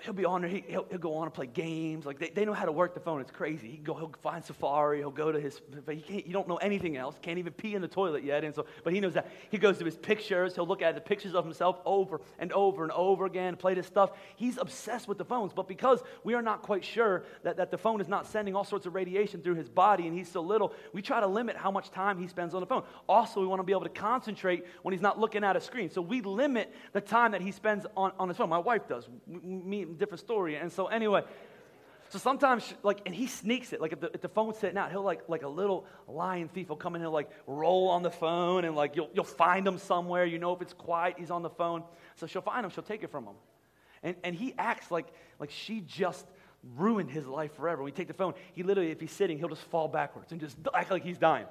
he'll 0.02 0.12
be 0.12 0.24
on 0.24 0.42
there. 0.42 0.50
He, 0.50 0.64
will 0.68 0.86
he'll 0.90 0.98
go 0.98 1.14
on 1.14 1.24
and 1.24 1.34
play 1.34 1.46
games. 1.46 2.04
Like 2.04 2.18
they, 2.18 2.30
they 2.30 2.44
know 2.44 2.52
how 2.52 2.64
to 2.64 2.72
work 2.72 2.94
the 2.94 3.00
phone. 3.00 3.20
It's 3.20 3.30
crazy. 3.30 3.70
He 3.70 3.76
go, 3.76 3.94
he'll 3.94 4.14
find 4.22 4.44
Safari. 4.44 4.98
He'll 4.98 5.10
go 5.10 5.32
to 5.32 5.40
his. 5.40 5.60
But 5.84 5.94
he 5.94 6.00
can't. 6.00 6.26
You 6.26 6.32
don't 6.32 6.48
know 6.48 6.56
anything 6.56 6.96
else. 6.96 7.16
Can't 7.22 7.38
even 7.38 7.52
pee 7.52 7.74
in 7.74 7.82
the 7.82 7.88
toilet 7.88 8.24
yet. 8.24 8.44
And 8.44 8.54
so, 8.54 8.66
but 8.84 8.92
he 8.92 9.00
knows 9.00 9.14
that. 9.14 9.30
He 9.50 9.58
goes 9.58 9.78
to 9.78 9.84
his 9.84 9.96
pictures. 9.96 10.54
He'll 10.54 10.66
look 10.66 10.82
at 10.82 10.94
the 10.94 11.00
pictures 11.00 11.34
of 11.34 11.44
himself 11.44 11.80
over 11.84 12.20
and 12.38 12.52
over 12.52 12.82
and 12.82 12.92
over 12.92 13.26
again. 13.26 13.56
Play 13.56 13.74
this 13.74 13.86
stuff. 13.86 14.10
He's 14.36 14.58
obsessed 14.58 15.08
with 15.08 15.18
the 15.18 15.24
phones. 15.24 15.52
But 15.52 15.68
because 15.68 16.02
we 16.24 16.34
are 16.34 16.42
not 16.42 16.62
quite 16.62 16.84
sure 16.84 17.24
that, 17.42 17.56
that 17.56 17.70
the 17.70 17.78
phone 17.78 18.00
is 18.00 18.08
not 18.08 18.26
sending 18.26 18.54
all 18.54 18.64
sorts 18.64 18.86
of 18.86 18.94
radiation 18.94 19.42
through 19.42 19.54
his 19.54 19.68
body, 19.68 20.06
and 20.06 20.16
he's 20.16 20.30
so 20.30 20.40
little, 20.40 20.72
we 20.92 21.02
try 21.02 21.20
to 21.20 21.26
limit 21.26 21.56
how 21.56 21.70
much 21.70 21.90
time 21.90 22.18
he 22.18 22.26
spends 22.26 22.54
on 22.54 22.60
the 22.60 22.66
phone. 22.66 22.82
Also, 23.08 23.40
we 23.40 23.46
want 23.46 23.60
to 23.60 23.64
be 23.64 23.72
able 23.72 23.82
to 23.82 23.88
concentrate 23.88 24.64
when 24.82 24.92
he's 24.92 25.02
not 25.02 25.18
looking 25.18 25.44
at 25.44 25.56
a 25.56 25.60
screen. 25.60 25.90
So 25.90 26.00
we 26.02 26.20
limit 26.20 26.72
the 26.92 27.00
time 27.00 27.32
that 27.32 27.40
he 27.40 27.52
spends 27.52 27.86
on, 27.96 28.12
on 28.18 28.28
his 28.28 28.36
phone. 28.36 28.48
My 28.48 28.58
wife 28.58 28.88
does. 28.88 29.08
Me, 29.26 29.84
different 29.96 30.20
story. 30.20 30.57
And 30.57 30.70
so 30.72 30.87
anyway, 30.87 31.22
so 32.11 32.18
sometimes, 32.18 32.74
like, 32.83 33.00
and 33.07 33.14
he 33.14 33.26
sneaks 33.26 33.72
it. 33.72 33.81
Like, 33.81 33.92
if 33.92 34.00
the, 34.00 34.11
if 34.12 34.20
the 34.20 34.28
phone's 34.28 34.59
sitting 34.59 34.76
out, 34.76 34.90
he'll, 34.90 35.02
like, 35.02 35.22
like 35.28 35.42
a 35.44 35.48
little 35.48 35.87
lion 36.07 36.48
thief 36.48 36.68
will 36.68 36.76
come 36.76 36.94
in 36.94 37.00
he'll, 37.00 37.11
like, 37.11 37.31
roll 37.46 37.88
on 37.88 38.02
the 38.02 38.11
phone 38.11 38.66
and, 38.66 38.76
like, 38.76 38.96
you'll, 38.96 39.09
you'll 39.14 39.24
find 39.24 39.66
him 39.66 39.78
somewhere. 39.78 40.26
You 40.26 40.38
know 40.38 40.52
if 40.52 40.61
it's 40.61 40.74
quiet, 40.74 41.14
he's 41.16 41.31
on 41.31 41.42
the 41.42 41.48
phone. 41.48 41.85
So 42.16 42.26
she'll 42.26 42.42
find 42.42 42.64
him, 42.64 42.70
she'll 42.70 42.85
take 42.85 43.02
it 43.02 43.11
from 43.11 43.24
him. 43.24 43.35
And, 44.02 44.16
and 44.24 44.35
he 44.35 44.55
acts 44.59 44.90
like, 44.90 45.07
like 45.38 45.50
she 45.50 45.81
just 45.81 46.26
ruined 46.76 47.11
his 47.11 47.26
life 47.26 47.55
forever. 47.57 47.78
When 47.83 47.87
we 47.87 47.92
take 47.92 48.09
the 48.09 48.14
phone, 48.14 48.35
he 48.52 48.62
literally, 48.62 48.90
if 48.90 49.00
he's 49.00 49.11
sitting, 49.12 49.38
he'll 49.38 49.48
just 49.48 49.62
fall 49.62 49.88
backwards 49.88 50.33
and 50.33 50.40
just 50.40 50.59
act 50.74 50.90
like 50.90 51.02
he's 51.02 51.18
dying. 51.18 51.46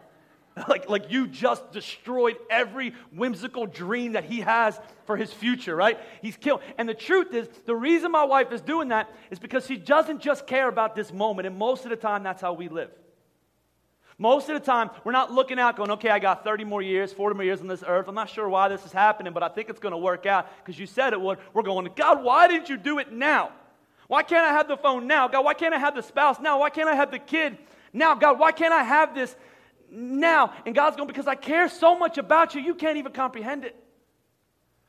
like, 0.67 0.89
like 0.89 1.11
you 1.11 1.27
just 1.27 1.71
destroyed 1.71 2.35
every 2.49 2.93
whimsical 3.11 3.65
dream 3.65 4.13
that 4.13 4.25
he 4.25 4.41
has 4.41 4.79
for 5.05 5.15
his 5.15 5.31
future, 5.31 5.75
right? 5.75 5.97
He's 6.21 6.35
killed. 6.35 6.61
And 6.77 6.87
the 6.87 6.93
truth 6.93 7.33
is, 7.33 7.47
the 7.65 7.75
reason 7.75 8.11
my 8.11 8.25
wife 8.25 8.51
is 8.51 8.61
doing 8.61 8.89
that 8.89 9.09
is 9.29 9.39
because 9.39 9.65
she 9.65 9.77
doesn't 9.77 10.21
just 10.21 10.47
care 10.47 10.67
about 10.67 10.95
this 10.95 11.13
moment. 11.13 11.47
And 11.47 11.57
most 11.57 11.85
of 11.85 11.89
the 11.89 11.95
time, 11.95 12.23
that's 12.23 12.41
how 12.41 12.53
we 12.53 12.67
live. 12.67 12.91
Most 14.17 14.49
of 14.49 14.53
the 14.53 14.63
time, 14.63 14.91
we're 15.03 15.13
not 15.13 15.31
looking 15.31 15.57
out 15.57 15.77
going, 15.77 15.89
okay, 15.91 16.09
I 16.09 16.19
got 16.19 16.43
30 16.43 16.63
more 16.63 16.81
years, 16.81 17.11
40 17.11 17.35
more 17.35 17.43
years 17.43 17.61
on 17.61 17.67
this 17.67 17.83
earth. 17.87 18.07
I'm 18.07 18.13
not 18.13 18.29
sure 18.29 18.47
why 18.47 18.67
this 18.67 18.85
is 18.85 18.91
happening, 18.91 19.33
but 19.33 19.41
I 19.41 19.49
think 19.49 19.69
it's 19.69 19.79
going 19.79 19.93
to 19.93 19.97
work 19.97 20.25
out 20.25 20.47
because 20.63 20.77
you 20.77 20.85
said 20.85 21.13
it 21.13 21.21
would. 21.21 21.39
We're 21.53 21.63
going, 21.63 21.89
God, 21.95 22.23
why 22.23 22.47
didn't 22.47 22.69
you 22.69 22.77
do 22.77 22.99
it 22.99 23.11
now? 23.11 23.51
Why 24.07 24.21
can't 24.23 24.45
I 24.45 24.51
have 24.51 24.67
the 24.67 24.77
phone 24.77 25.07
now? 25.07 25.27
God, 25.27 25.45
why 25.45 25.53
can't 25.53 25.73
I 25.73 25.79
have 25.79 25.95
the 25.95 26.03
spouse 26.03 26.39
now? 26.39 26.59
Why 26.59 26.69
can't 26.69 26.89
I 26.89 26.95
have 26.95 27.09
the 27.09 27.17
kid 27.17 27.57
now? 27.93 28.13
God, 28.13 28.37
why 28.37 28.51
can't 28.51 28.73
I 28.73 28.83
have 28.83 29.15
this 29.15 29.35
now. 29.91 30.53
And 30.65 30.73
God's 30.73 30.95
going, 30.95 31.07
because 31.07 31.27
I 31.27 31.35
care 31.35 31.69
so 31.69 31.97
much 31.97 32.17
about 32.17 32.55
you, 32.55 32.61
you 32.61 32.73
can't 32.73 32.97
even 32.97 33.11
comprehend 33.11 33.65
it. 33.65 33.75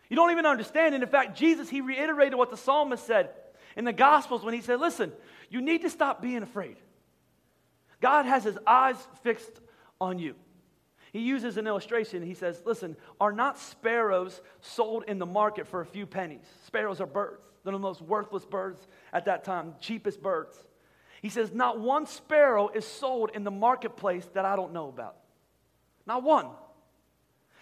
You 0.08 0.16
don't 0.16 0.30
even 0.30 0.46
understand. 0.46 0.94
And 0.94 1.02
in 1.02 1.08
fact, 1.08 1.36
Jesus, 1.36 1.68
he 1.68 1.80
reiterated 1.80 2.34
what 2.38 2.50
the 2.50 2.56
psalmist 2.56 3.06
said 3.06 3.30
in 3.76 3.84
the 3.84 3.92
Gospels 3.92 4.44
when 4.44 4.54
he 4.54 4.60
said, 4.60 4.80
Listen, 4.80 5.12
you 5.50 5.60
need 5.60 5.82
to 5.82 5.90
stop 5.90 6.22
being 6.22 6.42
afraid. 6.42 6.76
God 8.00 8.26
has 8.26 8.44
his 8.44 8.58
eyes 8.66 8.96
fixed 9.22 9.60
on 10.00 10.18
you. 10.18 10.34
He 11.12 11.20
uses 11.20 11.56
an 11.56 11.66
illustration. 11.66 12.22
He 12.22 12.34
says, 12.34 12.62
Listen, 12.64 12.96
are 13.20 13.32
not 13.32 13.58
sparrows 13.58 14.40
sold 14.60 15.04
in 15.08 15.18
the 15.18 15.26
market 15.26 15.66
for 15.66 15.80
a 15.80 15.86
few 15.86 16.06
pennies? 16.06 16.46
Sparrows 16.66 17.00
are 17.00 17.06
birds. 17.06 17.42
They're 17.64 17.72
the 17.72 17.78
most 17.78 18.02
worthless 18.02 18.44
birds 18.44 18.86
at 19.12 19.26
that 19.26 19.44
time, 19.44 19.74
cheapest 19.80 20.22
birds. 20.22 20.56
He 21.22 21.28
says, 21.28 21.52
Not 21.52 21.80
one 21.80 22.06
sparrow 22.06 22.68
is 22.68 22.84
sold 22.84 23.30
in 23.32 23.44
the 23.44 23.50
marketplace 23.50 24.28
that 24.34 24.44
I 24.44 24.56
don't 24.56 24.72
know 24.72 24.88
about. 24.88 25.16
Not 26.04 26.22
one. 26.24 26.48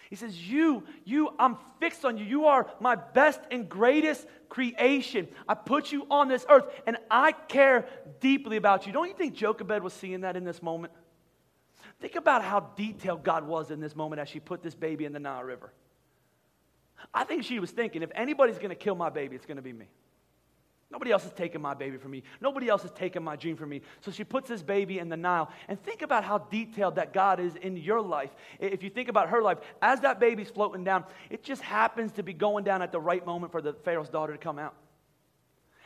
He 0.09 0.15
says, 0.17 0.35
You, 0.49 0.83
you, 1.05 1.29
I'm 1.39 1.57
fixed 1.79 2.03
on 2.03 2.17
you. 2.17 2.25
You 2.25 2.45
are 2.45 2.69
my 2.79 2.95
best 2.95 3.39
and 3.51 3.69
greatest 3.69 4.27
creation. 4.49 5.27
I 5.47 5.53
put 5.53 5.91
you 5.91 6.05
on 6.09 6.27
this 6.27 6.45
earth 6.49 6.65
and 6.85 6.97
I 7.09 7.31
care 7.31 7.87
deeply 8.19 8.57
about 8.57 8.87
you. 8.87 8.91
Don't 8.91 9.07
you 9.07 9.13
think 9.13 9.35
Jochebed 9.35 9.83
was 9.83 9.93
seeing 9.93 10.21
that 10.21 10.35
in 10.35 10.43
this 10.43 10.61
moment? 10.61 10.91
Think 12.01 12.15
about 12.15 12.43
how 12.43 12.71
detailed 12.75 13.23
God 13.23 13.45
was 13.45 13.69
in 13.69 13.79
this 13.79 13.95
moment 13.95 14.19
as 14.19 14.27
she 14.27 14.39
put 14.39 14.63
this 14.63 14.73
baby 14.73 15.05
in 15.05 15.13
the 15.13 15.19
Nile 15.19 15.43
River. 15.43 15.71
I 17.13 17.23
think 17.23 17.43
she 17.43 17.59
was 17.59 17.69
thinking, 17.71 18.01
if 18.01 18.11
anybody's 18.15 18.57
going 18.57 18.69
to 18.69 18.75
kill 18.75 18.95
my 18.95 19.09
baby, 19.09 19.35
it's 19.35 19.45
going 19.45 19.57
to 19.57 19.63
be 19.63 19.73
me. 19.73 19.85
Nobody 20.91 21.11
else 21.11 21.23
has 21.23 21.31
taken 21.31 21.61
my 21.61 21.73
baby 21.73 21.97
from 21.97 22.11
me. 22.11 22.23
Nobody 22.41 22.67
else 22.67 22.81
has 22.81 22.91
taken 22.91 23.23
my 23.23 23.37
dream 23.37 23.55
from 23.55 23.69
me. 23.69 23.81
So 24.01 24.11
she 24.11 24.25
puts 24.25 24.49
this 24.49 24.61
baby 24.61 24.99
in 24.99 25.07
the 25.07 25.15
Nile. 25.15 25.49
And 25.69 25.81
think 25.81 26.01
about 26.01 26.25
how 26.25 26.39
detailed 26.39 26.95
that 26.95 27.13
God 27.13 27.39
is 27.39 27.55
in 27.55 27.77
your 27.77 28.01
life. 28.01 28.31
If 28.59 28.83
you 28.83 28.89
think 28.89 29.07
about 29.07 29.29
her 29.29 29.41
life, 29.41 29.59
as 29.81 30.01
that 30.01 30.19
baby's 30.19 30.49
floating 30.49 30.83
down, 30.83 31.05
it 31.29 31.43
just 31.43 31.61
happens 31.61 32.11
to 32.13 32.23
be 32.23 32.33
going 32.33 32.65
down 32.65 32.81
at 32.81 32.91
the 32.91 32.99
right 32.99 33.25
moment 33.25 33.53
for 33.53 33.61
the 33.61 33.73
Pharaoh's 33.73 34.09
daughter 34.09 34.33
to 34.33 34.37
come 34.37 34.59
out. 34.59 34.75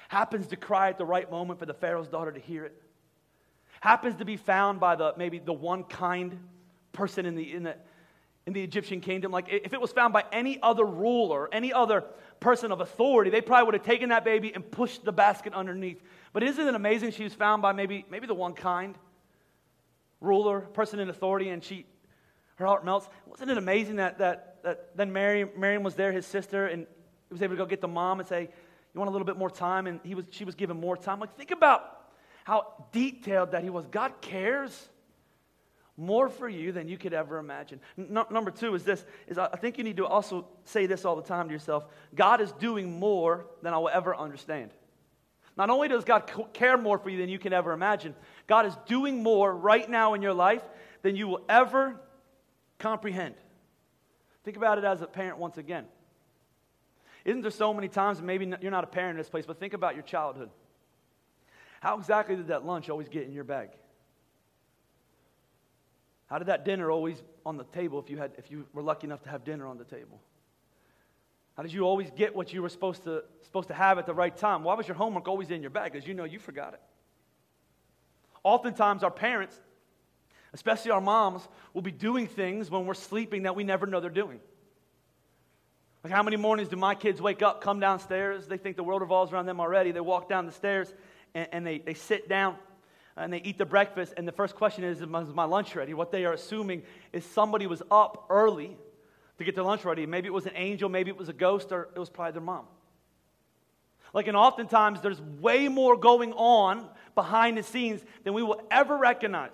Happens 0.08 0.48
to 0.48 0.56
cry 0.56 0.90
at 0.90 0.98
the 0.98 1.06
right 1.06 1.30
moment 1.30 1.60
for 1.60 1.68
the 1.68 1.74
Pharaoh's 1.74 2.08
daughter 2.08 2.32
to 2.32 2.40
hear 2.40 2.66
it. 2.66 2.82
Happens 3.82 4.16
to 4.16 4.26
be 4.26 4.38
found 4.38 4.80
by 4.80 4.96
the 4.96 5.14
maybe 5.18 5.38
the 5.38 5.54
one 5.54 5.84
kind 5.84 6.40
person 6.94 7.28
in 7.28 7.36
the, 7.36 7.54
in 7.54 7.64
the 7.64 7.76
in 8.48 8.54
the 8.54 8.64
Egyptian 8.64 9.02
kingdom. 9.02 9.32
Like 9.32 9.50
if 9.50 9.74
it 9.74 9.82
was 9.82 9.92
found 9.92 10.14
by 10.14 10.24
any 10.32 10.60
other 10.62 10.86
ruler, 10.86 11.50
any 11.52 11.74
other 11.74 12.04
person 12.40 12.72
of 12.72 12.82
authority, 12.82 13.30
they 13.30 13.42
probably 13.42 13.66
would 13.66 13.74
have 13.74 13.84
taken 13.84 14.10
that 14.10 14.24
baby 14.24 14.54
and 14.54 14.70
pushed 14.70 15.04
the 15.04 15.12
basket 15.12 15.54
underneath. 15.54 16.02
But 16.34 16.44
isn't 16.44 16.68
it 16.68 16.76
amazing 16.76 17.12
she 17.12 17.24
was 17.24 17.34
found 17.34 17.62
by 17.62 17.72
maybe, 17.72 18.06
maybe 18.10 18.28
the 18.28 18.34
one 18.34 18.54
kind 18.54 18.96
ruler, 20.22 20.62
person 20.62 21.00
in 21.00 21.10
authority, 21.10 21.50
and 21.50 21.64
she 21.64 21.86
Her 22.56 22.66
heart 22.66 22.86
melts. 22.86 23.08
Wasn't 23.26 23.50
it 23.50 23.58
amazing 23.58 23.98
that, 23.98 24.18
that, 24.20 24.64
that 24.64 24.96
then 24.96 25.12
Mary, 25.12 25.46
Miriam 25.58 25.84
was 25.84 25.96
there, 25.96 26.12
his 26.12 26.26
sister, 26.26 26.68
and 26.68 26.88
he 27.30 27.34
was 27.34 27.42
able 27.42 27.56
to 27.56 27.58
go 27.58 27.66
get 27.66 27.82
the 27.82 27.88
mom 27.88 28.20
and 28.20 28.28
say, 28.28 28.50
You 28.94 29.00
want 29.00 29.10
a 29.10 29.12
little 29.12 29.26
bit 29.26 29.38
more 29.38 29.50
time? 29.50 29.88
And 29.88 30.00
he 30.04 30.16
was, 30.16 30.26
she 30.32 30.46
was 30.46 30.56
given 30.56 30.80
more 30.80 30.98
time. 30.98 31.20
Like, 31.20 31.36
think 31.36 31.52
about 31.52 31.82
how 32.44 32.86
detailed 32.92 33.52
that 33.52 33.64
he 33.64 33.70
was. 33.70 33.88
God 33.88 34.14
cares 34.22 34.90
more 35.98 36.30
for 36.30 36.50
you 36.50 36.72
than 36.72 36.88
you 36.88 36.98
could 36.98 37.14
ever 37.14 37.38
imagine. 37.38 37.80
Number 37.98 38.52
two 38.52 38.76
is 38.76 38.84
this 38.84 39.06
is 39.28 39.38
I 39.38 39.56
think 39.56 39.78
you 39.78 39.84
need 39.84 39.98
to 39.98 40.06
also 40.06 40.48
say 40.66 40.86
this 40.86 41.06
all 41.06 41.16
the 41.16 41.22
time 41.22 41.48
to 41.48 41.54
yourself. 41.54 41.86
God 42.14 42.42
is 42.42 42.52
doing 42.54 43.00
more 43.00 43.46
than 43.62 43.74
I 43.74 43.78
will 43.78 43.90
ever 43.90 44.16
understand. 44.16 44.72
Not 45.58 45.70
only 45.70 45.88
does 45.88 46.04
God 46.04 46.30
care 46.54 46.78
more 46.78 46.98
for 46.98 47.10
you 47.10 47.18
than 47.18 47.30
you 47.30 47.40
can 47.40 47.54
ever 47.54 47.72
imagine, 47.72 48.14
God 48.46 48.66
is 48.66 48.76
doing 48.88 49.24
more 49.24 49.56
right 49.56 49.90
now 49.90 50.14
in 50.14 50.22
your 50.22 50.34
life 50.34 50.64
than 51.02 51.16
you 51.16 51.28
will 51.28 51.42
ever 51.48 51.96
comprehend. 52.78 53.36
Think 54.44 54.58
about 54.58 54.78
it 54.78 54.84
as 54.84 55.02
a 55.02 55.08
parent 55.08 55.38
once 55.38 55.58
again. 55.58 55.86
Isn't 57.24 57.42
there 57.42 57.52
so 57.52 57.74
many 57.74 57.88
times, 57.88 58.22
maybe 58.22 58.52
you're 58.62 58.70
not 58.70 58.84
a 58.84 58.88
parent 58.88 59.12
in 59.12 59.18
this 59.18 59.30
place, 59.30 59.46
but 59.46 59.60
think 59.60 59.74
about 59.74 59.96
your 59.96 60.04
childhood. 60.04 60.50
How 61.80 61.98
exactly 61.98 62.36
did 62.36 62.48
that 62.48 62.66
lunch 62.66 62.90
always 62.90 63.08
get 63.08 63.24
in 63.24 63.32
your 63.32 63.44
bag? 63.46 63.70
How 66.28 66.38
did 66.38 66.48
that 66.48 66.66
dinner 66.66 66.90
always 66.90 67.22
on 67.46 67.58
the 67.58 67.64
table 67.66 68.00
if 68.00 68.10
you, 68.10 68.18
had, 68.18 68.32
if 68.38 68.50
you 68.50 68.66
were 68.74 68.82
lucky 68.82 69.06
enough 69.06 69.22
to 69.24 69.30
have 69.30 69.44
dinner 69.44 69.68
on 69.68 69.78
the 69.78 69.84
table? 69.84 70.20
How 71.56 71.64
did 71.64 71.72
you 71.72 71.84
always 71.84 72.12
get 72.12 72.36
what 72.36 72.52
you 72.52 72.62
were 72.62 72.70
supposed 72.70 73.04
to, 73.04 73.24
supposed 73.44 73.70
to 73.70 73.74
have 73.74 73.98
at 73.98 74.06
the 74.06 74.14
right 74.14 74.36
time? 74.36 74.64
Why 74.64 74.74
was 74.74 74.88
your 74.88 74.98
homework 74.98 75.28
always 75.28 75.52
in 75.52 75.62
your 75.62 75.70
bag? 75.70 75.94
Because 75.94 76.08
you 76.08 76.14
know 76.14 76.26
you 76.26 76.40
forgot 76.40 76.74
it. 76.74 76.82
Oftentimes, 78.44 79.04
our 79.04 79.12
parents, 79.12 79.60
especially 80.54 80.92
our 80.92 81.02
moms, 81.02 81.48
will 81.74 81.82
be 81.82 81.92
doing 81.92 82.28
things 82.28 82.70
when 82.70 82.86
we're 82.86 82.94
sleeping 82.94 83.44
that 83.44 83.56
we 83.56 83.64
never 83.64 83.86
know 83.86 84.00
they're 84.00 84.10
doing. 84.10 84.40
Like, 86.04 86.14
how 86.14 86.22
many 86.22 86.38
mornings 86.38 86.70
do 86.70 86.76
my 86.76 86.94
kids 86.94 87.22
wake 87.22 87.42
up, 87.42 87.62
come 87.62 87.80
downstairs? 87.80 88.48
They 88.48 88.58
think 88.58 88.76
the 88.76 88.84
world 88.84 89.02
revolves 89.02 89.32
around 89.32 89.46
them 89.46 89.60
already. 89.60 89.92
They 89.92 90.02
walk 90.02 90.30
down 90.30 90.46
the 90.46 90.52
stairs 90.52 90.94
and, 91.34 91.48
and 91.52 91.66
they, 91.66 91.80
they 91.80 91.96
sit 91.96 92.30
down 92.30 92.58
Uh, 93.18 93.22
and 93.22 93.34
they 93.34 93.42
eat 93.42 93.58
the 93.58 93.66
breakfast. 93.66 94.14
And 94.18 94.28
the 94.28 94.32
first 94.32 94.56
question 94.56 94.84
is, 94.84 95.02
Is 95.02 95.08
my 95.08 95.46
lunch 95.46 95.76
ready? 95.76 95.94
What 95.94 96.12
they 96.12 96.26
are 96.26 96.34
assuming 96.34 96.84
is 97.14 97.26
somebody 97.26 97.68
was 97.68 97.82
up 97.90 98.26
early 98.30 98.78
to 99.38 99.44
get 99.44 99.56
their 99.56 99.64
lunch 99.64 99.86
ready. 99.86 100.06
Maybe 100.06 100.28
it 100.28 100.34
was 100.34 100.46
an 100.46 100.56
angel, 100.56 100.90
maybe 100.90 101.10
it 101.10 101.18
was 101.18 101.30
a 101.30 101.34
ghost, 101.34 101.72
or 101.72 101.90
it 101.96 102.00
was 102.00 102.10
probably 102.10 102.34
their 102.34 102.42
mom. 102.42 102.66
Like, 104.14 104.28
and 104.28 104.38
oftentimes 104.38 105.02
there's 105.02 105.22
way 105.22 105.68
more 105.68 105.98
going 105.98 106.32
on 106.34 106.88
behind 107.16 107.58
the 107.58 107.64
scenes 107.64 108.02
than 108.24 108.34
we 108.34 108.44
will 108.44 108.62
ever 108.72 108.98
recognize. 108.98 109.52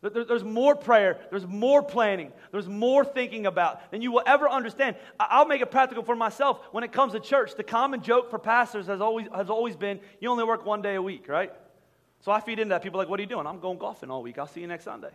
There's 0.00 0.44
more 0.44 0.76
prayer, 0.76 1.18
there's 1.30 1.46
more 1.46 1.82
planning, 1.82 2.32
there's 2.52 2.68
more 2.68 3.04
thinking 3.04 3.46
about 3.46 3.90
than 3.90 4.00
you 4.00 4.12
will 4.12 4.22
ever 4.26 4.48
understand. 4.48 4.94
I'll 5.18 5.46
make 5.46 5.60
it 5.60 5.72
practical 5.72 6.04
for 6.04 6.14
myself 6.14 6.60
when 6.70 6.84
it 6.84 6.92
comes 6.92 7.12
to 7.14 7.20
church. 7.20 7.56
The 7.56 7.64
common 7.64 8.02
joke 8.02 8.30
for 8.30 8.38
pastors 8.38 8.86
has 8.86 9.00
always, 9.00 9.26
has 9.34 9.50
always 9.50 9.74
been 9.74 9.98
you 10.20 10.30
only 10.30 10.44
work 10.44 10.64
one 10.64 10.82
day 10.82 10.94
a 10.94 11.02
week, 11.02 11.28
right? 11.28 11.52
So 12.20 12.32
I 12.32 12.40
feed 12.40 12.58
into 12.58 12.70
that. 12.70 12.82
People 12.82 13.00
are 13.00 13.04
like, 13.04 13.10
What 13.10 13.20
are 13.20 13.22
you 13.22 13.28
doing? 13.28 13.46
I'm 13.46 13.60
going 13.60 13.78
golfing 13.78 14.10
all 14.10 14.22
week. 14.22 14.38
I'll 14.38 14.46
see 14.46 14.60
you 14.60 14.66
next 14.66 14.84
Sunday. 14.84 15.10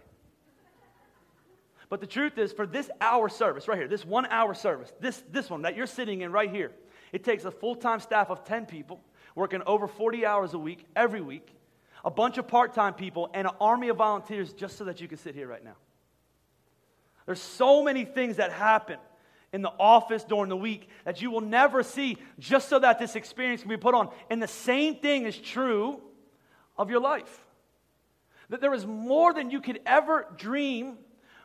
But 1.89 2.01
the 2.01 2.07
truth 2.07 2.37
is, 2.37 2.51
for 2.51 2.65
this 2.65 2.89
hour 2.99 3.29
service 3.29 3.67
right 3.67 3.77
here, 3.77 3.87
this 3.87 4.05
one 4.05 4.25
hour 4.27 4.53
service, 4.55 4.91
this, 4.99 5.23
this 5.31 5.49
one 5.49 5.61
that 5.61 5.75
you're 5.75 5.85
sitting 5.85 6.21
in 6.21 6.31
right 6.31 6.49
here, 6.49 6.71
it 7.11 7.23
takes 7.23 7.45
a 7.45 7.51
full 7.51 7.75
time 7.75 7.99
staff 7.99 8.29
of 8.29 8.43
10 8.45 8.65
people 8.65 8.99
working 9.35 9.61
over 9.65 9.87
40 9.87 10.25
hours 10.25 10.53
a 10.53 10.57
week, 10.57 10.85
every 10.95 11.21
week, 11.21 11.55
a 12.03 12.11
bunch 12.11 12.37
of 12.37 12.47
part 12.47 12.73
time 12.73 12.93
people, 12.93 13.29
and 13.33 13.47
an 13.47 13.53
army 13.61 13.89
of 13.89 13.97
volunteers 13.97 14.53
just 14.53 14.77
so 14.77 14.85
that 14.85 15.01
you 15.01 15.07
can 15.07 15.17
sit 15.17 15.35
here 15.35 15.47
right 15.47 15.63
now. 15.63 15.75
There's 17.25 17.41
so 17.41 17.83
many 17.83 18.05
things 18.05 18.37
that 18.37 18.51
happen 18.51 18.97
in 19.53 19.61
the 19.61 19.71
office 19.79 20.23
during 20.23 20.49
the 20.49 20.57
week 20.57 20.89
that 21.05 21.21
you 21.21 21.29
will 21.29 21.41
never 21.41 21.83
see 21.83 22.17
just 22.39 22.69
so 22.69 22.79
that 22.79 22.99
this 22.99 23.15
experience 23.15 23.61
can 23.61 23.69
be 23.69 23.77
put 23.77 23.93
on. 23.93 24.09
And 24.29 24.41
the 24.41 24.47
same 24.47 24.95
thing 24.95 25.25
is 25.25 25.37
true 25.37 26.01
of 26.77 26.89
your 26.89 26.99
life. 26.99 27.45
That 28.49 28.61
there 28.61 28.73
is 28.73 28.85
more 28.85 29.33
than 29.33 29.49
you 29.49 29.61
could 29.61 29.79
ever 29.85 30.27
dream 30.37 30.97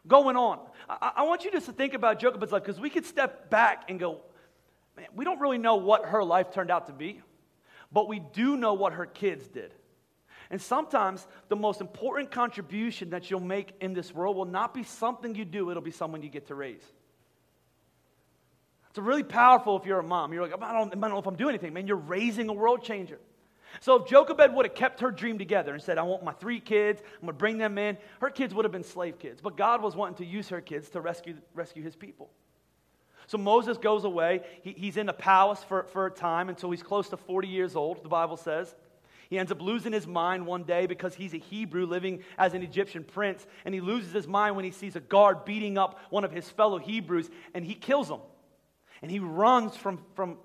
going 0.06 0.36
on. 0.36 0.58
I, 0.88 1.12
I 1.16 1.22
want 1.22 1.44
you 1.44 1.50
just 1.50 1.66
to 1.66 1.72
think 1.72 1.94
about 1.94 2.18
Jochebed's 2.18 2.52
life 2.52 2.62
because 2.62 2.80
we 2.80 2.90
could 2.90 3.06
step 3.06 3.50
back 3.50 3.84
and 3.88 3.98
go, 3.98 4.20
man, 4.96 5.06
we 5.14 5.24
don't 5.24 5.40
really 5.40 5.58
know 5.58 5.76
what 5.76 6.06
her 6.06 6.24
life 6.24 6.52
turned 6.52 6.70
out 6.70 6.86
to 6.86 6.92
be, 6.92 7.20
but 7.92 8.08
we 8.08 8.18
do 8.18 8.56
know 8.56 8.74
what 8.74 8.94
her 8.94 9.06
kids 9.06 9.46
did. 9.48 9.72
And 10.50 10.60
sometimes 10.60 11.26
the 11.48 11.56
most 11.56 11.80
important 11.80 12.30
contribution 12.30 13.10
that 13.10 13.30
you'll 13.30 13.40
make 13.40 13.72
in 13.80 13.92
this 13.92 14.14
world 14.14 14.36
will 14.36 14.46
not 14.46 14.72
be 14.72 14.82
something 14.82 15.34
you 15.34 15.44
do, 15.44 15.70
it'll 15.70 15.82
be 15.82 15.90
someone 15.90 16.22
you 16.22 16.30
get 16.30 16.46
to 16.46 16.54
raise. 16.54 16.82
It's 18.88 18.98
really 18.98 19.22
powerful 19.22 19.78
if 19.78 19.84
you're 19.84 19.98
a 19.98 20.02
mom. 20.02 20.32
You're 20.32 20.42
like, 20.42 20.54
I 20.60 20.72
don't, 20.72 20.88
I 20.88 20.98
don't 20.98 21.10
know 21.10 21.18
if 21.18 21.26
I'm 21.26 21.36
doing 21.36 21.50
anything. 21.50 21.74
Man, 21.74 21.86
you're 21.86 21.96
raising 21.96 22.48
a 22.48 22.52
world 22.54 22.82
changer. 22.82 23.18
So 23.80 23.96
if 23.96 24.08
Jochebed 24.08 24.54
would 24.54 24.66
have 24.66 24.74
kept 24.74 25.00
her 25.00 25.10
dream 25.10 25.38
together 25.38 25.74
and 25.74 25.82
said, 25.82 25.98
I 25.98 26.02
want 26.02 26.24
my 26.24 26.32
three 26.32 26.60
kids, 26.60 27.02
I'm 27.14 27.20
going 27.22 27.34
to 27.34 27.38
bring 27.38 27.58
them 27.58 27.78
in, 27.78 27.96
her 28.20 28.30
kids 28.30 28.54
would 28.54 28.64
have 28.64 28.72
been 28.72 28.84
slave 28.84 29.18
kids. 29.18 29.40
But 29.40 29.56
God 29.56 29.82
was 29.82 29.94
wanting 29.94 30.16
to 30.16 30.24
use 30.24 30.48
her 30.48 30.60
kids 30.60 30.88
to 30.90 31.00
rescue, 31.00 31.36
rescue 31.54 31.82
his 31.82 31.94
people. 31.94 32.30
So 33.26 33.36
Moses 33.36 33.76
goes 33.76 34.04
away. 34.04 34.40
He, 34.62 34.72
he's 34.72 34.96
in 34.96 35.06
the 35.06 35.12
palace 35.12 35.62
for, 35.62 35.84
for 35.84 36.06
a 36.06 36.10
time 36.10 36.48
until 36.48 36.70
he's 36.70 36.82
close 36.82 37.10
to 37.10 37.16
40 37.16 37.46
years 37.46 37.76
old, 37.76 38.02
the 38.02 38.08
Bible 38.08 38.38
says. 38.38 38.74
He 39.28 39.38
ends 39.38 39.52
up 39.52 39.60
losing 39.60 39.92
his 39.92 40.06
mind 40.06 40.46
one 40.46 40.62
day 40.64 40.86
because 40.86 41.14
he's 41.14 41.34
a 41.34 41.38
Hebrew 41.38 41.84
living 41.84 42.22
as 42.38 42.54
an 42.54 42.62
Egyptian 42.62 43.04
prince. 43.04 43.46
And 43.66 43.74
he 43.74 43.82
loses 43.82 44.12
his 44.12 44.26
mind 44.26 44.56
when 44.56 44.64
he 44.64 44.70
sees 44.70 44.96
a 44.96 45.00
guard 45.00 45.44
beating 45.44 45.76
up 45.76 46.00
one 46.08 46.24
of 46.24 46.32
his 46.32 46.48
fellow 46.48 46.78
Hebrews 46.78 47.28
and 47.52 47.64
he 47.64 47.74
kills 47.74 48.10
him. 48.10 48.20
And 49.02 49.10
he 49.10 49.18
runs 49.18 49.76
from, 49.76 50.00
from, 50.14 50.38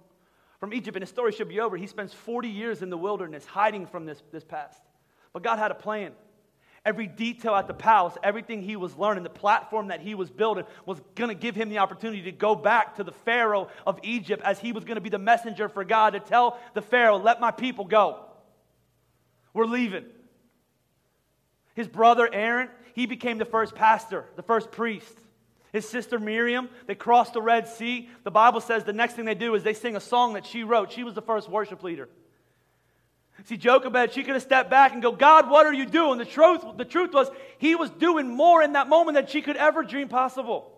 from 0.63 0.73
Egypt, 0.73 0.95
and 0.95 1.03
his 1.03 1.09
story 1.09 1.33
should 1.33 1.49
be 1.49 1.59
over. 1.59 1.75
He 1.75 1.87
spends 1.87 2.13
40 2.13 2.47
years 2.47 2.81
in 2.81 2.89
the 2.89 2.95
wilderness 2.95 3.45
hiding 3.45 3.85
from 3.85 4.05
this, 4.05 4.23
this 4.31 4.45
past. 4.45 4.81
But 5.33 5.43
God 5.43 5.59
had 5.59 5.71
a 5.71 5.75
plan. 5.75 6.13
Every 6.85 7.05
detail 7.05 7.53
at 7.53 7.67
the 7.67 7.73
palace, 7.73 8.13
everything 8.23 8.61
he 8.61 8.77
was 8.77 8.95
learning, 8.95 9.23
the 9.23 9.29
platform 9.29 9.89
that 9.89 9.99
he 9.99 10.15
was 10.15 10.29
building 10.29 10.63
was 10.85 11.01
going 11.15 11.27
to 11.27 11.35
give 11.35 11.53
him 11.53 11.67
the 11.67 11.79
opportunity 11.79 12.21
to 12.21 12.31
go 12.31 12.55
back 12.55 12.95
to 12.95 13.03
the 13.03 13.11
Pharaoh 13.11 13.67
of 13.85 13.99
Egypt 14.03 14.41
as 14.45 14.57
he 14.57 14.71
was 14.71 14.85
going 14.85 14.95
to 14.95 15.01
be 15.01 15.09
the 15.09 15.19
messenger 15.19 15.67
for 15.67 15.83
God 15.83 16.11
to 16.11 16.21
tell 16.21 16.57
the 16.75 16.81
Pharaoh, 16.81 17.17
let 17.17 17.41
my 17.41 17.51
people 17.51 17.83
go. 17.83 18.23
We're 19.53 19.65
leaving. 19.65 20.05
His 21.75 21.89
brother 21.89 22.33
Aaron, 22.33 22.69
he 22.93 23.05
became 23.05 23.37
the 23.37 23.43
first 23.43 23.75
pastor, 23.75 24.23
the 24.37 24.43
first 24.43 24.71
priest. 24.71 25.13
His 25.73 25.89
sister 25.89 26.19
Miriam, 26.19 26.69
they 26.85 26.93
crossed 26.95 27.33
the 27.33 27.41
Red 27.41 27.67
Sea. 27.67 28.07
The 28.23 28.31
Bible 28.31 28.61
says 28.61 28.83
the 28.83 28.93
next 28.93 29.15
thing 29.15 29.25
they 29.25 29.33
do 29.33 29.55
is 29.55 29.63
they 29.63 29.73
sing 29.73 29.95
a 29.95 29.99
song 29.99 30.33
that 30.33 30.45
she 30.45 30.63
wrote. 30.63 30.91
She 30.91 31.03
was 31.03 31.15
the 31.15 31.21
first 31.21 31.49
worship 31.49 31.83
leader. 31.83 32.07
See, 33.45 33.57
Jochebed, 33.57 34.13
she 34.13 34.23
could 34.23 34.35
have 34.35 34.43
stepped 34.43 34.69
back 34.69 34.93
and 34.93 35.01
go, 35.01 35.11
God, 35.11 35.49
what 35.49 35.65
are 35.65 35.73
you 35.73 35.87
doing? 35.87 36.19
The 36.19 36.25
truth, 36.25 36.61
the 36.77 36.85
truth 36.85 37.11
was, 37.11 37.27
he 37.57 37.73
was 37.73 37.89
doing 37.89 38.29
more 38.29 38.61
in 38.61 38.73
that 38.73 38.87
moment 38.87 39.15
than 39.15 39.25
she 39.25 39.41
could 39.41 39.57
ever 39.57 39.83
dream 39.83 40.07
possible. 40.07 40.71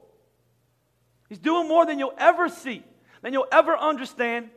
He's 1.28 1.40
doing 1.40 1.68
more 1.68 1.86
than 1.86 2.00
you'll 2.00 2.16
ever 2.18 2.48
see, 2.48 2.82
than 3.22 3.34
you'll 3.34 3.48
ever 3.52 3.78
understand, 3.78 4.50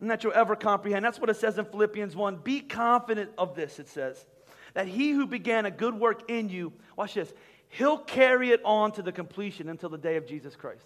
and 0.00 0.10
that 0.10 0.24
you'll 0.24 0.32
ever 0.32 0.56
comprehend. 0.56 1.04
That's 1.04 1.20
what 1.20 1.28
it 1.28 1.36
says 1.36 1.58
in 1.58 1.66
Philippians 1.66 2.16
1. 2.16 2.36
Be 2.36 2.60
confident 2.60 3.30
of 3.36 3.54
this, 3.54 3.78
it 3.78 3.88
says, 3.88 4.24
that 4.72 4.88
he 4.88 5.10
who 5.10 5.26
began 5.26 5.66
a 5.66 5.70
good 5.70 5.94
work 5.94 6.30
in 6.30 6.48
you, 6.48 6.72
watch 6.96 7.14
this, 7.14 7.32
He'll 7.76 7.98
carry 7.98 8.50
it 8.50 8.60
on 8.64 8.92
to 8.92 9.02
the 9.02 9.10
completion 9.10 9.68
until 9.68 9.88
the 9.88 9.98
day 9.98 10.14
of 10.14 10.26
Jesus 10.26 10.54
Christ. 10.54 10.84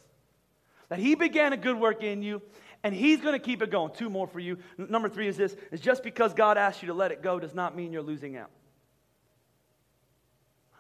That 0.89 0.99
He 0.99 1.15
began 1.15 1.53
a 1.53 1.59
good 1.59 1.79
work 1.79 2.03
in 2.03 2.23
you, 2.23 2.41
and 2.83 2.95
He's 2.95 3.21
going 3.21 3.35
to 3.35 3.39
keep 3.39 3.61
it 3.61 3.71
going. 3.71 3.93
Two 3.93 4.09
more 4.09 4.27
for 4.27 4.41
you. 4.41 4.57
N- 4.79 4.87
number 4.89 5.11
three 5.11 5.29
is 5.29 5.37
this: 5.37 5.55
is 5.71 5.81
just 5.81 6.03
because 6.03 6.33
God 6.33 6.57
asked 6.57 6.81
you 6.83 6.89
to 6.89 6.95
let 6.95 7.13
it 7.13 7.23
go 7.23 7.39
does 7.39 7.55
not 7.55 7.77
mean 7.77 7.93
you're 7.93 8.01
losing 8.01 8.39
out. 8.39 8.49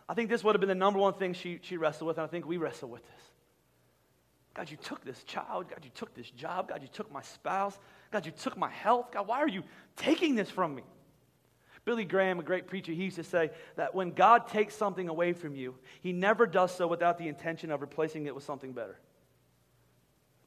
I 0.08 0.14
think 0.14 0.30
this 0.30 0.42
would 0.42 0.54
have 0.54 0.60
been 0.60 0.68
the 0.70 0.74
number 0.74 0.98
one 0.98 1.12
thing 1.12 1.34
she, 1.34 1.58
she 1.60 1.76
wrestled 1.76 2.08
with, 2.08 2.16
and 2.16 2.24
I 2.24 2.28
think 2.28 2.46
we 2.46 2.56
wrestle 2.56 2.88
with 2.88 3.02
this. 3.02 3.22
God, 4.54 4.70
you 4.70 4.78
took 4.78 5.04
this 5.04 5.22
child. 5.24 5.68
God, 5.68 5.80
you 5.84 5.90
took 5.94 6.14
this 6.14 6.30
job. 6.30 6.70
God, 6.70 6.80
you 6.80 6.88
took 6.88 7.12
my 7.12 7.20
spouse. 7.20 7.78
God, 8.10 8.24
you 8.24 8.32
took 8.32 8.56
my 8.56 8.70
health. 8.70 9.12
God, 9.12 9.28
why 9.28 9.40
are 9.40 9.48
you 9.48 9.62
taking 9.94 10.36
this 10.36 10.48
from 10.48 10.74
me? 10.74 10.84
Billy 11.88 12.04
Graham, 12.04 12.38
a 12.38 12.42
great 12.42 12.66
preacher, 12.66 12.92
he 12.92 13.04
used 13.04 13.16
to 13.16 13.24
say 13.24 13.50
that 13.76 13.94
when 13.94 14.10
God 14.10 14.46
takes 14.46 14.74
something 14.74 15.08
away 15.08 15.32
from 15.32 15.54
you, 15.54 15.74
he 16.02 16.12
never 16.12 16.46
does 16.46 16.76
so 16.76 16.86
without 16.86 17.16
the 17.16 17.28
intention 17.28 17.70
of 17.70 17.80
replacing 17.80 18.26
it 18.26 18.34
with 18.34 18.44
something 18.44 18.74
better. 18.74 19.00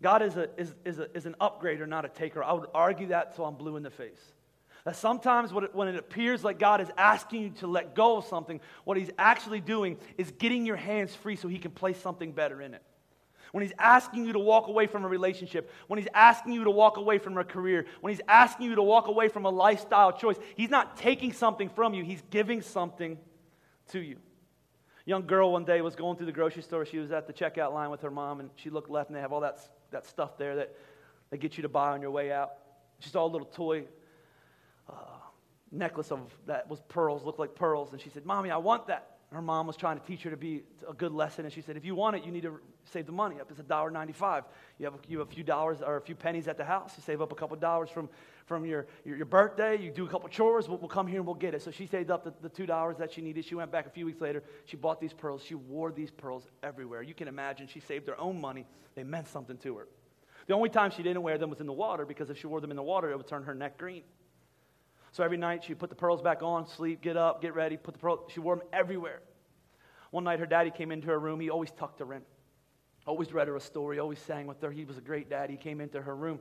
God 0.03 0.21
is, 0.21 0.37
a, 0.37 0.49
is, 0.55 0.75
is, 0.85 0.99
a, 0.99 1.09
is 1.17 1.25
an 1.25 1.35
upgrader, 1.41 1.87
not 1.87 2.05
a 2.05 2.09
taker. 2.09 2.43
I 2.43 2.53
would 2.53 2.67
argue 2.75 3.07
that 3.07 3.35
till 3.35 3.45
I'm 3.45 3.55
blue 3.55 3.75
in 3.75 3.81
the 3.81 3.89
face. 3.89 4.21
That 4.85 4.95
sometimes 4.97 5.51
it, 5.51 5.73
when 5.73 5.87
it 5.87 5.95
appears 5.95 6.43
like 6.43 6.59
God 6.59 6.79
is 6.79 6.91
asking 6.95 7.41
you 7.41 7.49
to 7.61 7.65
let 7.65 7.95
go 7.95 8.17
of 8.17 8.25
something, 8.25 8.61
what 8.83 8.97
he's 8.97 9.09
actually 9.17 9.61
doing 9.61 9.97
is 10.19 10.29
getting 10.29 10.63
your 10.63 10.75
hands 10.75 11.15
free 11.15 11.37
so 11.37 11.47
he 11.47 11.57
can 11.57 11.71
place 11.71 11.99
something 11.99 12.33
better 12.33 12.61
in 12.61 12.75
it 12.75 12.83
when 13.51 13.63
He's 13.63 13.73
asking 13.77 14.25
you 14.25 14.33
to 14.33 14.39
walk 14.39 14.67
away 14.67 14.87
from 14.87 15.03
a 15.05 15.07
relationship, 15.07 15.71
when 15.87 15.99
He's 15.99 16.07
asking 16.13 16.53
you 16.53 16.63
to 16.63 16.71
walk 16.71 16.97
away 16.97 17.17
from 17.17 17.37
a 17.37 17.43
career, 17.43 17.85
when 18.01 18.13
He's 18.13 18.21
asking 18.27 18.67
you 18.67 18.75
to 18.75 18.83
walk 18.83 19.07
away 19.07 19.27
from 19.27 19.45
a 19.45 19.49
lifestyle 19.49 20.11
choice, 20.11 20.37
He's 20.55 20.69
not 20.69 20.97
taking 20.97 21.33
something 21.33 21.69
from 21.69 21.93
you, 21.93 22.03
He's 22.03 22.23
giving 22.29 22.61
something 22.61 23.17
to 23.89 23.99
you. 23.99 24.17
young 25.05 25.25
girl 25.25 25.51
one 25.51 25.65
day 25.65 25.81
was 25.81 25.95
going 25.95 26.17
through 26.17 26.27
the 26.27 26.31
grocery 26.31 26.61
store. 26.61 26.85
She 26.85 26.97
was 26.97 27.11
at 27.11 27.27
the 27.27 27.33
checkout 27.33 27.73
line 27.73 27.89
with 27.89 28.01
her 28.01 28.11
mom, 28.11 28.39
and 28.39 28.49
she 28.55 28.69
looked 28.69 28.89
left, 28.89 29.09
and 29.09 29.17
they 29.17 29.21
have 29.21 29.33
all 29.33 29.41
that, 29.41 29.59
that 29.91 30.05
stuff 30.05 30.37
there 30.37 30.55
that 30.55 30.75
they 31.29 31.37
get 31.37 31.57
you 31.57 31.63
to 31.63 31.69
buy 31.69 31.89
on 31.91 32.01
your 32.01 32.11
way 32.11 32.31
out. 32.31 32.51
She 32.99 33.09
saw 33.09 33.25
a 33.25 33.27
little 33.27 33.47
toy 33.47 33.85
uh, 34.89 34.93
necklace 35.71 36.11
of 36.11 36.19
that 36.45 36.69
was 36.69 36.81
pearls, 36.87 37.23
looked 37.23 37.39
like 37.39 37.55
pearls, 37.55 37.91
and 37.91 38.01
she 38.01 38.09
said, 38.09 38.25
"Mommy, 38.25 38.51
I 38.51 38.57
want 38.57 38.87
that." 38.87 39.10
Her 39.31 39.41
mom 39.41 39.65
was 39.65 39.77
trying 39.77 39.97
to 39.97 40.05
teach 40.05 40.23
her 40.23 40.29
to 40.29 40.37
be 40.37 40.63
a 40.87 40.93
good 40.93 41.13
lesson, 41.13 41.45
and 41.45 41.53
she 41.53 41.61
said, 41.61 41.77
"If 41.77 41.85
you 41.85 41.95
want 41.95 42.17
it, 42.17 42.25
you 42.25 42.31
need 42.31 42.43
to 42.43 42.59
save 42.83 43.05
the 43.05 43.13
money 43.13 43.39
up. 43.39 43.49
It's 43.49 43.61
a 43.61 43.63
dollar 43.63 43.89
ninety-five. 43.89 44.43
You 44.77 44.85
have 44.85 44.95
you 45.07 45.19
have 45.19 45.27
a 45.27 45.31
few 45.31 45.43
dollars 45.43 45.81
or 45.81 45.95
a 45.95 46.01
few 46.01 46.15
pennies 46.15 46.49
at 46.49 46.57
the 46.57 46.65
house. 46.65 46.93
You 46.97 47.03
save 47.03 47.21
up 47.21 47.31
a 47.31 47.35
couple 47.35 47.55
dollars 47.55 47.89
from 47.89 48.09
from 48.45 48.65
your, 48.65 48.87
your, 49.05 49.15
your, 49.15 49.25
birthday. 49.25 49.77
You 49.77 49.91
do 49.91 50.05
a 50.05 50.09
couple 50.09 50.27
chores. 50.27 50.67
We'll, 50.67 50.79
we'll, 50.79 50.89
come 50.89 51.07
here 51.07 51.19
and 51.19 51.25
we'll 51.25 51.35
get 51.35 51.53
it." 51.53 51.61
So 51.61 51.71
she 51.71 51.87
saved 51.87 52.11
up 52.11 52.25
the, 52.25 52.33
the 52.41 52.49
two 52.49 52.65
dollars 52.65 52.97
that 52.97 53.13
she 53.13 53.21
needed. 53.21 53.45
She 53.45 53.55
went 53.55 53.71
back 53.71 53.85
a 53.85 53.89
few 53.89 54.05
weeks 54.05 54.19
later. 54.19 54.43
She 54.65 54.75
bought 54.75 54.99
these 54.99 55.13
pearls. 55.13 55.41
She 55.43 55.55
wore 55.55 55.93
these 55.93 56.11
pearls 56.11 56.49
everywhere. 56.61 57.01
You 57.01 57.13
can 57.13 57.29
imagine. 57.29 57.67
She 57.67 57.79
saved 57.79 58.07
her 58.07 58.19
own 58.19 58.41
money. 58.41 58.65
They 58.95 59.03
meant 59.03 59.29
something 59.29 59.57
to 59.59 59.77
her. 59.77 59.87
The 60.47 60.53
only 60.53 60.69
time 60.69 60.91
she 60.91 61.03
didn't 61.03 61.21
wear 61.21 61.37
them 61.37 61.49
was 61.49 61.61
in 61.61 61.67
the 61.67 61.73
water 61.73 62.05
because 62.05 62.29
if 62.29 62.37
she 62.37 62.47
wore 62.47 62.59
them 62.59 62.71
in 62.71 62.77
the 62.77 62.83
water, 62.83 63.09
it 63.11 63.15
would 63.15 63.27
turn 63.27 63.43
her 63.43 63.55
neck 63.55 63.77
green. 63.77 64.03
So 65.11 65.23
every 65.23 65.37
night 65.37 65.63
she'd 65.63 65.79
put 65.79 65.89
the 65.89 65.95
pearls 65.95 66.21
back 66.21 66.41
on, 66.41 66.67
sleep, 66.67 67.01
get 67.01 67.17
up, 67.17 67.41
get 67.41 67.53
ready, 67.53 67.77
put 67.77 67.93
the 67.93 67.99
pearls. 67.99 68.19
She 68.33 68.39
wore 68.39 68.55
them 68.55 68.65
everywhere. 68.71 69.21
One 70.11 70.23
night 70.23 70.39
her 70.39 70.45
daddy 70.45 70.71
came 70.71 70.91
into 70.91 71.07
her 71.07 71.19
room. 71.19 71.39
He 71.39 71.49
always 71.49 71.71
tucked 71.71 71.99
her 71.99 72.13
in, 72.13 72.21
always 73.05 73.33
read 73.33 73.47
her 73.47 73.55
a 73.55 73.61
story, 73.61 73.99
always 73.99 74.19
sang 74.19 74.47
with 74.47 74.61
her. 74.61 74.71
He 74.71 74.85
was 74.85 74.97
a 74.97 75.01
great 75.01 75.29
daddy. 75.29 75.53
He 75.53 75.57
came 75.57 75.81
into 75.81 76.01
her 76.01 76.15
room 76.15 76.39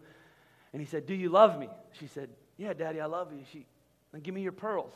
and 0.72 0.80
he 0.80 0.86
said, 0.86 1.06
Do 1.06 1.14
you 1.14 1.30
love 1.30 1.58
me? 1.58 1.68
She 1.98 2.06
said, 2.06 2.30
Yeah, 2.56 2.72
daddy, 2.72 3.00
I 3.00 3.06
love 3.06 3.32
you. 3.32 3.40
She, 3.52 3.66
then 4.12 4.20
give 4.22 4.34
me 4.34 4.42
your 4.42 4.52
pearls. 4.52 4.94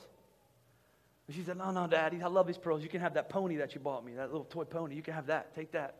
And 1.26 1.36
she 1.36 1.42
said, 1.42 1.56
No, 1.56 1.70
no, 1.70 1.86
daddy, 1.86 2.22
I 2.22 2.28
love 2.28 2.46
these 2.46 2.58
pearls. 2.58 2.82
You 2.82 2.88
can 2.88 3.00
have 3.00 3.14
that 3.14 3.28
pony 3.28 3.56
that 3.56 3.74
you 3.74 3.80
bought 3.80 4.04
me, 4.04 4.14
that 4.14 4.30
little 4.30 4.44
toy 4.44 4.64
pony. 4.64 4.94
You 4.94 5.02
can 5.02 5.14
have 5.14 5.26
that. 5.26 5.54
Take 5.54 5.72
that. 5.72 5.96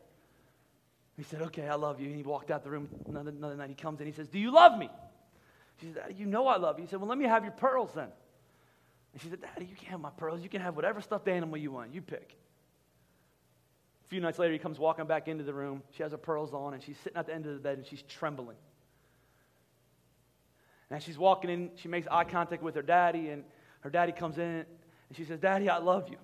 He 1.17 1.23
said, 1.23 1.41
Okay, 1.43 1.67
I 1.67 1.75
love 1.75 1.99
you. 1.99 2.07
And 2.07 2.15
he 2.15 2.23
walked 2.23 2.51
out 2.51 2.63
the 2.63 2.71
room. 2.71 2.89
Another, 3.07 3.31
another 3.31 3.55
night 3.55 3.69
he 3.69 3.75
comes 3.75 3.99
in. 3.99 4.07
He 4.07 4.13
says, 4.13 4.27
Do 4.27 4.39
you 4.39 4.53
love 4.53 4.77
me? 4.77 4.89
She 5.79 5.87
said, 5.87 5.95
Daddy, 5.95 6.15
you 6.15 6.25
know 6.25 6.47
I 6.47 6.57
love 6.57 6.77
you. 6.77 6.85
He 6.85 6.89
said, 6.89 6.99
Well, 6.99 7.09
let 7.09 7.17
me 7.17 7.25
have 7.25 7.43
your 7.43 7.53
pearls 7.53 7.91
then. 7.93 8.09
And 9.13 9.21
she 9.21 9.29
said, 9.29 9.41
Daddy, 9.41 9.65
you 9.65 9.75
can't 9.75 9.91
have 9.91 10.01
my 10.01 10.09
pearls. 10.11 10.41
You 10.41 10.49
can 10.49 10.61
have 10.61 10.75
whatever 10.75 11.01
stuffed 11.01 11.27
animal 11.27 11.57
you 11.57 11.71
want. 11.71 11.93
You 11.93 12.01
pick. 12.01 12.35
A 14.05 14.07
few 14.07 14.21
nights 14.21 14.37
later, 14.37 14.53
he 14.53 14.59
comes 14.59 14.77
walking 14.77 15.05
back 15.05 15.27
into 15.27 15.43
the 15.43 15.53
room. 15.53 15.81
She 15.91 16.03
has 16.03 16.11
her 16.11 16.17
pearls 16.17 16.53
on, 16.53 16.73
and 16.73 16.83
she's 16.83 16.97
sitting 16.99 17.17
at 17.17 17.25
the 17.25 17.33
end 17.33 17.45
of 17.45 17.53
the 17.53 17.59
bed, 17.59 17.77
and 17.77 17.87
she's 17.87 18.03
trembling. 18.03 18.57
And 20.91 21.01
she's 21.01 21.17
walking 21.17 21.49
in, 21.49 21.71
she 21.75 21.87
makes 21.87 22.07
eye 22.11 22.23
contact 22.23 22.61
with 22.61 22.75
her 22.75 22.83
daddy, 22.83 23.29
and 23.29 23.43
her 23.79 23.89
daddy 23.89 24.11
comes 24.11 24.37
in, 24.37 24.43
and 24.43 25.17
she 25.17 25.23
says, 25.23 25.39
Daddy, 25.39 25.69
I 25.69 25.77
love 25.77 26.09
you. 26.09 26.17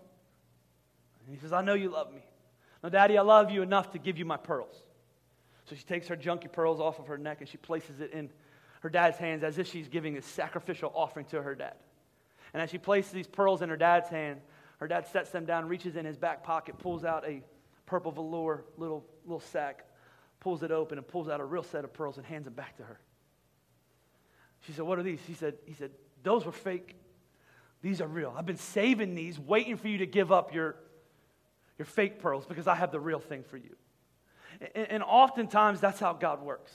And 1.26 1.36
he 1.36 1.42
says, 1.42 1.54
I 1.54 1.62
know 1.62 1.74
you 1.74 1.90
love 1.90 2.14
me. 2.14 2.22
Now, 2.84 2.90
Daddy, 2.90 3.18
I 3.18 3.22
love 3.22 3.52
you 3.52 3.62
enough 3.62 3.92
to 3.92 4.00
give 4.00 4.18
you 4.18 4.26
my 4.26 4.38
pearls. 4.38 4.76
So 5.66 5.76
she 5.76 5.84
takes 5.84 6.08
her 6.08 6.18
junky 6.18 6.52
pearls 6.52 6.80
off 6.80 7.00
of 7.00 7.08
her 7.08 7.18
neck, 7.18 7.38
and 7.40 7.50
she 7.50 7.58
places 7.58 8.00
it 8.00 8.12
in 8.12 8.30
her 8.82 8.90
dad's 8.90 9.18
hands 9.18 9.44
as 9.44 9.58
if 9.58 9.68
she's 9.68 9.88
giving 9.88 10.18
a 10.18 10.22
sacrificial 10.22 10.92
offering 10.94 11.26
to 11.28 11.42
her 11.42 11.56
dad. 11.56 11.76
And 12.54 12.62
as 12.62 12.70
she 12.70 12.78
places 12.78 13.12
these 13.12 13.28
pearls 13.28 13.62
in 13.62 13.70
her 13.70 13.78
dad's 13.78 14.10
hand, 14.10 14.42
her 14.78 14.88
dad 14.88 15.08
sets 15.08 15.30
them 15.30 15.46
down, 15.46 15.68
reaches 15.68 15.96
in 15.96 16.06
his 16.06 16.18
back 16.18 16.44
pocket, 16.44 16.78
pulls 16.80 17.06
out 17.06 17.26
a 17.26 17.42
purple 17.86 18.12
velour 18.12 18.66
little, 18.78 19.06
little 19.26 19.40
sack, 19.40 19.86
pulls 20.40 20.64
it 20.64 20.72
open, 20.72 20.98
and 20.98 21.08
pulls 21.08 21.30
out 21.30 21.40
a 21.40 21.46
real 21.46 21.64
set 21.64 21.84
of 21.84 21.94
pearls 21.94 22.18
and 22.18 22.26
hands 22.26 22.46
them 22.46 22.54
back 22.54 22.76
to 22.78 22.84
her. 22.84 23.00
She 24.62 24.74
said, 24.74 24.86
What 24.86 24.98
are 24.98 25.04
these? 25.04 25.20
He 25.28 25.34
said, 25.34 25.56
he 25.66 25.74
said, 25.74 25.92
Those 26.24 26.46
were 26.46 26.52
fake. 26.52 26.96
These 27.82 28.02
are 28.02 28.08
real. 28.08 28.34
I've 28.36 28.46
been 28.46 28.58
saving 28.58 29.16
these, 29.16 29.40
waiting 29.40 29.78
for 29.78 29.88
you 29.88 30.00
to 30.00 30.06
give 30.06 30.32
up 30.32 30.54
your, 30.54 30.76
your 31.78 31.86
fake 31.86 32.20
pearls 32.20 32.46
because 32.46 32.68
I 32.68 32.76
have 32.76 32.92
the 32.92 33.00
real 33.00 33.20
thing 33.20 33.44
for 33.44 33.58
you. 33.58 33.76
And, 34.76 34.88
and 34.88 35.04
oftentimes, 35.04 35.80
that's 35.80 36.00
how 36.00 36.14
God 36.14 36.42
works. 36.42 36.72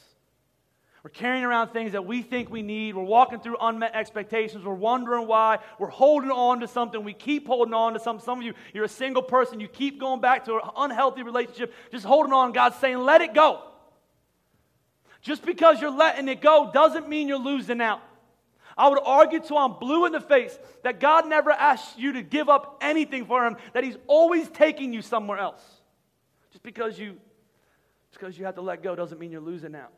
We're 1.07 1.11
carrying 1.11 1.45
around 1.45 1.69
things 1.69 1.93
that 1.93 2.05
we 2.05 2.21
think 2.21 2.51
we 2.51 2.63
need. 2.63 2.97
We're 2.97 3.05
walking 3.05 3.39
through 3.39 3.59
unmet 3.61 3.95
expectations. 3.95 4.65
We're 4.65 4.75
wondering 4.75 5.29
why. 5.29 5.61
We're 5.79 5.87
holding 5.87 6.33
on 6.33 6.59
to 6.59 6.67
something. 6.67 7.05
We 7.05 7.13
keep 7.13 7.47
holding 7.47 7.75
on 7.75 7.93
to 7.93 8.01
something. 8.01 8.25
Some 8.25 8.41
of 8.41 8.45
you, 8.45 8.55
you're 8.75 8.87
a 8.87 8.89
single 8.89 9.23
person. 9.23 9.61
You 9.61 9.69
keep 9.69 10.01
going 10.01 10.21
back 10.21 10.47
to 10.47 10.55
an 10.55 10.63
unhealthy 10.77 11.23
relationship, 11.23 11.73
just 11.93 12.05
holding 12.05 12.33
on. 12.33 12.51
God's 12.51 12.75
saying, 12.79 12.99
let 12.99 13.21
it 13.21 13.35
go. 13.35 13.63
Just 15.23 15.47
because 15.47 15.81
you're 15.81 15.97
letting 15.97 16.27
it 16.27 16.41
go 16.41 16.73
doesn't 16.75 17.09
mean 17.09 17.29
you're 17.29 17.39
losing 17.39 17.81
out. 17.81 18.03
I 18.77 18.89
would 18.89 18.99
argue 19.05 19.39
till 19.39 19.59
I'm 19.59 19.75
blue 19.75 20.07
in 20.07 20.13
the 20.13 20.21
face 20.21 20.59
that 20.83 20.99
God 20.99 21.29
never 21.29 21.53
asks 21.53 21.97
you 21.97 22.15
to 22.15 22.23
give 22.23 22.49
up 22.49 22.79
anything 22.81 23.27
for 23.27 23.47
Him, 23.47 23.59
that 23.75 23.85
He's 23.85 23.97
always 24.09 24.49
taking 24.49 24.93
you 24.93 25.03
somewhere 25.03 25.39
else. 25.39 25.63
Just 26.51 26.65
because 26.65 26.99
you, 26.99 27.13
just 28.11 28.19
because 28.19 28.37
you 28.37 28.45
have 28.47 28.57
to 28.57 28.61
let 28.61 28.83
go 28.83 28.97
doesn't 28.97 29.21
mean 29.21 29.31
you're 29.31 29.41
losing 29.41 29.77
out. 29.77 29.93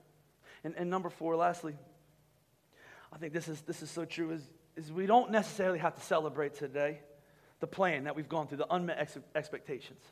And, 0.65 0.75
and 0.77 0.91
number 0.91 1.11
four, 1.11 1.37
lastly, 1.37 1.77
I 3.13 3.19
think 3.19 3.33
this 3.33 3.49
is, 3.49 3.61
this 3.63 3.83
is 3.83 3.91
so 3.91 4.05
true, 4.05 4.33
is, 4.33 4.43
is 4.77 4.93
we 4.93 5.07
don't 5.07 5.31
necessarily 5.31 5.79
have 5.79 5.95
to 5.95 6.01
celebrate 6.01 6.55
today 6.55 7.01
the 7.61 7.67
plan 7.67 8.05
that 8.05 8.15
we've 8.15 8.29
gone 8.29 8.47
through, 8.47 8.59
the 8.59 8.73
unmet 8.73 8.99
ex- 8.99 9.19
expectations. 9.35 10.03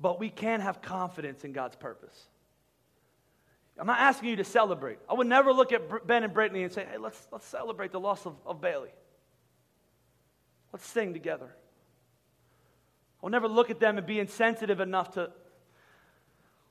But 0.00 0.20
we 0.20 0.30
can 0.30 0.60
have 0.60 0.80
confidence 0.82 1.44
in 1.44 1.52
God's 1.52 1.76
purpose. 1.76 2.28
I'm 3.78 3.86
not 3.86 4.00
asking 4.00 4.30
you 4.30 4.36
to 4.36 4.44
celebrate. 4.44 4.98
I 5.08 5.14
would 5.14 5.28
never 5.28 5.52
look 5.52 5.72
at 5.72 6.06
Ben 6.06 6.24
and 6.24 6.34
Brittany 6.34 6.64
and 6.64 6.72
say, 6.72 6.84
hey, 6.90 6.98
let's, 6.98 7.28
let's 7.30 7.46
celebrate 7.46 7.92
the 7.92 8.00
loss 8.00 8.26
of, 8.26 8.34
of 8.44 8.60
Bailey. 8.60 8.90
Let's 10.72 10.86
sing 10.86 11.12
together. 11.12 11.54
I'll 13.22 13.30
never 13.30 13.48
look 13.48 13.70
at 13.70 13.80
them 13.80 13.98
and 13.98 14.06
be 14.06 14.18
insensitive 14.18 14.80
enough 14.80 15.12
to, 15.12 15.30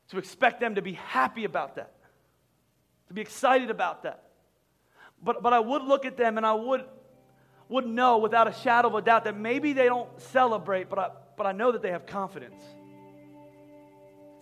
to 0.09 0.17
expect 0.17 0.59
them 0.59 0.75
to 0.75 0.81
be 0.81 0.93
happy 0.93 1.45
about 1.45 1.75
that 1.75 1.93
to 3.07 3.13
be 3.13 3.21
excited 3.21 3.69
about 3.69 4.03
that. 4.03 4.23
But, 5.23 5.41
but 5.41 5.53
I 5.53 5.59
would 5.59 5.83
look 5.83 6.05
at 6.05 6.17
them 6.17 6.37
and 6.37 6.45
I 6.45 6.53
would, 6.53 6.83
would 7.69 7.85
know 7.85 8.17
without 8.19 8.47
a 8.47 8.53
shadow 8.53 8.89
of 8.89 8.95
a 8.95 9.01
doubt 9.01 9.23
that 9.23 9.37
maybe 9.37 9.73
they 9.73 9.85
don't 9.85 10.09
celebrate, 10.21 10.89
but 10.89 10.99
I, 10.99 11.09
but 11.35 11.45
I 11.45 11.51
know 11.51 11.71
that 11.71 11.81
they 11.81 11.91
have 11.91 12.05
confidence. 12.05 12.61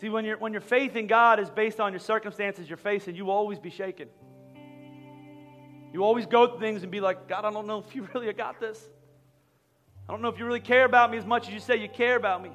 See, 0.01 0.09
when, 0.09 0.25
you 0.25 0.35
when 0.37 0.51
your 0.51 0.61
faith 0.61 0.95
in 0.95 1.07
God 1.07 1.39
is 1.39 1.49
based 1.49 1.79
on 1.79 1.93
your 1.93 1.99
circumstances 1.99 2.69
you're 2.69 2.77
facing, 2.77 3.15
you 3.15 3.25
will 3.25 3.33
always 3.33 3.59
be 3.59 3.69
shaken. 3.69 4.09
You 5.93 6.03
always 6.03 6.25
go 6.25 6.47
through 6.47 6.59
things 6.59 6.83
and 6.83 6.91
be 6.91 6.99
like, 6.99 7.29
God, 7.29 7.45
I 7.45 7.51
don't 7.51 7.67
know 7.67 7.79
if 7.79 7.95
you 7.95 8.07
really 8.13 8.31
got 8.33 8.59
this. 8.59 8.81
I 10.07 10.11
don't 10.11 10.21
know 10.21 10.29
if 10.29 10.37
you 10.37 10.45
really 10.45 10.59
care 10.59 10.85
about 10.85 11.09
me 11.09 11.17
as 11.17 11.25
much 11.25 11.47
as 11.47 11.53
you 11.53 11.59
say 11.59 11.77
you 11.77 11.87
care 11.87 12.15
about 12.15 12.43
me. 12.43 12.51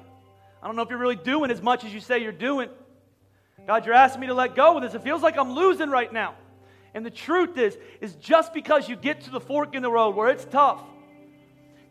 I 0.61 0.67
don't 0.67 0.75
know 0.75 0.83
if 0.83 0.89
you're 0.89 0.99
really 0.99 1.15
doing 1.15 1.49
as 1.49 1.61
much 1.61 1.83
as 1.83 1.93
you 1.93 1.99
say 1.99 2.19
you're 2.19 2.31
doing. 2.31 2.69
God, 3.67 3.85
you're 3.85 3.95
asking 3.95 4.21
me 4.21 4.27
to 4.27 4.33
let 4.33 4.55
go 4.55 4.77
of 4.77 4.83
this. 4.83 4.93
It 4.93 5.03
feels 5.03 5.21
like 5.21 5.37
I'm 5.37 5.53
losing 5.53 5.89
right 5.89 6.11
now. 6.11 6.35
And 6.93 7.05
the 7.05 7.11
truth 7.11 7.57
is, 7.57 7.77
is 8.01 8.15
just 8.15 8.53
because 8.53 8.89
you 8.89 8.95
get 8.95 9.21
to 9.21 9.29
the 9.29 9.39
fork 9.39 9.75
in 9.75 9.81
the 9.81 9.91
road 9.91 10.15
where 10.15 10.29
it's 10.29 10.45
tough, 10.45 10.81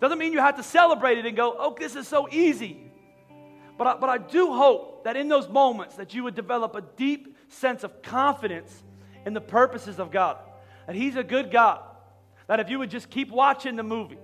doesn't 0.00 0.18
mean 0.18 0.32
you 0.32 0.40
have 0.40 0.56
to 0.56 0.62
celebrate 0.62 1.18
it 1.18 1.26
and 1.26 1.36
go, 1.36 1.54
oh, 1.58 1.76
this 1.78 1.94
is 1.94 2.08
so 2.08 2.28
easy. 2.30 2.90
But 3.78 3.86
I, 3.86 3.96
but 3.96 4.10
I 4.10 4.18
do 4.18 4.52
hope 4.52 5.04
that 5.04 5.16
in 5.16 5.28
those 5.28 5.48
moments 5.48 5.96
that 5.96 6.14
you 6.14 6.24
would 6.24 6.34
develop 6.34 6.74
a 6.74 6.82
deep 6.82 7.36
sense 7.48 7.84
of 7.84 8.02
confidence 8.02 8.82
in 9.24 9.32
the 9.32 9.40
purposes 9.40 9.98
of 9.98 10.10
God. 10.10 10.38
That 10.86 10.96
He's 10.96 11.16
a 11.16 11.22
good 11.22 11.50
God. 11.50 11.80
That 12.46 12.60
if 12.60 12.68
you 12.68 12.78
would 12.78 12.90
just 12.90 13.10
keep 13.10 13.30
watching 13.30 13.76
the 13.76 13.82
movie, 13.82 14.18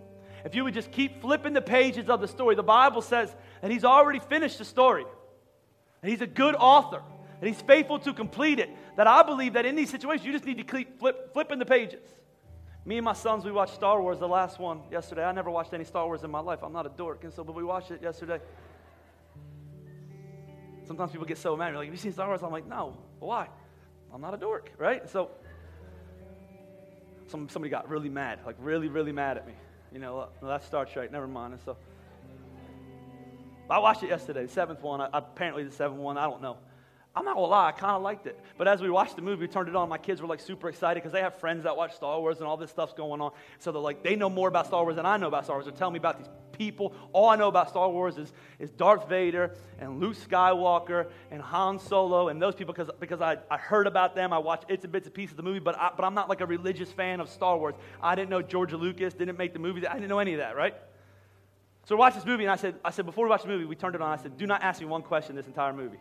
if 0.44 0.54
you 0.54 0.64
would 0.64 0.74
just 0.74 0.90
keep 0.92 1.20
flipping 1.20 1.52
the 1.52 1.62
pages 1.62 2.08
of 2.08 2.20
the 2.20 2.28
story, 2.28 2.54
the 2.54 2.62
Bible 2.62 3.02
says 3.02 3.34
that 3.62 3.70
He's 3.70 3.84
already 3.84 4.18
finished 4.18 4.58
the 4.58 4.64
story. 4.64 5.04
And 6.02 6.10
He's 6.10 6.20
a 6.22 6.26
good 6.26 6.54
author 6.54 7.02
and 7.40 7.48
He's 7.48 7.60
faithful 7.62 7.98
to 8.00 8.12
complete 8.12 8.58
it. 8.58 8.70
That 8.96 9.06
I 9.06 9.22
believe 9.22 9.54
that 9.54 9.66
in 9.66 9.76
these 9.76 9.90
situations, 9.90 10.26
you 10.26 10.32
just 10.32 10.44
need 10.44 10.58
to 10.58 10.64
keep 10.64 10.98
flip, 10.98 11.32
flipping 11.32 11.58
the 11.58 11.66
pages. 11.66 12.02
Me 12.84 12.98
and 12.98 13.04
my 13.04 13.12
sons, 13.12 13.44
we 13.44 13.50
watched 13.50 13.74
Star 13.74 14.00
Wars, 14.00 14.20
the 14.20 14.28
last 14.28 14.60
one 14.60 14.80
yesterday. 14.92 15.24
I 15.24 15.32
never 15.32 15.50
watched 15.50 15.74
any 15.74 15.84
Star 15.84 16.06
Wars 16.06 16.22
in 16.22 16.30
my 16.30 16.38
life. 16.40 16.60
I'm 16.62 16.72
not 16.72 16.86
a 16.86 16.90
dork, 16.90 17.24
and 17.24 17.32
so, 17.32 17.42
but 17.42 17.54
we 17.54 17.64
watched 17.64 17.90
it 17.90 18.00
yesterday. 18.00 18.40
Sometimes 20.86 21.10
people 21.10 21.26
get 21.26 21.38
so 21.38 21.56
mad. 21.56 21.70
They're 21.70 21.78
like, 21.78 21.86
Have 21.86 21.94
you 21.94 22.00
seen 22.00 22.12
Star 22.12 22.28
Wars? 22.28 22.42
I'm 22.42 22.52
like, 22.52 22.66
No. 22.66 22.96
Why? 23.18 23.48
I'm 24.14 24.20
not 24.20 24.34
a 24.34 24.36
dork, 24.36 24.70
right? 24.78 25.08
So, 25.08 25.30
some, 27.26 27.48
somebody 27.48 27.70
got 27.70 27.88
really 27.88 28.08
mad, 28.08 28.38
like 28.46 28.56
really, 28.60 28.88
really 28.88 29.12
mad 29.12 29.36
at 29.36 29.46
me. 29.46 29.54
You 29.92 29.98
know, 29.98 30.20
uh, 30.20 30.26
well, 30.40 30.50
that's 30.52 30.64
Star 30.64 30.84
Trek, 30.84 31.10
never 31.10 31.26
mind. 31.26 31.54
And 31.54 31.62
so, 31.62 31.76
I 33.68 33.80
watched 33.80 34.04
it 34.04 34.10
yesterday, 34.10 34.46
the 34.46 34.52
seventh 34.52 34.82
one. 34.82 35.00
I, 35.00 35.08
apparently, 35.12 35.64
the 35.64 35.72
seventh 35.72 36.00
one, 36.00 36.16
I 36.16 36.24
don't 36.24 36.40
know. 36.40 36.58
I'm 37.16 37.24
not 37.24 37.34
gonna 37.34 37.46
lie, 37.46 37.68
I 37.68 37.72
kind 37.72 37.92
of 37.92 38.02
liked 38.02 38.26
it. 38.26 38.38
But 38.58 38.68
as 38.68 38.82
we 38.82 38.90
watched 38.90 39.16
the 39.16 39.22
movie, 39.22 39.40
we 39.40 39.48
turned 39.48 39.70
it 39.70 39.74
on. 39.74 39.88
My 39.88 39.96
kids 39.96 40.20
were 40.20 40.28
like 40.28 40.38
super 40.38 40.68
excited 40.68 41.02
because 41.02 41.12
they 41.12 41.22
have 41.22 41.34
friends 41.40 41.64
that 41.64 41.74
watch 41.74 41.96
Star 41.96 42.20
Wars 42.20 42.38
and 42.38 42.46
all 42.46 42.58
this 42.58 42.70
stuff's 42.70 42.92
going 42.92 43.22
on. 43.22 43.32
So 43.58 43.72
they're 43.72 43.80
like, 43.80 44.02
they 44.02 44.16
know 44.16 44.28
more 44.28 44.48
about 44.48 44.66
Star 44.66 44.82
Wars 44.82 44.96
than 44.96 45.06
I 45.06 45.16
know 45.16 45.28
about 45.28 45.44
Star 45.44 45.56
Wars. 45.56 45.64
They're 45.64 45.74
telling 45.74 45.94
me 45.94 45.98
about 45.98 46.18
these 46.18 46.28
people. 46.52 46.92
All 47.14 47.30
I 47.30 47.36
know 47.36 47.48
about 47.48 47.70
Star 47.70 47.88
Wars 47.88 48.18
is, 48.18 48.34
is 48.58 48.70
Darth 48.70 49.08
Vader 49.08 49.54
and 49.78 49.98
Luke 49.98 50.14
Skywalker 50.14 51.06
and 51.30 51.40
Han 51.40 51.78
Solo 51.78 52.28
and 52.28 52.40
those 52.40 52.54
people 52.54 52.74
because, 52.74 52.90
because 53.00 53.22
I, 53.22 53.38
I 53.50 53.56
heard 53.56 53.86
about 53.86 54.14
them. 54.14 54.34
I 54.34 54.38
watched 54.38 54.66
it's 54.68 54.84
a 54.84 54.88
bits 54.88 55.06
and 55.06 55.14
pieces 55.14 55.32
of 55.32 55.36
the 55.38 55.42
movie, 55.42 55.60
but, 55.60 55.78
I, 55.78 55.92
but 55.96 56.04
I'm 56.04 56.14
not 56.14 56.28
like 56.28 56.42
a 56.42 56.46
religious 56.46 56.92
fan 56.92 57.20
of 57.20 57.30
Star 57.30 57.56
Wars. 57.56 57.76
I 58.02 58.14
didn't 58.14 58.28
know 58.28 58.42
George 58.42 58.74
Lucas 58.74 59.14
didn't 59.14 59.38
make 59.38 59.54
the 59.54 59.58
movie. 59.58 59.86
I 59.86 59.94
didn't 59.94 60.10
know 60.10 60.18
any 60.18 60.34
of 60.34 60.40
that, 60.40 60.54
right? 60.54 60.74
So 61.86 61.94
we 61.94 62.00
watched 62.00 62.16
this 62.16 62.26
movie, 62.26 62.44
and 62.44 62.52
I 62.52 62.56
said, 62.56 62.74
I 62.84 62.90
said, 62.90 63.06
before 63.06 63.24
we 63.24 63.30
watched 63.30 63.44
the 63.44 63.48
movie, 63.48 63.64
we 63.64 63.76
turned 63.76 63.94
it 63.94 64.02
on. 64.02 64.10
I 64.10 64.20
said, 64.20 64.36
do 64.36 64.46
not 64.46 64.62
ask 64.62 64.80
me 64.80 64.86
one 64.86 65.02
question 65.02 65.34
this 65.34 65.46
entire 65.46 65.72
movie. 65.72 65.98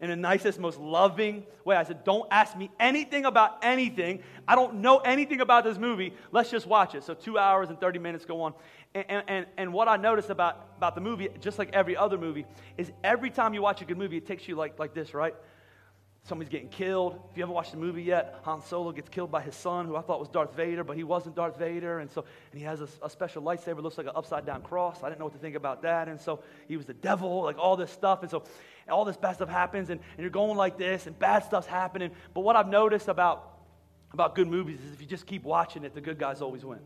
In 0.00 0.08
the 0.08 0.16
nicest, 0.16 0.58
most 0.58 0.78
loving 0.78 1.44
way. 1.64 1.76
I 1.76 1.84
said, 1.84 2.04
don't 2.04 2.26
ask 2.30 2.56
me 2.56 2.70
anything 2.80 3.26
about 3.26 3.58
anything. 3.62 4.22
I 4.48 4.54
don't 4.54 4.76
know 4.76 4.98
anything 4.98 5.42
about 5.42 5.64
this 5.64 5.76
movie. 5.76 6.14
Let's 6.32 6.50
just 6.50 6.66
watch 6.66 6.94
it. 6.94 7.04
So 7.04 7.12
two 7.12 7.36
hours 7.36 7.68
and 7.68 7.78
30 7.78 7.98
minutes 7.98 8.24
go 8.24 8.42
on. 8.42 8.54
And, 8.94 9.22
and, 9.28 9.46
and 9.58 9.72
what 9.72 9.88
I 9.88 9.96
noticed 9.96 10.30
about, 10.30 10.70
about 10.78 10.94
the 10.94 11.02
movie, 11.02 11.28
just 11.40 11.58
like 11.58 11.70
every 11.74 11.96
other 11.96 12.16
movie, 12.16 12.46
is 12.78 12.90
every 13.04 13.30
time 13.30 13.52
you 13.52 13.60
watch 13.60 13.82
a 13.82 13.84
good 13.84 13.98
movie, 13.98 14.16
it 14.16 14.26
takes 14.26 14.48
you 14.48 14.56
like, 14.56 14.78
like 14.78 14.94
this, 14.94 15.12
right? 15.12 15.34
somebody's 16.24 16.50
getting 16.50 16.68
killed. 16.68 17.18
If 17.30 17.36
you 17.36 17.42
haven't 17.42 17.54
watched 17.54 17.72
the 17.72 17.78
movie 17.78 18.02
yet, 18.02 18.40
Han 18.42 18.62
Solo 18.62 18.92
gets 18.92 19.08
killed 19.08 19.30
by 19.30 19.40
his 19.40 19.54
son, 19.54 19.86
who 19.86 19.96
I 19.96 20.02
thought 20.02 20.20
was 20.20 20.28
Darth 20.28 20.54
Vader, 20.54 20.84
but 20.84 20.96
he 20.96 21.04
wasn't 21.04 21.34
Darth 21.34 21.58
Vader. 21.58 22.00
And 22.00 22.10
so, 22.10 22.24
and 22.52 22.58
he 22.60 22.64
has 22.66 22.80
a, 22.80 22.88
a 23.02 23.10
special 23.10 23.42
lightsaber, 23.42 23.82
looks 23.82 23.98
like 23.98 24.06
an 24.06 24.12
upside 24.14 24.44
down 24.44 24.62
cross. 24.62 25.02
I 25.02 25.08
didn't 25.08 25.18
know 25.18 25.24
what 25.26 25.34
to 25.34 25.40
think 25.40 25.56
about 25.56 25.82
that. 25.82 26.08
And 26.08 26.20
so 26.20 26.42
he 26.68 26.76
was 26.76 26.86
the 26.86 26.94
devil, 26.94 27.42
like 27.42 27.58
all 27.58 27.76
this 27.76 27.90
stuff. 27.90 28.22
And 28.22 28.30
so 28.30 28.44
and 28.86 28.92
all 28.92 29.04
this 29.04 29.16
bad 29.16 29.36
stuff 29.36 29.48
happens, 29.48 29.90
and, 29.90 30.00
and 30.00 30.20
you're 30.20 30.30
going 30.30 30.56
like 30.56 30.78
this, 30.78 31.06
and 31.06 31.18
bad 31.18 31.44
stuff's 31.44 31.66
happening. 31.66 32.10
But 32.34 32.40
what 32.40 32.56
I've 32.56 32.68
noticed 32.68 33.08
about, 33.08 33.58
about 34.12 34.34
good 34.34 34.48
movies 34.48 34.80
is 34.80 34.92
if 34.92 35.00
you 35.00 35.06
just 35.06 35.26
keep 35.26 35.44
watching 35.44 35.84
it, 35.84 35.94
the 35.94 36.00
good 36.00 36.18
guys 36.18 36.42
always 36.42 36.64
win. 36.64 36.80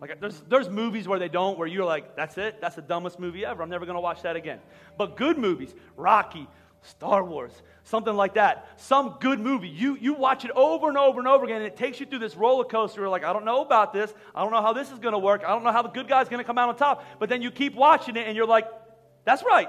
Like 0.00 0.20
there's, 0.20 0.40
there's 0.48 0.68
movies 0.68 1.08
where 1.08 1.18
they 1.18 1.28
don't, 1.28 1.58
where 1.58 1.68
you're 1.68 1.84
like, 1.84 2.16
that's 2.16 2.36
it, 2.36 2.60
that's 2.60 2.76
the 2.76 2.82
dumbest 2.82 3.18
movie 3.18 3.44
ever. 3.44 3.62
I'm 3.62 3.70
never 3.70 3.86
gonna 3.86 4.00
watch 4.00 4.22
that 4.22 4.36
again. 4.36 4.60
But 4.98 5.16
good 5.16 5.38
movies, 5.38 5.74
Rocky, 5.96 6.46
Star 6.84 7.24
Wars, 7.24 7.52
something 7.84 8.14
like 8.14 8.34
that. 8.34 8.68
Some 8.76 9.16
good 9.20 9.40
movie. 9.40 9.68
You, 9.68 9.96
you 9.96 10.12
watch 10.12 10.44
it 10.44 10.50
over 10.50 10.88
and 10.88 10.98
over 10.98 11.18
and 11.18 11.26
over 11.26 11.44
again, 11.44 11.56
and 11.56 11.66
it 11.66 11.76
takes 11.76 11.98
you 11.98 12.06
through 12.06 12.18
this 12.18 12.36
roller 12.36 12.64
coaster. 12.64 13.00
You're 13.00 13.08
like, 13.08 13.24
I 13.24 13.32
don't 13.32 13.46
know 13.46 13.62
about 13.62 13.94
this. 13.94 14.12
I 14.34 14.42
don't 14.42 14.52
know 14.52 14.60
how 14.60 14.74
this 14.74 14.90
is 14.90 14.98
going 14.98 15.12
to 15.12 15.18
work. 15.18 15.42
I 15.44 15.48
don't 15.48 15.64
know 15.64 15.72
how 15.72 15.80
the 15.80 15.88
good 15.88 16.08
guy's 16.08 16.28
going 16.28 16.40
to 16.40 16.44
come 16.44 16.58
out 16.58 16.68
on 16.68 16.76
top. 16.76 17.04
But 17.18 17.30
then 17.30 17.40
you 17.40 17.50
keep 17.50 17.74
watching 17.74 18.16
it, 18.16 18.26
and 18.26 18.36
you're 18.36 18.46
like, 18.46 18.66
that's 19.24 19.42
right. 19.42 19.68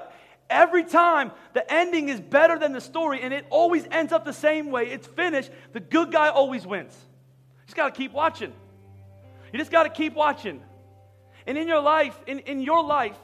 Every 0.50 0.84
time 0.84 1.32
the 1.54 1.72
ending 1.72 2.10
is 2.10 2.22
better 2.22 2.60
than 2.60 2.72
the 2.72 2.82
story, 2.82 3.22
and 3.22 3.34
it 3.34 3.46
always 3.50 3.86
ends 3.90 4.14
up 4.14 4.26
the 4.26 4.34
same 4.34 4.70
way. 4.70 4.92
It's 4.92 5.08
finished. 5.08 5.50
The 5.74 5.80
good 5.80 6.12
guy 6.12 6.30
always 6.30 6.68
wins. 6.68 6.96
You 6.96 7.66
just 7.68 7.76
got 7.76 7.94
to 7.94 7.98
keep 7.98 8.12
watching. 8.12 8.54
You 9.52 9.60
just 9.60 9.72
got 9.72 9.84
to 9.84 9.90
keep 9.90 10.14
watching. 10.14 10.62
And 11.48 11.58
in 11.58 11.68
your 11.68 11.82
life, 11.82 12.20
in, 12.28 12.40
in 12.40 12.62
your 12.62 12.84
life, 12.84 13.18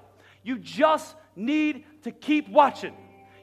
you 0.43 0.57
just 0.57 1.15
need 1.35 1.85
to 2.03 2.11
keep 2.11 2.49
watching. 2.49 2.93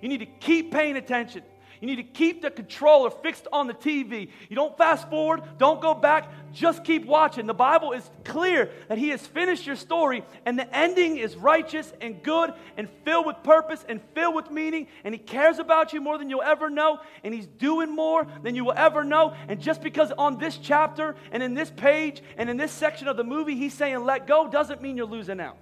You 0.00 0.08
need 0.08 0.18
to 0.18 0.26
keep 0.26 0.72
paying 0.72 0.96
attention. 0.96 1.42
You 1.80 1.86
need 1.86 1.96
to 1.96 2.02
keep 2.02 2.42
the 2.42 2.50
controller 2.50 3.10
fixed 3.10 3.46
on 3.52 3.66
the 3.66 3.74
TV. 3.74 4.30
You 4.48 4.56
don't 4.56 4.76
fast 4.76 5.08
forward, 5.08 5.42
don't 5.58 5.80
go 5.80 5.94
back, 5.94 6.30
just 6.52 6.84
keep 6.84 7.06
watching. 7.06 7.46
The 7.46 7.54
Bible 7.54 7.92
is 7.92 8.08
clear 8.24 8.70
that 8.88 8.98
He 8.98 9.08
has 9.10 9.26
finished 9.26 9.66
your 9.66 9.76
story, 9.76 10.24
and 10.44 10.58
the 10.58 10.76
ending 10.76 11.16
is 11.16 11.36
righteous 11.36 11.92
and 12.00 12.22
good 12.22 12.52
and 12.76 12.88
filled 13.04 13.26
with 13.26 13.36
purpose 13.42 13.84
and 13.88 14.00
filled 14.14 14.34
with 14.34 14.50
meaning. 14.50 14.88
And 15.04 15.14
He 15.14 15.18
cares 15.18 15.58
about 15.58 15.92
you 15.92 16.00
more 16.00 16.18
than 16.18 16.30
you'll 16.30 16.42
ever 16.42 16.70
know, 16.70 17.00
and 17.24 17.32
He's 17.34 17.46
doing 17.46 17.94
more 17.94 18.26
than 18.42 18.54
you 18.54 18.64
will 18.64 18.74
ever 18.76 19.04
know. 19.04 19.34
And 19.48 19.60
just 19.60 19.82
because 19.82 20.12
on 20.12 20.38
this 20.38 20.56
chapter 20.56 21.16
and 21.32 21.42
in 21.42 21.54
this 21.54 21.70
page 21.70 22.22
and 22.36 22.48
in 22.50 22.56
this 22.56 22.72
section 22.72 23.08
of 23.08 23.16
the 23.16 23.24
movie 23.24 23.54
He's 23.54 23.74
saying 23.74 24.04
let 24.04 24.26
go 24.26 24.48
doesn't 24.48 24.82
mean 24.82 24.96
you're 24.96 25.06
losing 25.06 25.40
out. 25.40 25.56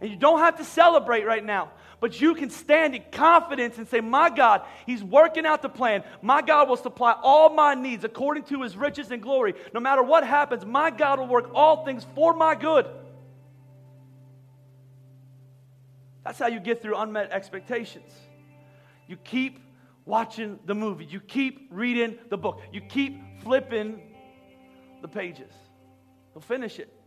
And 0.00 0.10
you 0.10 0.16
don't 0.16 0.38
have 0.38 0.56
to 0.56 0.64
celebrate 0.64 1.26
right 1.26 1.44
now. 1.44 1.72
But 2.00 2.18
you 2.18 2.34
can 2.34 2.48
stand 2.48 2.94
in 2.94 3.02
confidence 3.12 3.76
and 3.76 3.86
say, 3.86 4.00
My 4.00 4.30
God, 4.30 4.62
He's 4.86 5.04
working 5.04 5.44
out 5.44 5.60
the 5.60 5.68
plan. 5.68 6.02
My 6.22 6.40
God 6.40 6.68
will 6.68 6.78
supply 6.78 7.14
all 7.22 7.50
my 7.50 7.74
needs 7.74 8.04
according 8.04 8.44
to 8.44 8.62
His 8.62 8.76
riches 8.76 9.10
and 9.10 9.22
glory. 9.22 9.54
No 9.74 9.80
matter 9.80 10.02
what 10.02 10.26
happens, 10.26 10.64
my 10.64 10.90
God 10.90 11.18
will 11.18 11.26
work 11.26 11.50
all 11.54 11.84
things 11.84 12.06
for 12.14 12.32
my 12.34 12.54
good. 12.54 12.86
That's 16.24 16.38
how 16.38 16.46
you 16.46 16.60
get 16.60 16.80
through 16.80 16.96
unmet 16.96 17.30
expectations. 17.32 18.12
You 19.06 19.16
keep 19.16 19.58
watching 20.04 20.58
the 20.64 20.74
movie, 20.74 21.04
you 21.04 21.20
keep 21.20 21.68
reading 21.70 22.16
the 22.30 22.38
book, 22.38 22.62
you 22.72 22.80
keep 22.80 23.20
flipping 23.42 24.00
the 25.02 25.08
pages. 25.08 25.52
He'll 26.32 26.42
finish 26.42 26.78
it. 26.78 26.99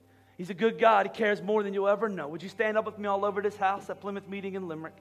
He's 0.43 0.49
a 0.49 0.53
good 0.53 0.77
God. 0.77 1.05
He 1.05 1.09
cares 1.09 1.41
more 1.41 1.63
than 1.63 1.73
you'll 1.73 1.87
ever 1.87 2.09
know. 2.09 2.27
Would 2.27 2.43
you 2.43 2.49
stand 2.49 2.77
up 2.77 2.85
with 2.85 2.99
me 2.99 3.07
all 3.07 3.23
over 3.23 3.41
this 3.41 3.55
house 3.55 3.89
at 3.89 4.01
Plymouth 4.01 4.27
Meeting 4.27 4.55
in 4.55 4.67
Limerick? 4.67 4.97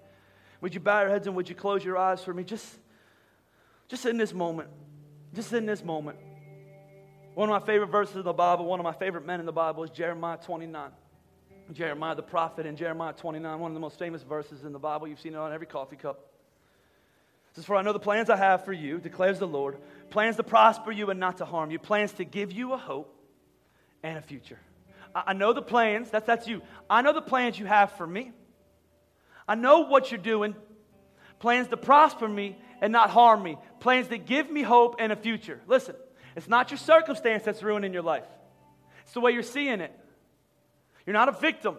Would 0.60 0.72
you 0.72 0.78
bow 0.78 1.00
your 1.00 1.10
heads 1.10 1.26
and 1.26 1.34
would 1.34 1.48
you 1.48 1.56
close 1.56 1.84
your 1.84 1.98
eyes 1.98 2.22
for 2.22 2.32
me? 2.32 2.44
Just, 2.44 2.64
just 3.88 4.06
in 4.06 4.18
this 4.18 4.32
moment. 4.32 4.68
Just 5.34 5.52
in 5.52 5.66
this 5.66 5.82
moment. 5.82 6.16
One 7.34 7.48
of 7.48 7.60
my 7.60 7.66
favorite 7.66 7.88
verses 7.88 8.14
in 8.14 8.22
the 8.22 8.32
Bible, 8.32 8.66
one 8.66 8.78
of 8.78 8.84
my 8.84 8.92
favorite 8.92 9.26
men 9.26 9.40
in 9.40 9.46
the 9.46 9.50
Bible 9.50 9.82
is 9.82 9.90
Jeremiah 9.90 10.36
29. 10.36 10.92
Jeremiah 11.72 12.14
the 12.14 12.22
prophet 12.22 12.64
in 12.64 12.76
Jeremiah 12.76 13.12
29, 13.12 13.58
one 13.58 13.72
of 13.72 13.74
the 13.74 13.80
most 13.80 13.98
famous 13.98 14.22
verses 14.22 14.62
in 14.62 14.72
the 14.72 14.78
Bible. 14.78 15.08
You've 15.08 15.18
seen 15.18 15.34
it 15.34 15.38
on 15.38 15.52
every 15.52 15.66
coffee 15.66 15.96
cup. 15.96 16.20
It 17.50 17.56
says, 17.56 17.64
For 17.64 17.74
I 17.74 17.82
know 17.82 17.92
the 17.92 17.98
plans 17.98 18.30
I 18.30 18.36
have 18.36 18.64
for 18.64 18.72
you, 18.72 18.98
declares 18.98 19.40
the 19.40 19.48
Lord 19.48 19.78
plans 20.08 20.36
to 20.36 20.44
prosper 20.44 20.92
you 20.92 21.10
and 21.10 21.18
not 21.18 21.38
to 21.38 21.44
harm 21.44 21.72
you, 21.72 21.80
plans 21.80 22.12
to 22.12 22.24
give 22.24 22.52
you 22.52 22.74
a 22.74 22.78
hope 22.78 23.12
and 24.04 24.16
a 24.16 24.22
future. 24.22 24.60
I 25.14 25.32
know 25.32 25.52
the 25.52 25.62
plans, 25.62 26.10
that's, 26.10 26.26
that's 26.26 26.46
you. 26.46 26.62
I 26.88 27.02
know 27.02 27.12
the 27.12 27.22
plans 27.22 27.58
you 27.58 27.66
have 27.66 27.92
for 27.92 28.06
me. 28.06 28.32
I 29.46 29.54
know 29.54 29.80
what 29.80 30.10
you're 30.10 30.18
doing. 30.18 30.54
Plans 31.38 31.68
to 31.68 31.76
prosper 31.76 32.28
me 32.28 32.56
and 32.80 32.92
not 32.92 33.10
harm 33.10 33.42
me. 33.42 33.58
Plans 33.80 34.08
to 34.08 34.18
give 34.18 34.50
me 34.50 34.62
hope 34.62 34.96
and 34.98 35.12
a 35.12 35.16
future. 35.16 35.60
Listen, 35.66 35.96
it's 36.36 36.48
not 36.48 36.70
your 36.70 36.78
circumstance 36.78 37.42
that's 37.42 37.62
ruining 37.62 37.92
your 37.92 38.02
life, 38.02 38.24
it's 39.02 39.12
the 39.12 39.20
way 39.20 39.32
you're 39.32 39.42
seeing 39.42 39.80
it. 39.80 39.92
You're 41.04 41.14
not 41.14 41.28
a 41.28 41.32
victim, 41.32 41.76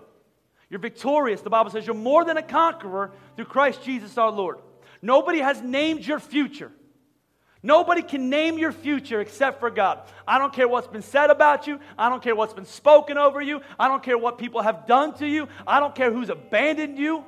you're 0.70 0.82
victorious. 0.82 1.42
The 1.42 1.50
Bible 1.50 1.72
says 1.72 1.86
you're 1.86 1.96
more 1.96 2.26
than 2.26 2.38
a 2.38 2.44
conqueror 2.44 3.12
through 3.36 3.46
Christ 3.46 3.84
Jesus 3.84 4.18
our 4.18 4.32
Lord. 4.32 4.58
Nobody 5.02 5.40
has 5.40 5.62
named 5.62 6.06
your 6.06 6.20
future. 6.20 6.72
Nobody 7.66 8.02
can 8.02 8.30
name 8.30 8.58
your 8.58 8.74
future 8.74 9.22
except 9.22 9.62
for 9.62 9.70
God. 9.70 10.02
I 10.28 10.38
don't 10.38 10.52
care 10.52 10.68
what's 10.68 10.88
been 10.88 11.02
said 11.02 11.30
about 11.30 11.66
you. 11.66 11.80
I 11.98 12.10
don't 12.10 12.22
care 12.22 12.36
what's 12.36 12.54
been 12.54 12.66
spoken 12.66 13.18
over 13.18 13.42
you. 13.42 13.62
I 13.80 13.88
don't 13.88 14.04
care 14.04 14.18
what 14.18 14.38
people 14.38 14.62
have 14.62 14.86
done 14.86 15.14
to 15.20 15.26
you. 15.26 15.48
I 15.66 15.80
don't 15.80 15.96
care 15.96 16.12
who's 16.12 16.30
abandoned 16.30 17.00
you. 17.00 17.24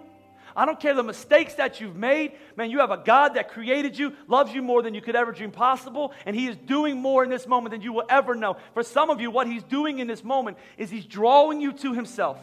I 0.53 0.65
don't 0.65 0.79
care 0.79 0.93
the 0.93 1.03
mistakes 1.03 1.55
that 1.55 1.81
you've 1.81 1.95
made. 1.95 2.33
Man, 2.55 2.69
you 2.69 2.79
have 2.79 2.91
a 2.91 2.97
God 2.97 3.35
that 3.35 3.49
created 3.49 3.97
you, 3.97 4.13
loves 4.27 4.53
you 4.53 4.61
more 4.61 4.81
than 4.81 4.93
you 4.93 5.01
could 5.01 5.15
ever 5.15 5.31
dream 5.31 5.51
possible, 5.51 6.13
and 6.25 6.35
He 6.35 6.47
is 6.47 6.55
doing 6.55 6.97
more 6.97 7.23
in 7.23 7.29
this 7.29 7.45
moment 7.45 7.71
than 7.71 7.81
you 7.81 7.91
will 7.91 8.05
ever 8.09 8.35
know. 8.35 8.57
For 8.73 8.83
some 8.83 9.09
of 9.09 9.19
you, 9.19 9.31
what 9.31 9.47
He's 9.47 9.63
doing 9.63 9.99
in 9.99 10.07
this 10.07 10.23
moment 10.23 10.57
is 10.77 10.89
He's 10.89 11.05
drawing 11.05 11.59
you 11.59 11.73
to 11.73 11.93
Himself. 11.93 12.37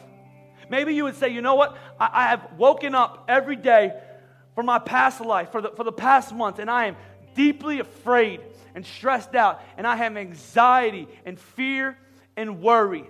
Maybe 0.69 0.93
you 0.93 1.05
would 1.05 1.15
say, 1.15 1.29
you 1.29 1.41
know 1.41 1.55
what? 1.55 1.75
I, 1.99 2.09
I 2.13 2.27
have 2.27 2.53
woken 2.57 2.93
up 2.93 3.25
every 3.27 3.55
day 3.55 3.93
for 4.53 4.63
my 4.63 4.77
past 4.77 5.19
life, 5.19 5.51
for 5.51 5.61
the, 5.61 5.71
for 5.71 5.83
the 5.83 5.91
past 5.91 6.33
month, 6.33 6.59
and 6.59 6.69
I 6.69 6.85
am 6.85 6.95
deeply 7.35 7.79
afraid 7.79 8.41
and 8.75 8.85
stressed 8.85 9.35
out, 9.35 9.61
and 9.77 9.85
I 9.85 9.95
have 9.95 10.17
anxiety 10.17 11.07
and 11.25 11.39
fear 11.39 11.97
and 12.35 12.61
worry. 12.61 13.09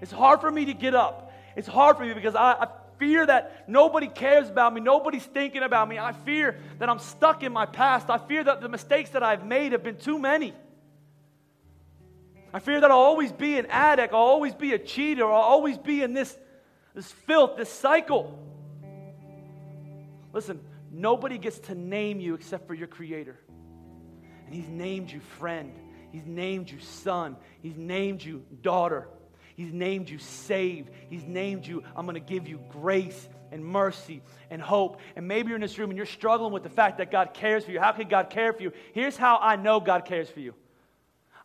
It's 0.00 0.12
hard 0.12 0.40
for 0.40 0.50
me 0.50 0.66
to 0.66 0.74
get 0.74 0.94
up. 0.94 1.32
It's 1.56 1.68
hard 1.68 1.96
for 1.96 2.04
me 2.04 2.12
because 2.12 2.34
I, 2.34 2.52
I 2.52 2.68
fear 2.98 3.24
that 3.26 3.68
nobody 3.68 4.08
cares 4.08 4.48
about 4.48 4.74
me, 4.74 4.80
nobody's 4.80 5.24
thinking 5.24 5.62
about 5.62 5.88
me. 5.88 5.98
I 5.98 6.12
fear 6.12 6.58
that 6.78 6.88
I'm 6.88 6.98
stuck 6.98 7.42
in 7.42 7.52
my 7.52 7.66
past. 7.66 8.10
I 8.10 8.18
fear 8.18 8.44
that 8.44 8.60
the 8.60 8.68
mistakes 8.68 9.10
that 9.10 9.22
I've 9.22 9.46
made 9.46 9.72
have 9.72 9.82
been 9.82 9.96
too 9.96 10.18
many. 10.18 10.54
I 12.52 12.58
fear 12.58 12.80
that 12.80 12.90
I'll 12.90 12.98
always 12.98 13.32
be 13.32 13.58
an 13.58 13.66
addict, 13.66 14.14
I'll 14.14 14.20
always 14.20 14.54
be 14.54 14.72
a 14.72 14.78
cheater, 14.78 15.24
I'll 15.24 15.32
always 15.32 15.76
be 15.76 16.02
in 16.02 16.14
this, 16.14 16.34
this 16.94 17.10
filth, 17.10 17.56
this 17.58 17.70
cycle. 17.70 18.38
Listen, 20.32 20.60
Nobody 20.90 21.38
gets 21.38 21.58
to 21.60 21.74
name 21.74 22.20
you 22.20 22.34
except 22.34 22.66
for 22.66 22.74
your 22.74 22.88
Creator. 22.88 23.38
And 24.46 24.54
He's 24.54 24.68
named 24.68 25.10
you 25.10 25.20
friend. 25.38 25.72
He's 26.12 26.26
named 26.26 26.70
you 26.70 26.78
son. 26.80 27.36
He's 27.60 27.76
named 27.76 28.22
you 28.22 28.42
daughter. 28.62 29.08
He's 29.56 29.72
named 29.72 30.08
you 30.08 30.18
saved. 30.18 30.90
He's 31.08 31.24
named 31.24 31.66
you, 31.66 31.82
I'm 31.96 32.06
going 32.06 32.14
to 32.14 32.20
give 32.20 32.46
you 32.46 32.60
grace 32.70 33.28
and 33.50 33.64
mercy 33.64 34.22
and 34.50 34.60
hope. 34.60 35.00
And 35.16 35.26
maybe 35.26 35.48
you're 35.48 35.56
in 35.56 35.62
this 35.62 35.78
room 35.78 35.90
and 35.90 35.96
you're 35.96 36.06
struggling 36.06 36.52
with 36.52 36.62
the 36.62 36.70
fact 36.70 36.98
that 36.98 37.10
God 37.10 37.32
cares 37.32 37.64
for 37.64 37.70
you. 37.70 37.80
How 37.80 37.92
can 37.92 38.08
God 38.08 38.30
care 38.30 38.52
for 38.52 38.62
you? 38.62 38.72
Here's 38.92 39.16
how 39.16 39.38
I 39.40 39.56
know 39.56 39.80
God 39.80 40.04
cares 40.04 40.28
for 40.28 40.40
you. 40.40 40.54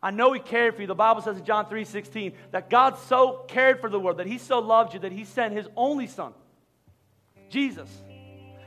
I 0.04 0.12
know 0.12 0.34
He 0.34 0.40
cared 0.40 0.76
for 0.76 0.82
you. 0.82 0.88
The 0.88 0.96
Bible 0.96 1.22
says 1.22 1.38
in 1.38 1.46
John 1.46 1.68
3 1.68 1.86
16 1.86 2.34
that 2.52 2.70
God 2.70 2.98
so 3.08 3.46
cared 3.48 3.80
for 3.80 3.90
the 3.90 4.00
world, 4.00 4.18
that 4.18 4.28
He 4.28 4.40
so 4.40 4.60
loved 4.60 4.94
you, 4.94 5.02
that 5.02 5.12
He 5.12 5.24
sent 5.24 5.54
His 5.54 5.68
only 5.78 6.08
Son, 6.08 6.34
Jesus 7.50 7.90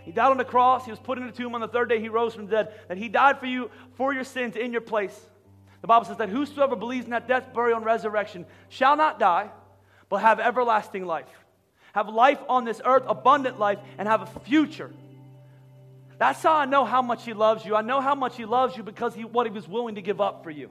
he 0.04 0.12
died 0.12 0.30
on 0.30 0.36
the 0.36 0.44
cross. 0.44 0.84
He 0.84 0.90
was 0.90 1.00
put 1.00 1.18
in 1.18 1.26
the 1.26 1.32
tomb 1.32 1.54
on 1.54 1.60
the 1.60 1.68
third 1.68 1.88
day. 1.88 2.00
He 2.00 2.08
rose 2.08 2.34
from 2.34 2.46
the 2.46 2.50
dead. 2.50 2.74
That 2.88 2.98
he 2.98 3.08
died 3.08 3.40
for 3.40 3.46
you, 3.46 3.70
for 3.94 4.12
your 4.12 4.24
sins, 4.24 4.56
in 4.56 4.72
your 4.72 4.80
place. 4.80 5.18
The 5.80 5.86
Bible 5.86 6.04
says 6.06 6.18
that 6.18 6.28
whosoever 6.28 6.76
believes 6.76 7.04
in 7.04 7.10
that 7.12 7.26
death, 7.28 7.52
burial, 7.54 7.76
and 7.76 7.86
resurrection 7.86 8.46
shall 8.68 8.96
not 8.96 9.18
die, 9.18 9.50
but 10.08 10.18
have 10.18 10.40
everlasting 10.40 11.06
life. 11.06 11.28
Have 11.94 12.08
life 12.08 12.38
on 12.48 12.64
this 12.64 12.80
earth, 12.84 13.04
abundant 13.06 13.58
life, 13.58 13.78
and 13.98 14.08
have 14.08 14.22
a 14.22 14.40
future. 14.40 14.90
That's 16.18 16.42
how 16.42 16.54
I 16.54 16.64
know 16.66 16.84
how 16.84 17.02
much 17.02 17.24
he 17.24 17.32
loves 17.32 17.64
you. 17.64 17.74
I 17.74 17.82
know 17.82 18.00
how 18.00 18.14
much 18.14 18.36
he 18.36 18.44
loves 18.44 18.76
you 18.76 18.82
because 18.82 19.14
he 19.14 19.24
what 19.24 19.46
he 19.46 19.52
was 19.52 19.68
willing 19.68 19.96
to 19.96 20.02
give 20.02 20.20
up 20.20 20.44
for 20.44 20.50
you. 20.50 20.70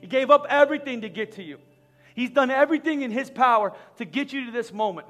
He 0.00 0.06
gave 0.06 0.30
up 0.30 0.46
everything 0.48 1.02
to 1.02 1.08
get 1.08 1.32
to 1.32 1.42
you. 1.42 1.58
He's 2.14 2.30
done 2.30 2.50
everything 2.50 3.02
in 3.02 3.10
His 3.10 3.28
power 3.28 3.74
to 3.98 4.04
get 4.04 4.32
you 4.32 4.46
to 4.46 4.50
this 4.50 4.72
moment. 4.72 5.06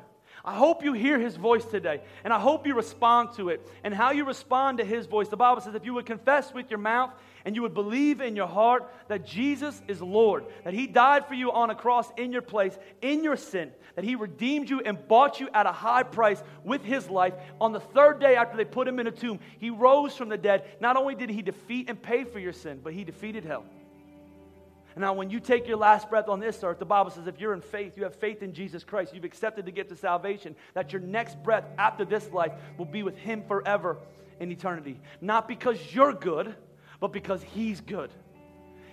I 0.47 0.55
hope 0.55 0.85
you 0.85 0.93
hear 0.93 1.19
his 1.19 1.35
voice 1.35 1.65
today, 1.65 2.01
and 2.23 2.33
I 2.33 2.39
hope 2.39 2.69
you 2.69 2.75
respond 2.75 3.33
to 3.33 3.49
it. 3.49 3.69
And 3.83 3.93
how 3.93 4.13
you 4.13 4.25
respond 4.25 4.79
to 4.79 4.85
his 4.85 5.07
voice, 5.07 5.27
the 5.27 5.37
Bible 5.37 5.61
says, 5.61 5.75
if 5.75 5.85
you 5.85 5.95
would 5.95 6.07
confess 6.07 6.55
with 6.55 6.71
your 6.71 6.79
mouth 6.79 7.11
and 7.45 7.57
you 7.57 7.63
would 7.63 7.75
believe 7.75 8.21
in 8.21 8.37
your 8.37 8.47
heart 8.47 8.89
that 9.09 9.27
Jesus 9.27 9.83
is 9.89 10.01
Lord, 10.01 10.45
that 10.63 10.73
he 10.73 10.87
died 10.87 11.27
for 11.27 11.35
you 11.35 11.51
on 11.51 11.71
a 11.71 11.75
cross 11.75 12.13
in 12.17 12.31
your 12.31 12.43
place, 12.43 12.79
in 13.03 13.25
your 13.25 13.37
sin, 13.37 13.73
that 13.97 14.05
he 14.05 14.15
redeemed 14.15 14.71
you 14.71 14.81
and 14.81 15.09
bought 15.09 15.41
you 15.41 15.49
at 15.53 15.67
a 15.67 15.73
high 15.73 16.05
price 16.05 16.41
with 16.63 16.85
his 16.85 17.11
life. 17.11 17.35
On 17.61 17.73
the 17.73 17.81
third 17.81 18.21
day 18.21 18.37
after 18.37 18.57
they 18.57 18.65
put 18.65 18.87
him 18.87 19.01
in 19.01 19.09
a 19.09 19.13
tomb, 19.13 19.41
he 19.59 19.71
rose 19.71 20.15
from 20.15 20.29
the 20.29 20.39
dead. 20.39 20.65
Not 20.81 20.97
only 20.97 21.17
did 21.17 21.29
he 21.29 21.43
defeat 21.43 21.91
and 21.91 22.01
pay 22.01 22.23
for 22.23 22.39
your 22.39 22.53
sin, 22.53 22.81
but 22.85 22.93
he 22.93 23.03
defeated 23.03 23.45
hell. 23.45 23.65
Now, 24.99 25.13
when 25.13 25.29
you 25.29 25.41
take 25.41 25.69
your 25.69 25.77
last 25.77 26.09
breath 26.09 26.29
on 26.29 26.41
this 26.41 26.65
earth, 26.65 26.79
the 26.79 26.87
Bible 26.87 27.11
says 27.11 27.27
if 27.27 27.39
you're 27.39 27.53
in 27.53 27.61
faith, 27.61 27.99
you 27.99 28.05
have 28.05 28.15
faith 28.15 28.43
in 28.43 28.55
Jesus 28.55 28.83
Christ, 28.83 29.15
you've 29.15 29.25
accepted 29.25 29.67
the 29.67 29.71
gift 29.71 29.93
of 29.93 29.99
salvation, 29.99 30.57
that 30.73 30.91
your 30.91 31.03
next 31.03 31.43
breath 31.43 31.65
after 31.77 32.07
this 32.07 32.31
life 32.33 32.53
will 32.79 32.87
be 32.87 33.03
with 33.03 33.17
Him 33.19 33.43
forever 33.47 33.99
in 34.41 34.51
eternity. 34.51 34.99
Not 35.21 35.49
because 35.49 35.79
you're 35.95 36.15
good, 36.15 36.55
but 36.99 37.13
because 37.13 37.43
He's 37.43 37.83
good. 37.83 38.11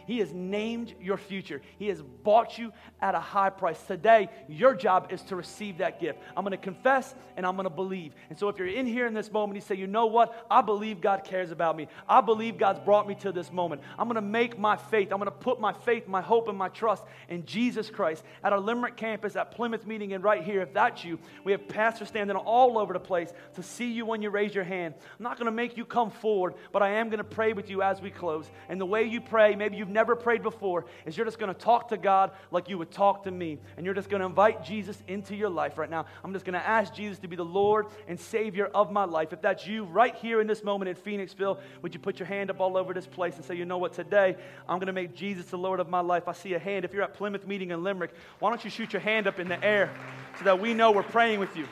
He 0.06 0.20
has 0.20 0.34
named 0.34 0.94
your 1.00 1.18
future. 1.18 1.62
He 1.78 1.88
has 1.88 2.02
bought 2.02 2.58
you 2.58 2.72
at 3.02 3.16
a 3.16 3.20
high 3.20 3.50
price. 3.50 3.82
Today, 3.84 4.30
your 4.48 4.76
job 4.76 5.12
is 5.12 5.22
to 5.24 5.36
receive 5.36 5.80
that 5.80 6.00
gift. 6.00 6.20
I'm 6.36 6.44
going 6.44 6.52
to 6.52 6.58
confess 6.58 7.14
and 7.36 7.46
I'm 7.46 7.56
going 7.56 7.66
to 7.66 7.70
believe. 7.70 8.14
And 8.30 8.38
so, 8.38 8.50
if 8.50 8.58
you're 8.58 8.68
in 8.68 8.86
here 8.86 9.08
in 9.08 9.14
this 9.14 9.32
moment, 9.32 9.56
you 9.56 9.62
say, 9.62 9.76
you 9.76 9.88
know 9.88 10.06
what? 10.06 10.46
I 10.50 10.62
believe 10.62 11.02
God 11.02 11.24
cares 11.24 11.52
about 11.52 11.76
me. 11.76 11.88
I 12.08 12.22
believe 12.22 12.58
God's 12.58 12.80
brought 12.80 13.08
me 13.08 13.16
to 13.16 13.32
this 13.32 13.52
moment. 13.52 13.82
I'm 13.98 14.08
going 14.08 14.16
to 14.16 14.22
make 14.22 14.58
my 14.58 14.76
faith, 14.76 15.12
I'm 15.12 15.20
going 15.20 15.26
to 15.26 15.32
put 15.32 15.60
my 15.60 15.74
faith, 15.74 16.08
my 16.08 16.22
hope, 16.22 16.48
and 16.48 16.58
my 16.58 16.70
trust 16.70 17.04
in 17.30 17.46
Jesus 17.46 17.90
Christ 17.90 18.24
at 18.44 18.54
our 18.54 18.60
Limerick 18.60 18.98
campus, 18.98 19.36
at 19.36 19.52
Plymouth 19.52 19.86
meeting, 19.86 20.14
and 20.14 20.24
right 20.24 20.44
here. 20.44 20.62
If 20.62 20.74
that's 20.74 21.04
you, 21.04 21.20
we 21.44 21.52
have 21.52 21.68
pastors 21.68 22.08
standing 22.08 22.38
all 22.38 22.78
over 22.78 22.94
the 22.94 23.00
place 23.00 23.32
to 23.56 23.64
see 23.64 23.92
you 23.92 24.06
when 24.06 24.22
you 24.22 24.30
raise 24.30 24.54
your 24.54 24.64
hand. 24.64 24.94
I'm 24.98 25.24
not 25.24 25.38
going 25.38 25.46
to 25.46 25.52
make 25.52 25.78
you 25.78 25.86
come 25.86 26.12
forward, 26.12 26.56
but 26.72 26.82
I 26.82 26.92
am 26.92 27.10
going 27.10 27.20
to 27.20 27.24
pray 27.24 27.54
with 27.54 27.70
you 27.70 27.82
as 27.82 28.02
we 28.02 28.10
close. 28.10 28.50
And 28.70 28.80
the 28.80 28.86
way 28.86 29.04
you 29.04 29.22
pray, 29.22 29.56
maybe 29.56 29.78
you've 29.78 29.90
never 29.94 30.16
prayed 30.16 30.44
before, 30.44 30.86
is 31.06 31.16
you're 31.16 31.26
just 31.26 31.40
going 31.40 31.54
to 31.54 31.60
talk 31.60 31.90
to 31.90 31.98
God 31.98 32.32
like 32.52 32.68
you 32.68 32.78
would 32.78 32.92
talk 32.92 33.24
to 33.24 33.32
me. 33.32 33.60
And 33.78 33.86
you're 33.86 33.96
just 33.96 34.10
going 34.10 34.20
to 34.20 34.26
invite 34.26 34.64
Jesus 34.64 35.02
into 35.08 35.36
your 35.36 35.50
life 35.50 35.78
right 35.78 35.90
now. 35.90 36.06
I'm 36.24 36.34
just 36.34 36.44
going 36.44 36.60
to 36.60 36.68
ask 36.68 36.94
Jesus 36.94 37.20
to 37.20 37.28
be 37.28 37.36
the 37.36 37.46
Lord 37.46 37.86
and 38.08 38.20
Savior 38.20 38.66
of 38.66 38.92
my 38.92 39.06
life. 39.06 39.32
If 39.32 39.42
that's 39.42 39.66
you 39.66 39.86
right 39.86 40.16
here 40.16 40.42
in 40.42 40.48
this 40.48 40.64
moment 40.64 40.90
in 40.90 40.96
Phoenixville, 40.96 41.60
would 41.82 41.94
you 41.94 42.00
put 42.00 42.20
your 42.20 42.28
hand 42.28 42.50
up 42.50 42.60
all 42.60 42.76
over 42.76 42.94
this 42.94 43.08
place 43.08 43.36
and 43.36 43.46
say, 43.46 43.56
you 43.56 43.66
know 43.66 43.78
what, 43.78 43.94
today 43.94 44.36
I'm 44.68 44.80
going 44.80 44.88
to 44.88 44.94
make 44.94 45.16
Jesus 45.16 45.46
the 45.46 45.58
Lord 45.58 45.80
of 45.80 45.90
my 45.90 46.02
life. 46.02 46.28
I 46.28 46.34
see 46.34 46.54
a 46.54 46.60
hand. 46.60 46.86
If 46.86 46.94
you're 46.94 47.04
at 47.04 47.14
Plymouth 47.14 47.46
meeting 47.46 47.72
in 47.72 47.84
Limerick, 47.84 48.12
why 48.40 48.50
don't 48.50 48.64
you 48.64 48.70
shoot 48.70 48.94
your 48.94 49.02
hand 49.02 49.28
up 49.28 49.40
in 49.40 49.48
the 49.48 49.64
air 49.64 49.94
so 50.40 50.46
that 50.46 50.60
we 50.60 50.74
know 50.74 50.92
we're 50.92 51.04
praying 51.04 51.40
with 51.40 51.56
you? 51.56 51.68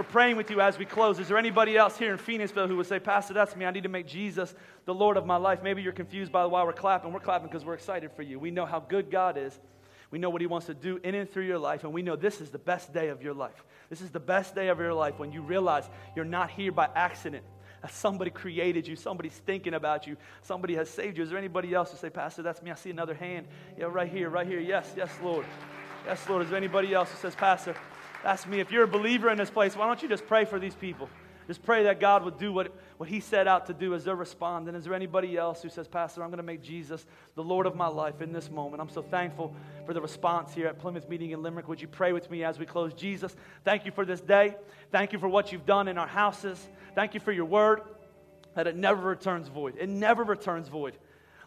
We're 0.00 0.04
praying 0.04 0.36
with 0.38 0.50
you 0.50 0.62
as 0.62 0.78
we 0.78 0.86
close. 0.86 1.18
Is 1.18 1.28
there 1.28 1.36
anybody 1.36 1.76
else 1.76 1.98
here 1.98 2.10
in 2.10 2.16
Phoenixville 2.16 2.68
who 2.68 2.78
would 2.78 2.86
say, 2.86 2.98
Pastor, 2.98 3.34
that's 3.34 3.54
me. 3.54 3.66
I 3.66 3.70
need 3.70 3.82
to 3.82 3.90
make 3.90 4.06
Jesus 4.06 4.54
the 4.86 4.94
Lord 4.94 5.18
of 5.18 5.26
my 5.26 5.36
life? 5.36 5.62
Maybe 5.62 5.82
you're 5.82 5.92
confused 5.92 6.32
by 6.32 6.46
why 6.46 6.64
we're 6.64 6.72
clapping. 6.72 7.12
We're 7.12 7.20
clapping 7.20 7.48
because 7.48 7.66
we're 7.66 7.74
excited 7.74 8.10
for 8.12 8.22
you. 8.22 8.38
We 8.38 8.50
know 8.50 8.64
how 8.64 8.80
good 8.80 9.10
God 9.10 9.36
is. 9.36 9.60
We 10.10 10.18
know 10.18 10.30
what 10.30 10.40
He 10.40 10.46
wants 10.46 10.68
to 10.68 10.74
do 10.74 10.98
in 11.04 11.14
and 11.14 11.28
through 11.28 11.44
your 11.44 11.58
life, 11.58 11.84
and 11.84 11.92
we 11.92 12.00
know 12.00 12.16
this 12.16 12.40
is 12.40 12.48
the 12.48 12.58
best 12.58 12.94
day 12.94 13.08
of 13.08 13.20
your 13.20 13.34
life. 13.34 13.62
This 13.90 14.00
is 14.00 14.08
the 14.08 14.18
best 14.18 14.54
day 14.54 14.68
of 14.68 14.78
your 14.78 14.94
life 14.94 15.18
when 15.18 15.32
you 15.32 15.42
realize 15.42 15.84
you're 16.16 16.24
not 16.24 16.48
here 16.48 16.72
by 16.72 16.88
accident. 16.94 17.44
Somebody 17.90 18.30
created 18.30 18.88
you. 18.88 18.96
Somebody's 18.96 19.36
thinking 19.44 19.74
about 19.74 20.06
you. 20.06 20.16
Somebody 20.40 20.76
has 20.76 20.88
saved 20.88 21.18
you. 21.18 21.24
Is 21.24 21.28
there 21.28 21.38
anybody 21.38 21.74
else 21.74 21.90
who 21.90 21.98
say, 21.98 22.08
Pastor, 22.08 22.40
that's 22.40 22.62
me? 22.62 22.70
I 22.70 22.74
see 22.76 22.88
another 22.88 23.12
hand. 23.12 23.48
Yeah, 23.78 23.84
right 23.84 24.10
here, 24.10 24.30
right 24.30 24.46
here. 24.46 24.60
Yes, 24.60 24.94
yes, 24.96 25.10
Lord. 25.22 25.44
Yes, 26.06 26.26
Lord. 26.26 26.42
Is 26.42 26.48
there 26.48 26.56
anybody 26.56 26.94
else 26.94 27.10
who 27.10 27.18
says, 27.18 27.34
Pastor, 27.34 27.74
that's 28.22 28.46
me. 28.46 28.60
If 28.60 28.70
you're 28.70 28.84
a 28.84 28.88
believer 28.88 29.30
in 29.30 29.38
this 29.38 29.50
place, 29.50 29.76
why 29.76 29.86
don't 29.86 30.02
you 30.02 30.08
just 30.08 30.26
pray 30.26 30.44
for 30.44 30.58
these 30.58 30.74
people? 30.74 31.08
Just 31.46 31.64
pray 31.64 31.82
that 31.84 31.98
God 31.98 32.22
would 32.24 32.38
do 32.38 32.52
what, 32.52 32.72
what 32.96 33.08
He 33.08 33.18
set 33.18 33.48
out 33.48 33.66
to 33.66 33.74
do 33.74 33.92
as 33.94 34.04
they're 34.04 34.14
responding. 34.14 34.76
Is 34.76 34.84
there 34.84 34.94
anybody 34.94 35.36
else 35.36 35.62
who 35.62 35.68
says, 35.68 35.88
Pastor, 35.88 36.22
I'm 36.22 36.28
going 36.28 36.36
to 36.36 36.44
make 36.44 36.62
Jesus 36.62 37.04
the 37.34 37.42
Lord 37.42 37.66
of 37.66 37.74
my 37.74 37.88
life 37.88 38.20
in 38.20 38.32
this 38.32 38.48
moment? 38.50 38.80
I'm 38.80 38.88
so 38.88 39.02
thankful 39.02 39.52
for 39.84 39.92
the 39.92 40.00
response 40.00 40.54
here 40.54 40.68
at 40.68 40.78
Plymouth 40.78 41.08
Meeting 41.08 41.32
in 41.32 41.42
Limerick. 41.42 41.66
Would 41.66 41.80
you 41.80 41.88
pray 41.88 42.12
with 42.12 42.30
me 42.30 42.44
as 42.44 42.58
we 42.58 42.66
close? 42.66 42.94
Jesus, 42.94 43.34
thank 43.64 43.84
you 43.84 43.90
for 43.90 44.04
this 44.04 44.20
day. 44.20 44.54
Thank 44.92 45.12
you 45.12 45.18
for 45.18 45.28
what 45.28 45.50
you've 45.50 45.66
done 45.66 45.88
in 45.88 45.98
our 45.98 46.06
houses. 46.06 46.68
Thank 46.94 47.14
you 47.14 47.20
for 47.20 47.32
your 47.32 47.46
word, 47.46 47.80
that 48.54 48.68
it 48.68 48.76
never 48.76 49.08
returns 49.08 49.48
void. 49.48 49.74
It 49.76 49.88
never 49.88 50.22
returns 50.22 50.68
void. 50.68 50.96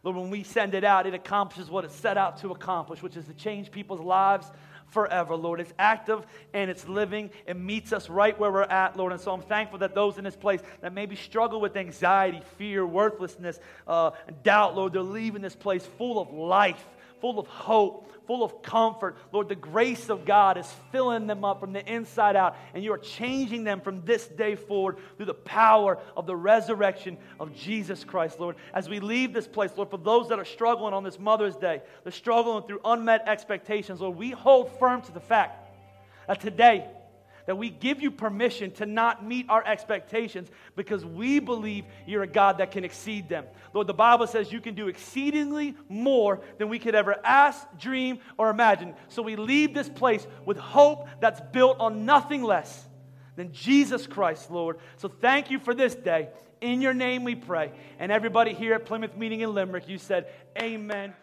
Lord, 0.04 0.18
when 0.18 0.30
we 0.30 0.44
send 0.44 0.74
it 0.74 0.84
out, 0.84 1.08
it 1.08 1.14
accomplishes 1.14 1.72
what 1.72 1.86
it 1.86 1.92
set 1.92 2.18
out 2.18 2.40
to 2.42 2.50
accomplish, 2.52 3.02
which 3.02 3.16
is 3.16 3.26
to 3.28 3.34
change 3.34 3.72
people's 3.72 4.02
lives 4.02 4.52
forever, 4.90 5.36
Lord. 5.36 5.60
It's 5.60 5.74
active 5.80 6.26
and 6.54 6.70
it's 6.70 6.88
living. 6.88 7.30
It 7.46 7.58
meets 7.58 7.94
us 7.94 8.10
right 8.10 8.38
where 8.40 8.52
we're 8.52 8.64
at, 8.64 8.96
Lord. 8.96 9.12
And 9.12 9.22
so 9.22 9.32
I'm 9.32 9.42
thankful 9.42 9.80
that 9.80 9.96
those 9.96 10.18
in 10.18 10.24
this 10.24 10.36
place 10.36 10.62
that 10.82 10.94
maybe 10.94 11.16
struggle 11.16 11.60
with 11.60 11.76
anxiety, 11.76 12.42
fear, 12.58 12.86
worthlessness, 12.86 13.60
uh, 13.88 14.12
doubt, 14.44 14.76
Lord, 14.76 14.94
they're 14.94 15.02
leaving 15.02 15.42
this 15.42 15.56
place 15.56 15.86
full 15.98 16.20
of 16.20 16.32
life, 16.32 16.86
full 17.24 17.40
of 17.40 17.48
hope, 17.48 18.12
full 18.28 18.44
of 18.44 18.62
comfort. 18.62 19.16
Lord, 19.32 19.48
the 19.48 19.56
grace 19.56 20.10
of 20.10 20.26
God 20.26 20.58
is 20.58 20.70
filling 20.92 21.26
them 21.26 21.46
up 21.46 21.62
from 21.62 21.72
the 21.72 21.82
inside 21.90 22.36
out, 22.36 22.58
and 22.74 22.84
you 22.84 22.92
are 22.92 22.98
changing 22.98 23.64
them 23.64 23.80
from 23.80 24.04
this 24.04 24.28
day 24.28 24.56
forward 24.56 24.98
through 25.16 25.28
the 25.28 25.34
power 25.34 26.00
of 26.18 26.26
the 26.26 26.36
resurrection 26.36 27.18
of 27.40 27.56
Jesus 27.56 28.04
Christ, 28.04 28.42
Lord. 28.42 28.58
As 28.74 28.90
we 28.90 29.00
leave 29.00 29.32
this 29.32 29.48
place, 29.48 29.72
Lord, 29.78 29.90
for 29.90 29.96
those 29.96 30.28
that 30.28 30.38
are 30.38 30.44
struggling 30.44 30.94
on 30.94 31.06
this 31.06 31.18
Mother's 31.18 31.56
Day, 31.56 31.82
they're 32.04 32.12
struggling 32.12 32.68
through 32.68 32.82
unmet 32.84 33.26
expectations, 33.26 34.02
Lord, 34.02 34.18
we 34.18 34.32
hold 34.32 34.78
firm 34.78 35.02
to 35.04 35.14
the 35.14 35.22
fact 35.22 35.66
that 36.28 36.42
today, 36.42 36.90
that 37.46 37.58
we 37.58 37.70
give 37.70 38.02
you 38.02 38.12
permission 38.12 38.72
to 38.72 38.86
not 38.86 39.26
meet 39.26 39.46
our 39.50 39.66
expectations 39.66 40.50
because 40.76 41.06
we 41.06 41.40
believe 41.40 41.86
you're 42.06 42.24
a 42.24 42.28
God 42.28 42.60
that 42.60 42.72
can 42.72 42.84
exceed 42.84 43.30
them. 43.30 43.46
Lord, 43.74 43.88
the 43.88 43.94
Bible 43.94 44.28
says 44.28 44.52
you 44.52 44.62
can 44.62 44.76
do 44.76 44.88
exceedingly 44.88 45.76
more 45.90 46.42
than 46.58 46.70
we 46.70 46.80
could 46.80 46.96
ever 46.96 47.16
ask, 47.24 47.66
dream, 47.78 48.20
or 48.38 48.50
imagine. 48.50 48.94
So 49.10 49.22
we 49.22 49.36
leave 49.36 49.74
this 49.74 49.90
place 49.90 50.26
with 50.46 50.58
hope 50.58 51.08
that's 51.20 51.42
built 51.52 51.80
on 51.80 52.06
nothing 52.06 52.44
less 52.44 52.88
than 53.36 53.52
Jesus 53.52 54.08
Christ, 54.08 54.52
Lord. 54.52 54.78
So 54.98 55.08
thank 55.08 55.52
you 55.52 55.60
for 55.60 55.74
this 55.74 55.96
day. 55.96 56.30
In 56.62 56.82
your 56.82 56.94
name 56.94 57.24
we 57.24 57.36
pray. 57.36 57.74
And 58.00 58.12
everybody 58.12 58.54
here 58.54 58.74
at 58.74 58.86
Plymouth 58.86 59.18
Meeting 59.18 59.42
in 59.42 59.54
Limerick, 59.54 59.90
you 59.90 59.98
said, 59.98 60.28
Amen. 60.62 61.14